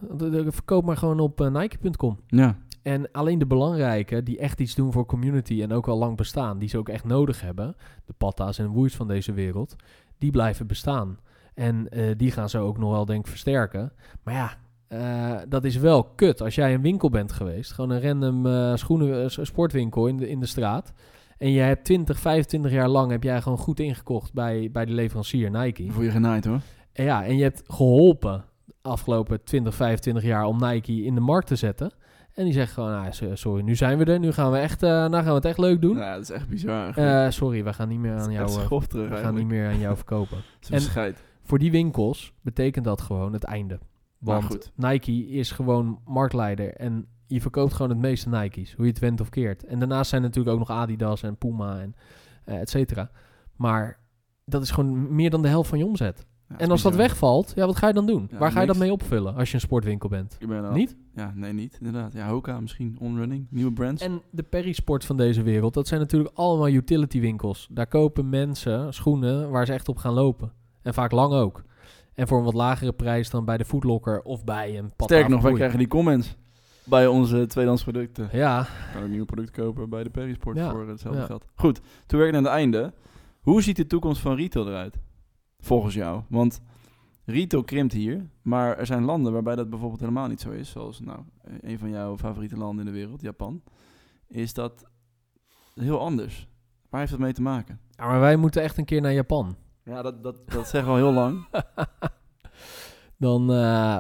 Verkoop 0.49 0.85
maar 0.85 0.97
gewoon 0.97 1.21
op 1.21 1.41
eh, 1.41 1.51
Nike.com. 1.51 2.21
Ja. 2.27 2.59
En 2.83 3.11
alleen 3.13 3.39
de 3.39 3.47
belangrijke, 3.47 4.23
die 4.23 4.39
echt 4.39 4.61
iets 4.61 4.75
doen 4.75 4.93
voor 4.93 5.07
community 5.07 5.63
en 5.63 5.73
ook 5.73 5.89
al 5.89 5.99
lang 5.99 6.17
bestaan, 6.17 6.59
die 6.59 6.69
ze 6.69 6.79
ook 6.79 6.89
echt 6.89 7.05
nodig 7.05 7.41
hebben, 7.41 7.77
de 8.05 8.13
patta's 8.19 8.59
en 8.59 8.67
woeis 8.67 8.97
van 8.97 9.09
deze 9.09 9.33
wereld, 9.33 9.77
die 10.19 10.31
blijven 10.31 10.67
bestaan. 10.67 11.19
En 11.55 11.89
eh, 11.89 12.17
die 12.17 12.31
gaan 12.31 12.49
ze 12.49 12.59
ook 12.59 12.79
nog 12.79 12.91
wel, 12.91 13.05
denk 13.05 13.25
ik, 13.25 13.31
versterken. 13.31 13.93
Maar 14.23 14.35
ja, 14.35 14.59
eh, 14.89 15.35
dat 15.49 15.65
is 15.65 15.77
wel 15.77 16.05
kut. 16.05 16.43
Als 16.43 16.55
jij 16.55 16.75
een 16.75 16.83
winkel 16.83 17.11
bent 17.11 17.33
geweest, 17.33 17.73
gewoon 17.73 17.91
een 17.91 18.03
random 18.03 18.47
eh, 18.47 18.75
schoenen, 18.75 19.23
eh, 19.23 19.45
sportwinkel 19.45 20.07
in 20.07 20.17
de, 20.17 20.29
in 20.29 20.41
de 20.41 20.47
straat. 20.47 20.93
En 21.39 21.51
je 21.51 21.61
hebt 21.61 21.85
20, 21.85 22.19
25 22.19 22.73
jaar 22.73 22.89
lang 22.89 23.11
heb 23.11 23.23
jij 23.23 23.43
gewoon 23.43 23.59
goed 23.59 23.81
ingekocht 23.81 24.33
bij, 24.33 24.69
bij 24.73 24.85
de 24.85 24.93
leverancier 24.93 25.51
Nike. 25.51 25.87
Voel 25.91 26.03
je 26.03 26.11
genaaid 26.11 26.45
hoor. 26.45 26.61
En 26.93 27.05
ja, 27.05 27.25
en 27.25 27.37
je 27.37 27.43
hebt 27.43 27.63
geholpen 27.67 28.45
de 28.65 28.75
afgelopen 28.83 29.45
20, 29.45 29.75
25 29.75 30.25
jaar 30.25 30.45
om 30.45 30.61
Nike 30.61 31.03
in 31.03 31.15
de 31.15 31.21
markt 31.21 31.47
te 31.47 31.57
zetten. 31.57 31.93
En 32.35 32.45
die 32.45 32.53
zegt 32.53 32.73
gewoon, 32.73 32.93
ah, 32.93 33.13
so- 33.13 33.35
sorry, 33.35 33.63
nu 33.63 33.75
zijn 33.77 33.99
we 33.99 34.05
er. 34.05 34.19
Nu 34.19 34.33
gaan 34.33 34.51
we, 34.53 34.59
echt, 34.59 34.81
nou 34.81 35.13
gaan 35.13 35.25
we 35.25 35.31
het 35.31 35.45
echt 35.45 35.59
leuk 35.59 35.81
doen. 35.81 35.97
Ja, 35.97 36.15
dat 36.15 36.23
is 36.23 36.31
echt 36.31 36.49
bizar. 36.49 37.33
sorry, 37.33 37.65
we 37.65 37.73
gaan 37.73 37.89
niet 37.89 37.99
meer 37.99 38.17
aan 38.17 38.33
jou, 38.33 38.49
schofterig 38.49 39.09
we 39.09 39.17
gaan 39.17 39.35
niet 39.35 39.47
meer 39.47 39.69
aan 39.69 39.79
jou 39.79 39.97
verkopen. 39.97 40.37
Het 40.61 40.71
is 40.73 40.95
en-. 40.95 41.15
Voor 41.43 41.59
die 41.59 41.71
winkels 41.71 42.33
betekent 42.43 42.85
dat 42.85 43.01
gewoon 43.01 43.33
het 43.33 43.45
einde. 43.45 43.79
Want 44.19 44.45
goed. 44.45 44.73
Nike 44.75 45.27
is 45.29 45.51
gewoon 45.51 46.01
marktleider 46.05 46.75
en 46.75 47.07
je 47.27 47.41
verkoopt 47.41 47.73
gewoon 47.73 47.91
het 47.91 48.01
meeste 48.01 48.29
Nike's, 48.29 48.73
hoe 48.73 48.85
je 48.85 48.91
het 48.91 49.01
went 49.01 49.21
of 49.21 49.29
keert. 49.29 49.65
En 49.65 49.79
daarnaast 49.79 50.11
zijn 50.11 50.23
natuurlijk 50.23 50.55
ook 50.55 50.59
nog 50.59 50.71
Adidas 50.71 51.23
en 51.23 51.37
Puma 51.37 51.81
en 51.81 51.95
eh 52.45 52.61
et 52.61 52.71
cetera. 52.71 53.11
Maar 53.57 53.99
dat 54.45 54.63
is 54.63 54.71
gewoon 54.71 55.15
meer 55.15 55.31
dan 55.31 55.43
de 55.43 55.49
helft 55.49 55.69
van 55.69 55.79
je 55.79 55.87
omzet. 55.87 56.27
Ja, 56.49 56.59
en 56.59 56.71
als 56.71 56.83
dat 56.83 56.95
wegvalt, 56.95 57.53
ja, 57.57 57.67
wat 57.67 57.77
ga 57.77 57.87
je 57.87 57.93
dan 57.93 58.07
doen? 58.07 58.29
Ja, 58.31 58.39
Waar 58.39 58.53
ga 58.53 58.61
je 58.61 58.67
dat 58.67 58.77
mee 58.77 58.93
opvullen 58.93 59.35
als 59.35 59.49
je 59.49 59.55
een 59.55 59.61
sportwinkel 59.61 60.09
bent? 60.09 60.39
Ben 60.49 60.73
Niet? 60.73 60.97
Ja, 61.15 61.33
nee, 61.35 61.53
niet. 61.53 61.77
Inderdaad. 61.79 62.13
Ja, 62.13 62.29
Hoka 62.29 62.61
misschien. 62.61 62.97
Onrunning. 63.01 63.47
Nieuwe 63.51 63.73
brands. 63.73 64.03
En 64.03 64.23
de 64.31 64.43
perisport 64.43 65.05
van 65.05 65.17
deze 65.17 65.43
wereld, 65.43 65.75
dat 65.75 65.89
zijn 65.89 66.01
natuurlijk 66.01 66.37
allemaal 66.37 66.69
utility 66.69 67.21
winkels. 67.21 67.69
Daar 67.71 67.87
kopen 67.87 68.29
mensen 68.29 68.95
schoenen 68.95 69.51
waar 69.51 69.67
ze 69.67 69.73
echt 69.73 69.89
op 69.89 69.97
gaan 69.97 70.13
lopen. 70.15 70.53
En 70.83 70.95
vaak 70.95 71.13
lang 71.13 71.33
ook. 71.33 71.65
En 72.17 72.27
voor 72.27 72.39
een 72.39 72.45
wat 72.45 72.55
lagere 72.55 72.93
prijs 72.93 73.31
dan 73.31 73.45
bij 73.45 73.57
de 73.57 73.65
Footlocker 73.65 74.23
of 74.23 74.45
bij 74.45 74.79
een 74.79 74.89
Patta 74.89 75.05
Sterker 75.05 75.31
nog, 75.31 75.43
wij 75.43 75.53
krijgen 75.53 75.79
die 75.79 75.89
comments 75.89 76.37
bij 76.85 77.07
onze 77.07 77.47
tweedehands 77.47 77.83
producten. 77.83 78.29
Ja, 78.33 78.67
kan 78.93 79.03
ook 79.03 79.09
nieuwe 79.09 79.25
producten 79.25 79.63
kopen 79.63 79.89
bij 79.89 80.03
de 80.03 80.11
Perisport 80.11 80.57
Ja, 80.57 80.71
voor 80.71 80.89
hetzelfde 80.89 81.21
ja. 81.21 81.27
geld. 81.27 81.45
Goed, 81.55 81.81
toen 82.07 82.19
werken 82.19 82.43
we 82.43 82.49
aan 82.49 82.55
het 82.55 82.63
einde. 82.63 82.93
Hoe 83.41 83.63
ziet 83.63 83.77
de 83.77 83.87
toekomst 83.87 84.21
van 84.21 84.37
retail 84.37 84.69
eruit? 84.69 84.99
Volgens 85.59 85.95
jou. 85.95 86.23
Want 86.29 86.61
retail 87.25 87.65
krimpt 87.65 87.93
hier, 87.93 88.27
maar 88.43 88.79
er 88.79 88.87
zijn 88.87 89.05
landen 89.05 89.33
waarbij 89.33 89.55
dat 89.55 89.71
bijvoorbeeld 89.71 90.01
helemaal 90.01 90.29
niet 90.29 90.41
zo 90.41 90.51
is. 90.51 90.71
Zoals 90.71 91.01
nou, 91.01 91.19
een 91.61 91.79
van 91.79 91.91
jouw 91.91 92.19
favoriete 92.19 92.57
landen 92.57 92.87
in 92.87 92.93
de 92.93 92.99
wereld, 92.99 93.21
Japan. 93.21 93.63
Is 94.29 94.55
dat 94.55 94.85
heel 95.75 96.01
anders. 96.01 96.49
Waar 96.91 97.01
heeft 97.01 97.13
dat 97.13 97.21
mee 97.21 97.33
te 97.33 97.43
maken? 97.43 97.81
Ja, 97.91 98.07
maar 98.07 98.21
wij 98.21 98.37
moeten 98.37 98.63
echt 98.63 98.79
een 98.79 98.85
keer 98.85 99.01
naar 99.01 99.13
Japan. 99.13 99.57
Ja, 99.87 100.03
dat, 100.03 100.23
dat, 100.23 100.37
dat 100.53 100.69
zeggen 100.69 100.93
we 100.93 100.99
al 101.01 101.05
heel 101.05 101.13
lang. 101.13 101.47
Dan, 103.19 103.53
eh, 103.53 103.99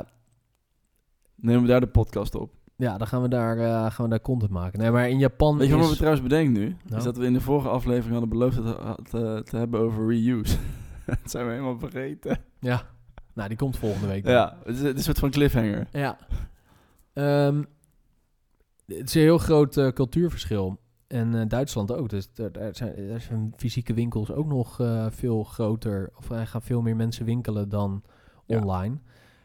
Nemen 1.34 1.62
we 1.62 1.68
daar 1.68 1.80
de 1.80 1.88
podcast 1.88 2.34
op. 2.34 2.54
ja, 2.76 2.98
dan 2.98 3.06
gaan 3.06 3.22
we, 3.22 3.28
daar, 3.28 3.58
eh, 3.58 3.90
gaan 3.90 4.04
we 4.04 4.10
daar 4.10 4.20
content 4.20 4.50
maken. 4.50 4.78
Nee, 4.78 4.90
maar 4.90 5.08
in 5.08 5.18
Japan 5.18 5.58
Weet 5.58 5.68
je 5.68 5.76
wat 5.76 5.88
we 5.88 5.94
trouwens 5.94 6.22
bedenken 6.22 6.52
nu? 6.52 6.76
Nou? 6.84 6.96
Is 6.96 7.04
dat 7.04 7.16
we 7.16 7.24
in 7.24 7.32
de 7.32 7.40
vorige 7.40 7.68
aflevering 7.68 8.10
hadden 8.10 8.28
beloofd 8.28 8.56
het 8.56 9.10
te, 9.10 9.42
te 9.44 9.56
hebben 9.56 9.80
over 9.80 10.06
reuse. 10.08 10.56
dat 11.06 11.18
zijn 11.24 11.46
we 11.46 11.50
helemaal 11.52 11.78
vergeten. 11.78 12.38
Ja, 12.60 12.82
nou, 13.34 13.48
die 13.48 13.58
komt 13.58 13.78
volgende 13.78 14.06
week. 14.06 14.24
dan. 14.24 14.32
Ja, 14.32 14.56
het 14.64 14.74
is, 14.74 14.82
het 14.82 14.90
is 14.90 14.96
een 14.96 15.02
soort 15.02 15.18
van 15.18 15.30
cliffhanger. 15.30 15.86
Ja. 15.92 16.18
Ehm, 17.12 17.62
het 18.86 19.08
is 19.08 19.14
een 19.14 19.20
heel 19.20 19.38
groot 19.38 19.76
eh, 19.76 19.88
cultuurverschil. 19.88 20.78
En 21.06 21.34
eh, 21.40 21.48
Duitsland 21.48 21.92
ook. 21.92 22.08
Dus 22.08 22.32
daar, 22.32 22.52
daar 22.52 22.74
zijn, 22.76 23.08
daar 23.08 23.20
zijn 23.20 23.52
fysieke 23.56 23.94
winkels 23.94 24.32
ook 24.32 24.46
nog 24.46 24.80
eh, 24.80 25.06
veel 25.10 25.44
groter. 25.44 26.10
Of 26.16 26.30
er 26.30 26.46
gaan 26.46 26.62
veel 26.62 26.82
meer 26.82 26.96
mensen 26.96 27.24
winkelen 27.24 27.68
dan 27.68 28.02
Ja. 28.46 28.58
online. 28.60 28.98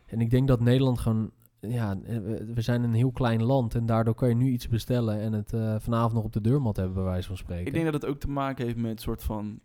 En 0.06 0.22
ik 0.22 0.30
denk 0.30 0.48
dat 0.48 0.60
Nederland 0.60 1.00
gewoon... 1.00 1.32
Ja, 1.60 1.98
eh, 2.04 2.18
we 2.54 2.62
zijn 2.62 2.84
een 2.84 2.94
heel 2.94 3.12
klein 3.12 3.44
land. 3.44 3.76
En 3.76 3.86
daardoor 3.86 4.16
kan 4.16 4.30
je 4.30 4.36
nu 4.36 4.50
iets 4.50 4.68
bestellen... 4.68 5.20
en 5.20 5.34
het 5.34 5.54
eh, 5.54 5.76
vanavond 5.80 6.14
nog 6.14 6.24
op 6.24 6.34
de 6.34 6.42
deurmat 6.42 6.76
hebben, 6.76 6.96
bij 6.96 7.04
wijze 7.04 7.28
van 7.28 7.38
spreken. 7.38 7.66
Ik 7.66 7.74
denk 7.74 7.86
dat 7.86 7.94
het 7.94 8.06
ook 8.06 8.20
te 8.20 8.30
maken 8.30 8.66
heeft 8.66 8.78
met 8.78 9.02
soort 9.02 9.24
van 9.24 9.60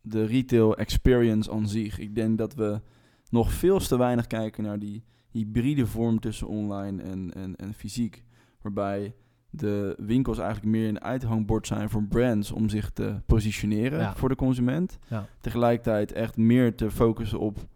de 0.00 0.24
retail 0.24 0.76
experience 0.76 1.50
aan 1.50 1.68
zich. 1.68 1.98
Ik 1.98 2.14
denk 2.14 2.38
dat 2.38 2.54
we 2.54 2.80
nog 3.30 3.52
veel 3.52 3.78
te 3.78 3.98
weinig 3.98 4.26
kijken 4.26 4.62
naar 4.64 4.78
die 4.78 5.04
hybride 5.30 5.86
vorm 5.86 6.20
tussen 6.20 6.48
online 6.48 7.02
en, 7.02 7.34
en, 7.34 7.56
en 7.56 7.74
fysiek. 7.74 8.24
Waarbij 8.62 9.14
de 9.50 9.94
winkels 9.98 10.38
eigenlijk 10.38 10.70
meer 10.76 10.88
een 10.88 11.00
uithangbord 11.02 11.66
zijn 11.66 11.90
voor 11.90 12.02
brands 12.04 12.52
om 12.52 12.68
zich 12.68 12.90
te 12.90 13.14
positioneren 13.26 13.98
Ja. 13.98 14.14
voor 14.14 14.28
de 14.28 14.34
consument. 14.36 14.98
Ja. 15.08 15.26
Tegelijkertijd 15.40 16.12
echt 16.12 16.36
meer 16.36 16.74
te 16.74 16.90
focussen 16.90 17.38
op 17.38 17.66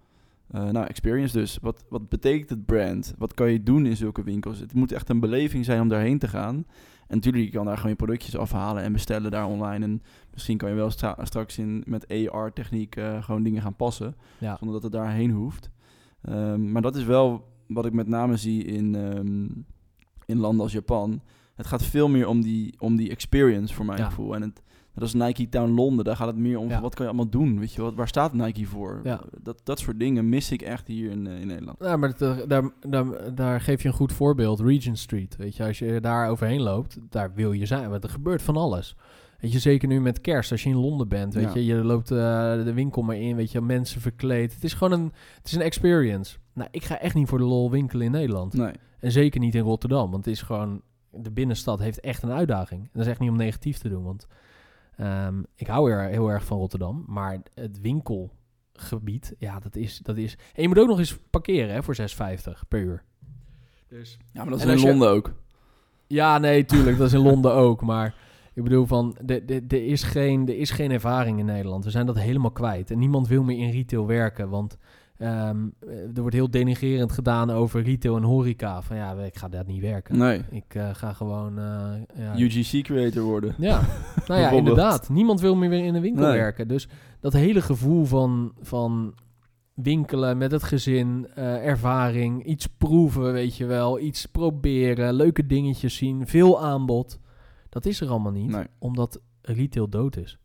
eh, 0.50 0.68
nou, 0.70 0.86
experience 0.86 1.38
dus. 1.38 1.58
Wat, 1.62 1.84
wat 1.88 2.08
betekent 2.08 2.50
het 2.50 2.64
brand? 2.66 3.14
Wat 3.18 3.34
kan 3.34 3.50
je 3.52 3.62
doen 3.62 3.86
in 3.86 3.96
zulke 3.96 4.22
winkels? 4.22 4.58
Het 4.58 4.74
moet 4.74 4.92
echt 4.92 5.08
een 5.08 5.20
beleving 5.20 5.64
zijn 5.64 5.80
om 5.80 5.88
daarheen 5.88 6.18
te 6.18 6.28
gaan. 6.28 6.66
En 7.06 7.14
natuurlijk, 7.16 7.44
je 7.44 7.50
kan 7.50 7.64
daar 7.64 7.74
gewoon 7.76 7.90
je 7.90 7.96
productjes 7.96 8.36
afhalen 8.36 8.82
en 8.82 8.92
bestellen 8.92 9.30
daar 9.30 9.46
online. 9.46 9.84
En 9.84 10.02
misschien 10.32 10.56
kan 10.56 10.68
je 10.68 10.74
wel 10.74 10.90
stra- 10.90 11.18
straks 11.22 11.58
in, 11.58 11.82
met 11.86 12.30
AR-techniek 12.30 12.96
eh, 12.96 13.22
gewoon 13.22 13.42
dingen 13.42 13.62
gaan 13.62 13.76
passen. 13.76 14.16
Ja. 14.38 14.56
Zonder 14.56 14.74
dat 14.74 14.82
het 14.82 14.92
daarheen 15.02 15.30
hoeft. 15.30 15.70
Ehm, 16.22 16.72
maar 16.72 16.82
dat 16.82 16.96
is 16.96 17.04
wel 17.04 17.48
wat 17.66 17.86
ik 17.86 17.92
met 17.92 18.06
name 18.08 18.36
zie 18.36 18.64
in, 18.64 18.94
ehm, 18.94 19.46
in 20.26 20.38
landen 20.38 20.62
als 20.62 20.72
Japan. 20.72 21.20
Het 21.54 21.66
gaat 21.66 21.82
veel 21.84 22.08
meer 22.08 22.26
om 22.28 22.42
die, 22.42 22.74
om 22.78 22.96
die 22.96 23.10
experience 23.10 23.74
voor 23.74 23.84
mijn 23.84 23.98
Ja. 23.98 24.04
gevoel. 24.04 24.34
En 24.34 24.42
het, 24.42 24.62
dat 24.94 25.02
is 25.08 25.14
Nike 25.14 25.48
Town 25.48 25.70
Londen. 25.70 26.04
Daar 26.04 26.16
gaat 26.16 26.26
het 26.26 26.36
meer 26.36 26.58
om 26.58 26.68
Ja. 26.68 26.80
wat 26.80 26.94
kan 26.94 27.04
je 27.06 27.10
allemaal 27.12 27.30
doen. 27.30 27.58
Weet 27.58 27.72
je, 27.72 27.82
wat, 27.82 27.94
waar 27.94 28.08
staat 28.08 28.32
Nike 28.32 28.66
voor? 28.66 29.00
Ja. 29.04 29.20
Dat, 29.42 29.60
dat 29.64 29.78
soort 29.78 29.98
dingen 29.98 30.28
mis 30.28 30.50
ik 30.50 30.62
echt 30.62 30.86
hier 30.86 31.10
in, 31.10 31.26
eh, 31.26 31.40
in 31.40 31.46
Nederland. 31.46 31.76
Ja, 31.80 31.96
maar 31.96 32.16
dat, 32.16 32.48
daar, 32.48 32.70
daar, 32.88 33.34
daar 33.34 33.60
geef 33.60 33.82
je 33.82 33.88
een 33.88 33.94
goed 33.94 34.12
voorbeeld. 34.12 34.60
Regent 34.60 34.98
Street, 34.98 35.36
weet 35.36 35.56
je. 35.56 35.64
Als 35.66 35.78
je 35.78 36.00
daar 36.00 36.28
overheen 36.28 36.60
loopt, 36.62 36.98
daar 37.10 37.32
wil 37.34 37.52
je 37.52 37.66
zijn. 37.66 37.90
Want 37.90 38.04
er 38.04 38.10
gebeurt 38.10 38.42
van 38.42 38.56
alles. 38.56 38.96
Weet 39.40 39.52
je, 39.52 39.58
zeker 39.58 39.88
nu 39.88 40.00
met 40.00 40.20
kerst, 40.20 40.50
als 40.52 40.62
je 40.62 40.68
in 40.68 40.76
Londen 40.76 41.08
bent, 41.08 41.34
weet 41.34 41.44
Ja. 41.44 41.54
je. 41.54 41.64
Je 41.64 41.74
loopt 41.74 42.10
eh, 42.10 42.16
de 42.64 42.72
winkel 42.74 43.02
maar 43.02 43.16
in, 43.16 43.36
weet 43.36 43.52
je, 43.52 43.60
mensen 43.60 44.00
verkleed. 44.00 44.54
Het 44.54 44.64
is 44.64 44.74
gewoon 44.74 44.92
een, 45.00 45.12
het 45.36 45.46
is 45.46 45.52
een 45.52 45.60
experience. 45.62 46.36
Nou, 46.54 46.68
ik 46.70 46.84
ga 46.84 46.98
echt 47.00 47.14
niet 47.14 47.28
voor 47.28 47.38
de 47.38 47.44
lol 47.44 47.70
winkelen 47.70 48.06
in 48.06 48.12
Nederland. 48.12 48.52
Nee. 48.54 48.72
En 49.00 49.12
zeker 49.12 49.40
niet 49.40 49.54
in 49.54 49.62
Rotterdam, 49.62 50.10
want 50.10 50.24
het 50.24 50.34
is 50.34 50.42
gewoon... 50.42 50.80
De 51.16 51.30
binnenstad 51.30 51.78
heeft 51.78 52.00
echt 52.00 52.22
een 52.22 52.32
uitdaging. 52.32 52.82
En 52.82 52.88
dat 52.92 53.02
is 53.02 53.08
echt 53.10 53.20
niet 53.20 53.30
om 53.30 53.36
negatief 53.36 53.78
te 53.78 53.88
doen, 53.88 54.02
want... 54.04 54.26
ehm, 54.96 55.42
ik 55.54 55.66
hou 55.66 55.90
er 55.90 56.08
heel 56.08 56.28
erg 56.28 56.44
van 56.44 56.58
Rotterdam, 56.58 57.04
maar 57.06 57.38
het 57.54 57.80
winkelgebied, 57.80 59.34
ja, 59.38 59.58
dat 59.58 59.76
is, 59.76 59.98
dat 59.98 60.16
is... 60.16 60.36
En 60.54 60.62
je 60.62 60.68
moet 60.68 60.78
ook 60.78 60.88
nog 60.88 60.98
eens 60.98 61.18
parkeren, 61.30 61.74
hè, 61.74 61.82
voor 61.82 61.96
6,50 62.00 62.04
per 62.68 62.80
uur. 62.80 63.02
Dus... 63.88 64.18
Ja, 64.32 64.40
maar 64.42 64.50
dat 64.50 64.58
is 64.64 64.66
in 64.72 64.78
je- 64.78 64.86
Londen 64.86 65.08
ook. 65.08 65.32
Ja, 66.06 66.38
nee, 66.38 66.64
tuurlijk, 66.64 66.98
dat 66.98 67.06
is 67.06 67.12
in 67.12 67.20
Londen 67.20 67.52
ook, 67.66 67.82
maar... 67.82 68.14
Ik 68.54 68.62
bedoel 68.62 68.86
van, 68.86 69.16
de- 69.24 69.44
de- 69.44 69.64
er 69.68 69.86
is, 69.86 70.02
geen, 70.02 70.48
er 70.48 70.56
is 70.58 70.70
geen 70.70 70.90
ervaring 70.90 71.38
in 71.38 71.44
Nederland. 71.44 71.84
We 71.84 71.90
zijn 71.90 72.06
dat 72.06 72.18
helemaal 72.18 72.50
kwijt. 72.50 72.90
En 72.90 72.98
niemand 72.98 73.28
wil 73.28 73.42
meer 73.42 73.58
in 73.58 73.70
retail 73.70 74.06
werken, 74.06 74.48
want 74.48 74.78
ehm, 75.18 75.66
er 76.14 76.20
wordt 76.20 76.34
heel 76.34 76.50
denigrerend 76.50 77.12
gedaan 77.12 77.50
over 77.50 77.82
retail 77.82 78.16
en 78.16 78.22
horeca. 78.22 78.82
Van 78.82 78.96
ja, 78.96 79.12
ik 79.14 79.36
ga 79.36 79.48
daar 79.48 79.64
niet 79.66 79.80
werken. 79.80 80.18
Nee. 80.18 80.42
Ik 80.50 80.74
eh, 80.74 80.88
ga 80.94 81.12
gewoon... 81.12 81.58
eh, 81.58 81.92
ja, 82.14 82.38
UGC-creator 82.38 83.22
worden. 83.22 83.54
ja, 83.58 83.80
nou 84.26 84.40
ja, 84.40 84.50
inderdaad. 84.60 85.08
Niemand 85.08 85.40
wil 85.40 85.54
meer 85.56 85.68
weer 85.70 85.84
in 85.84 85.94
een 85.94 86.02
winkel 86.02 86.22
Nee. 86.24 86.32
werken. 86.36 86.68
Dus 86.68 86.88
dat 87.20 87.32
hele 87.32 87.62
gevoel 87.62 88.04
van, 88.04 88.52
van 88.60 89.14
winkelen 89.74 90.38
met 90.38 90.50
het 90.50 90.62
gezin, 90.62 91.26
eh, 91.34 91.66
ervaring, 91.66 92.44
iets 92.44 92.66
proeven, 92.66 93.32
weet 93.32 93.56
je 93.56 93.64
wel, 93.66 94.00
iets 94.00 94.26
proberen, 94.26 95.14
leuke 95.14 95.46
dingetjes 95.46 95.96
zien, 95.96 96.26
veel 96.26 96.62
aanbod. 96.62 97.18
Dat 97.68 97.86
is 97.86 98.00
er 98.00 98.08
allemaal 98.08 98.32
niet, 98.32 98.50
Nee. 98.50 98.66
omdat 98.78 99.20
retail 99.42 99.88
dood 99.88 100.16
is. 100.16 100.38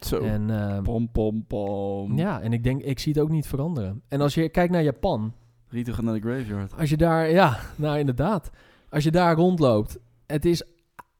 Zo. 0.00 0.20
En 0.20 0.50
eh, 0.50 0.82
Pom, 0.82 1.10
pom, 1.10 1.46
pom. 1.46 2.18
ja, 2.18 2.40
en 2.40 2.52
ik 2.52 2.64
denk, 2.64 2.82
ik 2.82 2.98
zie 2.98 3.12
het 3.12 3.22
ook 3.22 3.30
niet 3.30 3.46
veranderen. 3.46 4.02
En 4.08 4.20
als 4.20 4.34
je 4.34 4.48
kijkt 4.48 4.72
naar 4.72 4.82
Japan, 4.82 5.32
gaat 5.68 6.02
naar 6.02 6.14
de 6.14 6.20
graveyard. 6.20 6.76
als 6.78 6.90
je 6.90 6.96
daar, 6.96 7.30
ja, 7.30 7.58
nou 7.76 7.98
inderdaad, 7.98 8.50
als 8.88 9.04
je 9.04 9.10
daar 9.10 9.36
rondloopt, 9.36 9.98
het 10.26 10.44
is 10.44 10.62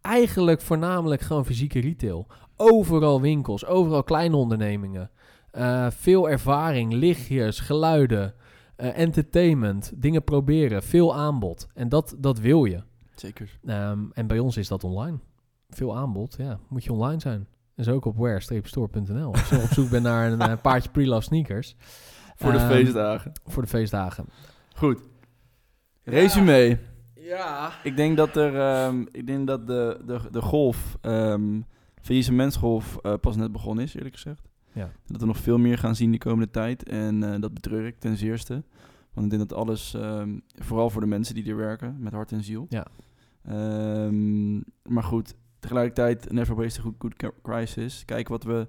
eigenlijk 0.01 0.61
voornamelijk 0.61 1.21
gewoon 1.21 1.45
fysieke 1.45 1.81
retail. 1.81 2.27
Overal 2.57 3.21
winkels, 3.21 3.67
overal 3.67 4.03
kleine 4.03 4.37
ondernemingen. 4.37 5.11
Eh, 5.51 5.87
veel 5.91 6.31
ervaring, 6.31 6.93
lichtjes, 6.93 7.61
geluiden, 7.61 8.35
eh, 8.77 8.99
entertainment, 8.99 9.93
dingen 9.97 10.25
proberen, 10.25 10.83
veel 10.83 11.15
aanbod. 11.15 11.67
En 11.75 11.89
dat, 11.89 12.17
dat 12.19 12.39
wil 12.39 12.65
je. 12.65 12.83
Zeker. 13.15 13.59
Ehm, 13.65 13.99
en 14.13 14.27
bij 14.27 14.39
ons 14.39 14.57
is 14.57 14.69
dat 14.69 14.85
online. 14.85 15.19
Veel 15.69 15.97
aanbod, 15.97 16.35
ja, 16.39 16.59
moet 16.69 16.85
je 16.85 16.93
online 16.93 17.21
zijn. 17.21 17.47
Dus 17.75 17.89
ook 17.89 18.05
op 18.05 18.17
wear-store.nl. 18.17 19.33
Als 19.33 19.49
je 19.49 19.57
op 19.63 19.73
zoek 19.73 19.91
bent 19.91 20.03
naar 20.03 20.33
een, 20.33 20.41
eh, 20.41 20.61
paardje 20.63 20.91
pre-love 20.91 21.23
sneakers. 21.23 21.77
Voor 22.37 22.53
de 22.53 22.59
Ehm, 22.59 22.69
feestdagen. 22.69 23.33
Voor 23.47 23.63
de 23.63 23.69
feestdagen. 23.69 24.27
Goed. 24.75 25.01
Resume. 26.03 26.79
Ja. 27.15 27.73
Ik 27.83 27.97
denk 27.97 28.17
dat 28.17 28.37
er, 28.37 28.57
ehm, 28.61 29.05
ik 29.13 29.27
denk 29.27 29.47
dat 29.47 29.67
de, 29.67 30.01
de, 30.07 30.21
de 30.31 30.43
golf, 30.43 30.97
ehm 31.01 31.61
faillissementsgolf, 32.01 32.97
eh, 33.03 33.15
pas 33.21 33.37
net 33.37 33.53
begonnen 33.53 33.85
is, 33.85 33.95
eerlijk 33.95 34.15
gezegd. 34.15 34.49
Ja. 34.73 34.91
Dat 35.07 35.21
we 35.21 35.27
nog 35.27 35.37
veel 35.39 35.59
meer 35.59 35.79
gaan 35.79 35.97
zien 35.97 36.11
de 36.13 36.19
komende 36.19 36.51
tijd. 36.51 36.89
En 36.89 37.23
eh, 37.33 37.41
dat 37.41 37.55
betreur 37.55 37.87
ik 37.87 37.99
ten 37.99 38.17
zeerste. 38.17 38.63
Want 39.13 39.33
ik 39.33 39.39
denk 39.39 39.49
dat 39.49 39.59
alles, 39.59 39.95
ehm, 39.95 40.39
vooral 40.55 40.91
voor 40.91 41.01
de 41.01 41.07
mensen 41.07 41.35
die 41.35 41.49
er 41.49 41.57
werken, 41.57 41.97
met 41.99 42.13
hart 42.13 42.33
en 42.33 42.43
ziel. 42.45 42.67
Ja. 42.69 42.87
Ehm, 43.45 44.55
maar 44.83 45.03
goed, 45.03 45.35
tegelijkertijd, 45.69 46.33
never 46.33 46.55
waste 46.55 46.81
a 46.81 46.83
good, 46.99 47.15
good 47.17 47.33
crisis. 47.43 48.05
Kijken 48.05 48.33
wat 48.33 48.43
we, 48.45 48.67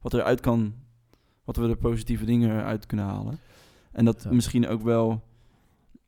wat 0.00 0.12
er 0.12 0.22
uit 0.22 0.40
kan, 0.40 0.74
wat 1.44 1.56
we 1.56 1.66
de 1.66 1.76
positieve 1.76 2.24
dingen 2.24 2.64
uit 2.64 2.86
kunnen 2.86 3.06
halen. 3.06 3.38
En 3.92 4.04
dat 4.04 4.22
Ja. 4.22 4.32
misschien 4.32 4.68
ook 4.68 4.82
wel, 4.82 5.22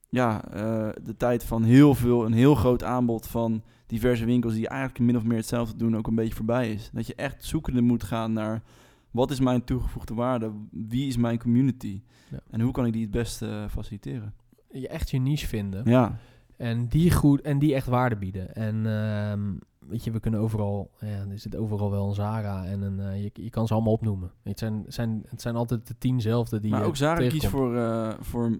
ja, 0.09 0.45
eh, 0.51 0.89
de 1.05 1.17
tijd 1.17 1.45
van 1.45 1.63
heel 1.65 1.95
veel, 1.95 2.25
een 2.25 2.33
heel 2.33 2.55
groot 2.55 2.83
aanbod 2.85 3.27
van 3.27 3.63
diverse 3.87 4.25
winkels 4.25 4.55
die 4.55 4.69
eigenlijk 4.69 5.01
min 5.01 5.17
of 5.17 5.25
meer 5.25 5.37
hetzelfde 5.37 5.77
doen, 5.77 5.97
ook 5.97 6.07
een 6.07 6.15
beetje 6.15 6.35
voorbij 6.35 6.73
is. 6.73 6.91
Dat 6.93 7.07
je 7.07 7.15
echt 7.15 7.45
zoekende 7.45 7.81
moet 7.81 8.05
gaan 8.05 8.33
naar 8.33 8.63
wat 9.11 9.31
is 9.31 9.41
mijn 9.41 9.65
toegevoegde 9.65 10.15
waarde, 10.15 10.51
wie 10.71 11.07
is 11.07 11.17
mijn 11.17 11.39
community 11.39 12.03
Ja. 12.31 12.39
en 12.51 12.61
hoe 12.61 12.73
kan 12.73 12.87
ik 12.87 12.93
die 12.93 13.03
het 13.03 13.11
beste 13.11 13.47
eh, 13.49 13.69
faciliteren. 13.69 14.35
Je 14.71 14.89
echt 14.89 15.11
je 15.11 15.19
niche 15.19 15.47
vinden. 15.47 15.91
Ja, 15.91 16.19
En 16.57 16.87
die 16.89 17.11
goed 17.13 17.41
en 17.41 17.59
die 17.59 17.75
echt 17.75 17.87
waarde 17.87 18.17
bieden. 18.17 18.55
En 18.55 18.87
ehm, 18.87 19.55
weet 19.89 20.05
je, 20.05 20.11
we 20.11 20.21
kunnen 20.21 20.41
overal, 20.41 20.91
ja, 21.01 21.07
er 21.31 21.39
zit 21.39 21.57
overal 21.57 21.91
wel 21.91 22.09
een 22.09 22.15
Zara 22.15 22.65
en 22.65 22.83
een, 22.83 23.01
eh, 23.01 23.23
je, 23.23 23.31
je 23.33 23.51
kan 23.51 23.67
ze 23.67 23.75
allemaal 23.75 23.93
opnoemen. 23.93 24.31
Het 24.43 24.59
zijn, 24.59 24.85
zijn, 24.89 25.23
het 25.29 25.41
zijn 25.41 25.57
altijd 25.57 25.87
de 25.87 25.95
tienzelfde 25.99 26.61
die 26.61 26.71
maar 26.71 26.85
ook 26.85 26.97
Zara 26.97 27.19
kiest 27.19 27.31
tegenkomt. 27.31 27.63
voor, 27.63 27.77
eh, 27.77 28.15
voor 28.21 28.59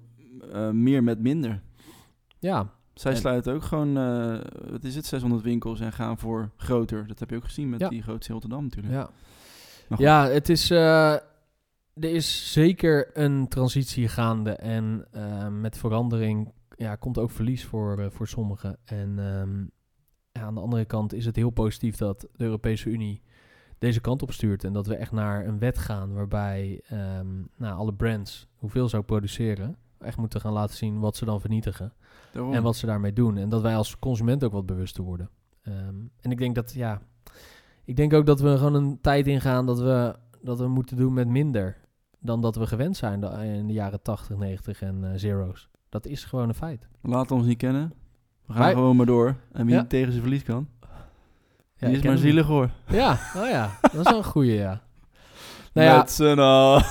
eh, 0.53 0.71
meer 0.71 1.03
met 1.03 1.21
minder. 1.21 1.63
Ja, 2.39 2.75
Zij 2.95 3.13
En- 3.13 3.17
sluiten 3.19 3.55
ook 3.55 3.63
gewoon, 3.63 3.95
wat 4.71 4.85
is 4.85 4.95
het, 4.95 5.07
600 5.07 5.43
winkels 5.43 5.81
en 5.81 5.93
gaan 5.93 6.19
voor 6.19 6.51
groter. 6.57 7.07
Dat 7.07 7.19
heb 7.19 7.31
je 7.31 7.37
ook 7.37 7.45
gezien 7.45 7.69
met 7.69 7.81
Ja. 7.81 7.89
die 7.89 8.03
grootste 8.03 8.33
Rotterdam 8.33 8.63
natuurlijk. 8.63 8.95
ja. 8.95 9.11
Ja, 9.97 10.29
het 10.29 10.49
is, 10.49 10.71
er 10.71 11.23
is 11.95 12.53
zeker 12.53 13.11
een 13.19 13.49
transitie 13.49 14.09
gaande 14.09 14.51
en 14.51 15.07
met 15.61 15.79
verandering 15.79 16.53
ja, 16.77 16.95
komt 16.95 17.19
ook 17.19 17.31
verlies 17.31 17.65
voor, 17.65 18.11
voor 18.13 18.29
sommigen. 18.29 18.77
En 18.85 19.19
ehm, 19.19 19.65
ja, 20.37 20.43
aan 20.43 20.55
de 20.55 20.61
andere 20.61 20.85
kant 20.85 21.13
is 21.13 21.25
het 21.25 21.37
heel 21.37 21.51
positief 21.51 21.97
dat 21.97 22.21
de 22.37 22.45
Europese 22.45 22.91
Unie 22.91 23.23
deze 23.79 24.01
kant 24.01 24.23
op 24.23 24.33
stuurt. 24.33 24.65
En 24.65 24.73
dat 24.73 24.87
we 24.87 24.97
echt 24.97 25.13
naar 25.13 25.47
een 25.47 25.59
wet 25.59 25.79
gaan 25.79 26.15
waarbij 26.15 26.81
ehm, 26.89 27.27
nou, 27.57 27.77
alle 27.77 27.95
brands, 27.95 28.49
hoeveel 28.57 28.89
ze 28.89 28.97
ook 28.97 29.07
produceren, 29.07 29.77
echt 29.99 30.17
moeten 30.17 30.41
gaan 30.41 30.53
laten 30.53 30.77
zien 30.77 31.01
wat 31.01 31.17
ze 31.17 31.25
dan 31.25 31.41
vernietigen. 31.41 31.93
Daarom. 32.33 32.53
En 32.53 32.63
wat 32.63 32.77
ze 32.77 32.87
daarmee 32.87 33.13
doen. 33.13 33.37
En 33.37 33.49
dat 33.49 33.63
wij 33.63 33.77
als 33.77 33.99
consument 33.99 34.45
ook 34.45 34.53
wat 34.53 34.67
bewuster 34.67 35.05
worden. 35.05 35.31
Ehm, 35.63 35.95
en 36.21 36.31
ik 36.31 36.39
denk 36.39 36.55
dat, 36.55 36.73
ja, 36.73 37.03
ik 37.85 37.97
denk 37.97 38.13
ook 38.13 38.27
dat 38.27 38.41
we 38.41 38.57
gewoon 38.57 38.75
een 38.75 39.01
tijd 39.01 39.27
ingaan 39.27 39.67
dat 39.67 39.79
we, 39.79 40.17
dat 40.43 40.59
we 40.59 40.69
moeten 40.69 40.97
doen 40.97 41.13
met 41.13 41.29
minder 41.29 41.77
dan 42.21 42.41
dat 42.41 42.57
we 42.57 42.67
gewend 42.67 42.97
zijn 42.97 43.23
in 43.43 43.67
de 43.67 43.73
jaren 43.73 44.03
80, 44.03 44.37
90 44.37 44.83
en 44.83 45.05
eh, 45.05 45.19
zero's. 45.19 45.69
Dat 45.89 46.07
is 46.07 46.25
gewoon 46.25 46.49
een 46.49 46.55
feit. 46.55 46.89
Laat 47.03 47.31
ons 47.31 47.47
niet 47.47 47.59
kennen. 47.59 47.93
We 48.47 48.53
gaan 48.53 48.73
gewoon 48.73 48.97
maar 48.97 49.07
door. 49.07 49.35
En 49.53 49.67
wie 49.67 49.75
Ja. 49.75 49.85
tegen 49.89 50.11
zijn 50.11 50.23
verlies 50.23 50.43
kan, 50.43 50.69
Ja, 51.77 51.87
die 51.89 51.97
is 51.97 52.03
maar 52.03 52.17
zielig 52.17 52.47
hoor. 52.47 52.71
Ja, 52.89 53.19
oh 53.37 53.49
ja, 53.49 53.71
dat 53.81 53.93
is 53.95 54.03
wel 54.11 54.19
een 54.19 54.25
goeie, 54.25 54.55
ja. 54.55 54.81
Nou 55.73 55.87
ja, 55.89 56.83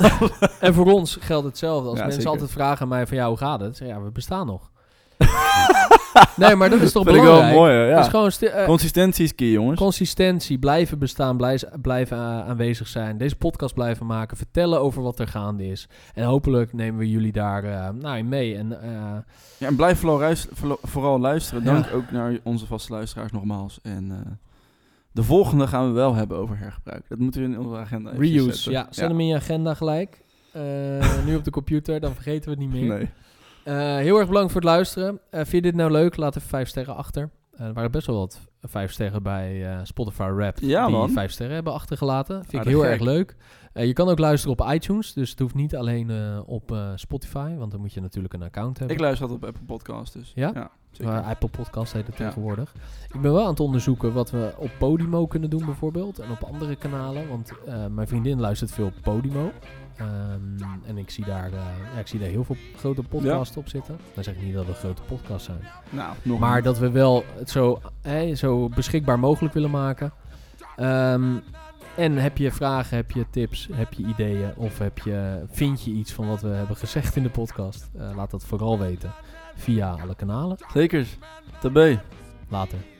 en 0.59 0.73
voor 0.73 0.91
ons 0.91 1.17
geldt 1.21 1.45
hetzelfde. 1.45 1.89
Als 1.89 1.97
mensen 1.97 2.13
zeker. 2.21 2.29
altijd 2.31 2.51
vragen 2.51 2.81
aan 2.81 2.87
mij 2.87 3.07
van, 3.07 3.17
ja, 3.17 3.27
hoe 3.27 3.37
gaat 3.37 3.59
het? 3.59 3.77
Zeg, 3.77 3.87
ja, 3.87 4.01
we 4.01 4.11
bestaan 4.11 4.45
nog. 4.47 4.71
nee, 6.35 6.55
maar 6.55 6.69
dat 6.69 6.81
is 6.81 6.91
toch 6.91 7.03
Vind 7.03 7.15
ik 7.15 7.21
belangrijk? 7.21 7.53
wel 7.53 7.63
mooi 7.63 7.99
is 7.99 8.07
gewoon 8.07 8.31
eh, 8.31 8.65
Consistentie 8.65 9.23
is 9.23 9.35
key 9.35 9.47
jongens. 9.47 9.79
Consistentie, 9.79 10.59
blijven 10.59 10.99
bestaan, 10.99 11.37
blijven 11.81 12.17
eh, 12.17 12.47
aanwezig 12.47 12.87
zijn. 12.87 13.17
Deze 13.17 13.35
podcast 13.35 13.73
blijven 13.73 14.05
maken, 14.05 14.37
vertellen 14.37 14.79
over 14.79 15.01
wat 15.01 15.19
er 15.19 15.27
gaande 15.27 15.67
is. 15.67 15.87
En 16.13 16.23
hopelijk 16.23 16.73
nemen 16.73 16.99
we 16.99 17.09
jullie 17.09 17.31
daar 17.31 17.63
eh, 17.63 17.89
nou, 17.89 18.17
in 18.17 18.27
mee. 18.27 18.55
En 18.55 18.77
Ja, 19.57 19.67
en 19.67 19.75
blijf 19.75 20.03
vooral, 20.81 21.19
luisteren. 21.19 21.63
Ja. 21.63 21.73
Dank 21.73 21.85
ook 21.93 22.11
naar 22.11 22.37
onze 22.43 22.65
vaste 22.65 22.93
luisteraars 22.93 23.31
nogmaals. 23.31 23.79
En 23.83 24.39
de 25.11 25.23
volgende 25.23 25.67
gaan 25.67 25.87
we 25.87 25.93
wel 25.93 26.13
hebben 26.13 26.37
over 26.37 26.57
hergebruik. 26.57 27.03
Dat 27.09 27.17
moeten 27.17 27.41
we 27.41 27.47
in 27.47 27.59
onze 27.59 27.77
agenda 27.77 28.11
reuse, 28.17 28.53
zetten. 28.53 28.71
ja, 28.71 28.87
zet 28.89 29.09
hem 29.09 29.19
in 29.19 29.27
je 29.27 29.35
agenda 29.35 29.73
gelijk. 29.73 30.23
Nu 31.25 31.35
op 31.35 31.43
de 31.43 31.51
computer, 31.51 31.99
dan 31.99 32.13
vergeten 32.13 32.43
we 32.43 32.49
het 32.49 32.59
niet 32.59 32.81
meer. 32.81 32.97
Nee. 32.97 33.09
Eh, 33.65 33.95
heel 33.97 34.17
erg 34.19 34.27
bedankt 34.27 34.51
voor 34.51 34.61
het 34.61 34.69
luisteren. 34.69 35.19
Eh, 35.29 35.39
vind 35.39 35.51
je 35.51 35.61
dit 35.61 35.75
nou 35.75 35.91
leuk? 35.91 36.17
Laat 36.17 36.35
even 36.35 36.49
vijf 36.49 36.67
sterren 36.67 36.95
achter. 36.95 37.29
Eh, 37.51 37.65
er 37.65 37.73
waren 37.73 37.91
best 37.91 38.07
wel 38.07 38.17
wat 38.17 38.39
vijf 38.61 38.91
sterren 38.91 39.23
bij 39.23 39.79
Spotify 39.83 40.29
Rap 40.37 40.57
Ja, 40.59 40.85
die 40.85 40.95
man. 40.95 41.09
vijf 41.09 41.31
sterren 41.31 41.55
hebben 41.55 41.73
achtergelaten. 41.73 42.45
Vind 42.45 42.63
ik 42.63 42.69
heel 42.69 42.79
gek. 42.81 42.89
erg 42.89 43.01
leuk. 43.01 43.35
Je 43.73 43.93
kan 43.93 44.09
ook 44.09 44.19
luisteren 44.19 44.57
op 44.59 44.71
iTunes, 44.73 45.13
dus 45.13 45.29
het 45.29 45.39
hoeft 45.39 45.55
niet 45.55 45.75
alleen 45.75 46.11
op 46.45 46.77
Spotify, 46.95 47.55
want 47.55 47.71
dan 47.71 47.79
moet 47.79 47.93
je 47.93 48.01
natuurlijk 48.01 48.33
een 48.33 48.43
account 48.43 48.77
hebben. 48.77 48.95
Ik 48.95 49.01
luister 49.01 49.27
altijd 49.27 49.43
op 49.43 49.55
Apple 49.55 49.65
Podcasts 49.75 50.15
dus. 50.15 50.31
Ja? 50.35 50.71
zeker. 50.91 51.13
Maar 51.13 51.23
Apple 51.23 51.49
Podcast 51.49 51.93
heet 51.93 52.07
het 52.07 52.17
Ja. 52.17 52.25
tegenwoordig. 52.25 52.73
Ik 53.13 53.21
ben 53.21 53.33
wel 53.33 53.43
aan 53.43 53.49
het 53.49 53.59
onderzoeken 53.59 54.13
wat 54.13 54.31
we 54.31 54.53
op 54.57 54.71
Podimo 54.79 55.27
kunnen 55.27 55.49
doen 55.49 55.65
bijvoorbeeld. 55.65 56.19
En 56.19 56.31
op 56.31 56.43
andere 56.43 56.75
kanalen. 56.75 57.27
Want 57.29 57.51
mijn 57.91 58.07
vriendin 58.07 58.39
luistert 58.39 58.71
veel 58.71 58.85
op 58.85 58.93
Podimo. 59.01 59.51
Ehm, 59.97 60.63
en 60.85 60.97
ik 60.97 61.09
zie, 61.09 61.25
daar, 61.25 61.45
eh, 61.45 61.59
ja, 61.93 61.99
ik 61.99 62.07
zie 62.07 62.19
daar 62.19 62.29
heel 62.29 62.43
veel 62.43 62.57
grote 62.77 63.03
podcasts 63.03 63.57
op 63.57 63.69
zitten. 63.69 63.97
Dan 64.13 64.23
zeg 64.23 64.35
ik 64.35 64.43
niet 64.43 64.53
dat 64.53 64.65
we 64.65 64.73
grote 64.73 65.01
podcasts 65.01 65.45
zijn. 65.45 65.59
nou, 65.89 66.15
nog 66.21 66.39
Maar 66.39 66.61
dat 66.61 66.77
we 66.77 66.91
wel 66.91 67.23
het 67.37 67.49
zo, 67.49 67.81
zo 68.33 68.69
beschikbaar 68.69 69.19
mogelijk 69.19 69.53
willen 69.53 69.71
maken. 69.71 70.13
Ehm, 70.75 71.37
en 71.95 72.17
heb 72.17 72.37
je 72.37 72.51
vragen, 72.51 72.97
heb 72.97 73.11
je 73.11 73.25
tips, 73.29 73.69
heb 73.73 73.93
je 73.93 74.03
ideeën 74.03 74.53
of 74.55 74.77
heb 74.77 74.97
je, 74.97 75.43
vind 75.49 75.83
je 75.83 75.91
iets 75.91 76.13
van 76.13 76.27
wat 76.27 76.41
we 76.41 76.47
hebben 76.47 76.75
gezegd 76.75 77.15
in 77.15 77.23
de 77.23 77.29
podcast? 77.29 77.89
Eh, 77.97 78.09
laat 78.15 78.31
dat 78.31 78.45
vooral 78.45 78.79
weten 78.79 79.13
via 79.55 79.97
alle 80.01 80.15
kanalen. 80.15 80.57
Zeker. 80.73 81.07
Tabé. 81.59 82.01
Later. 82.49 82.94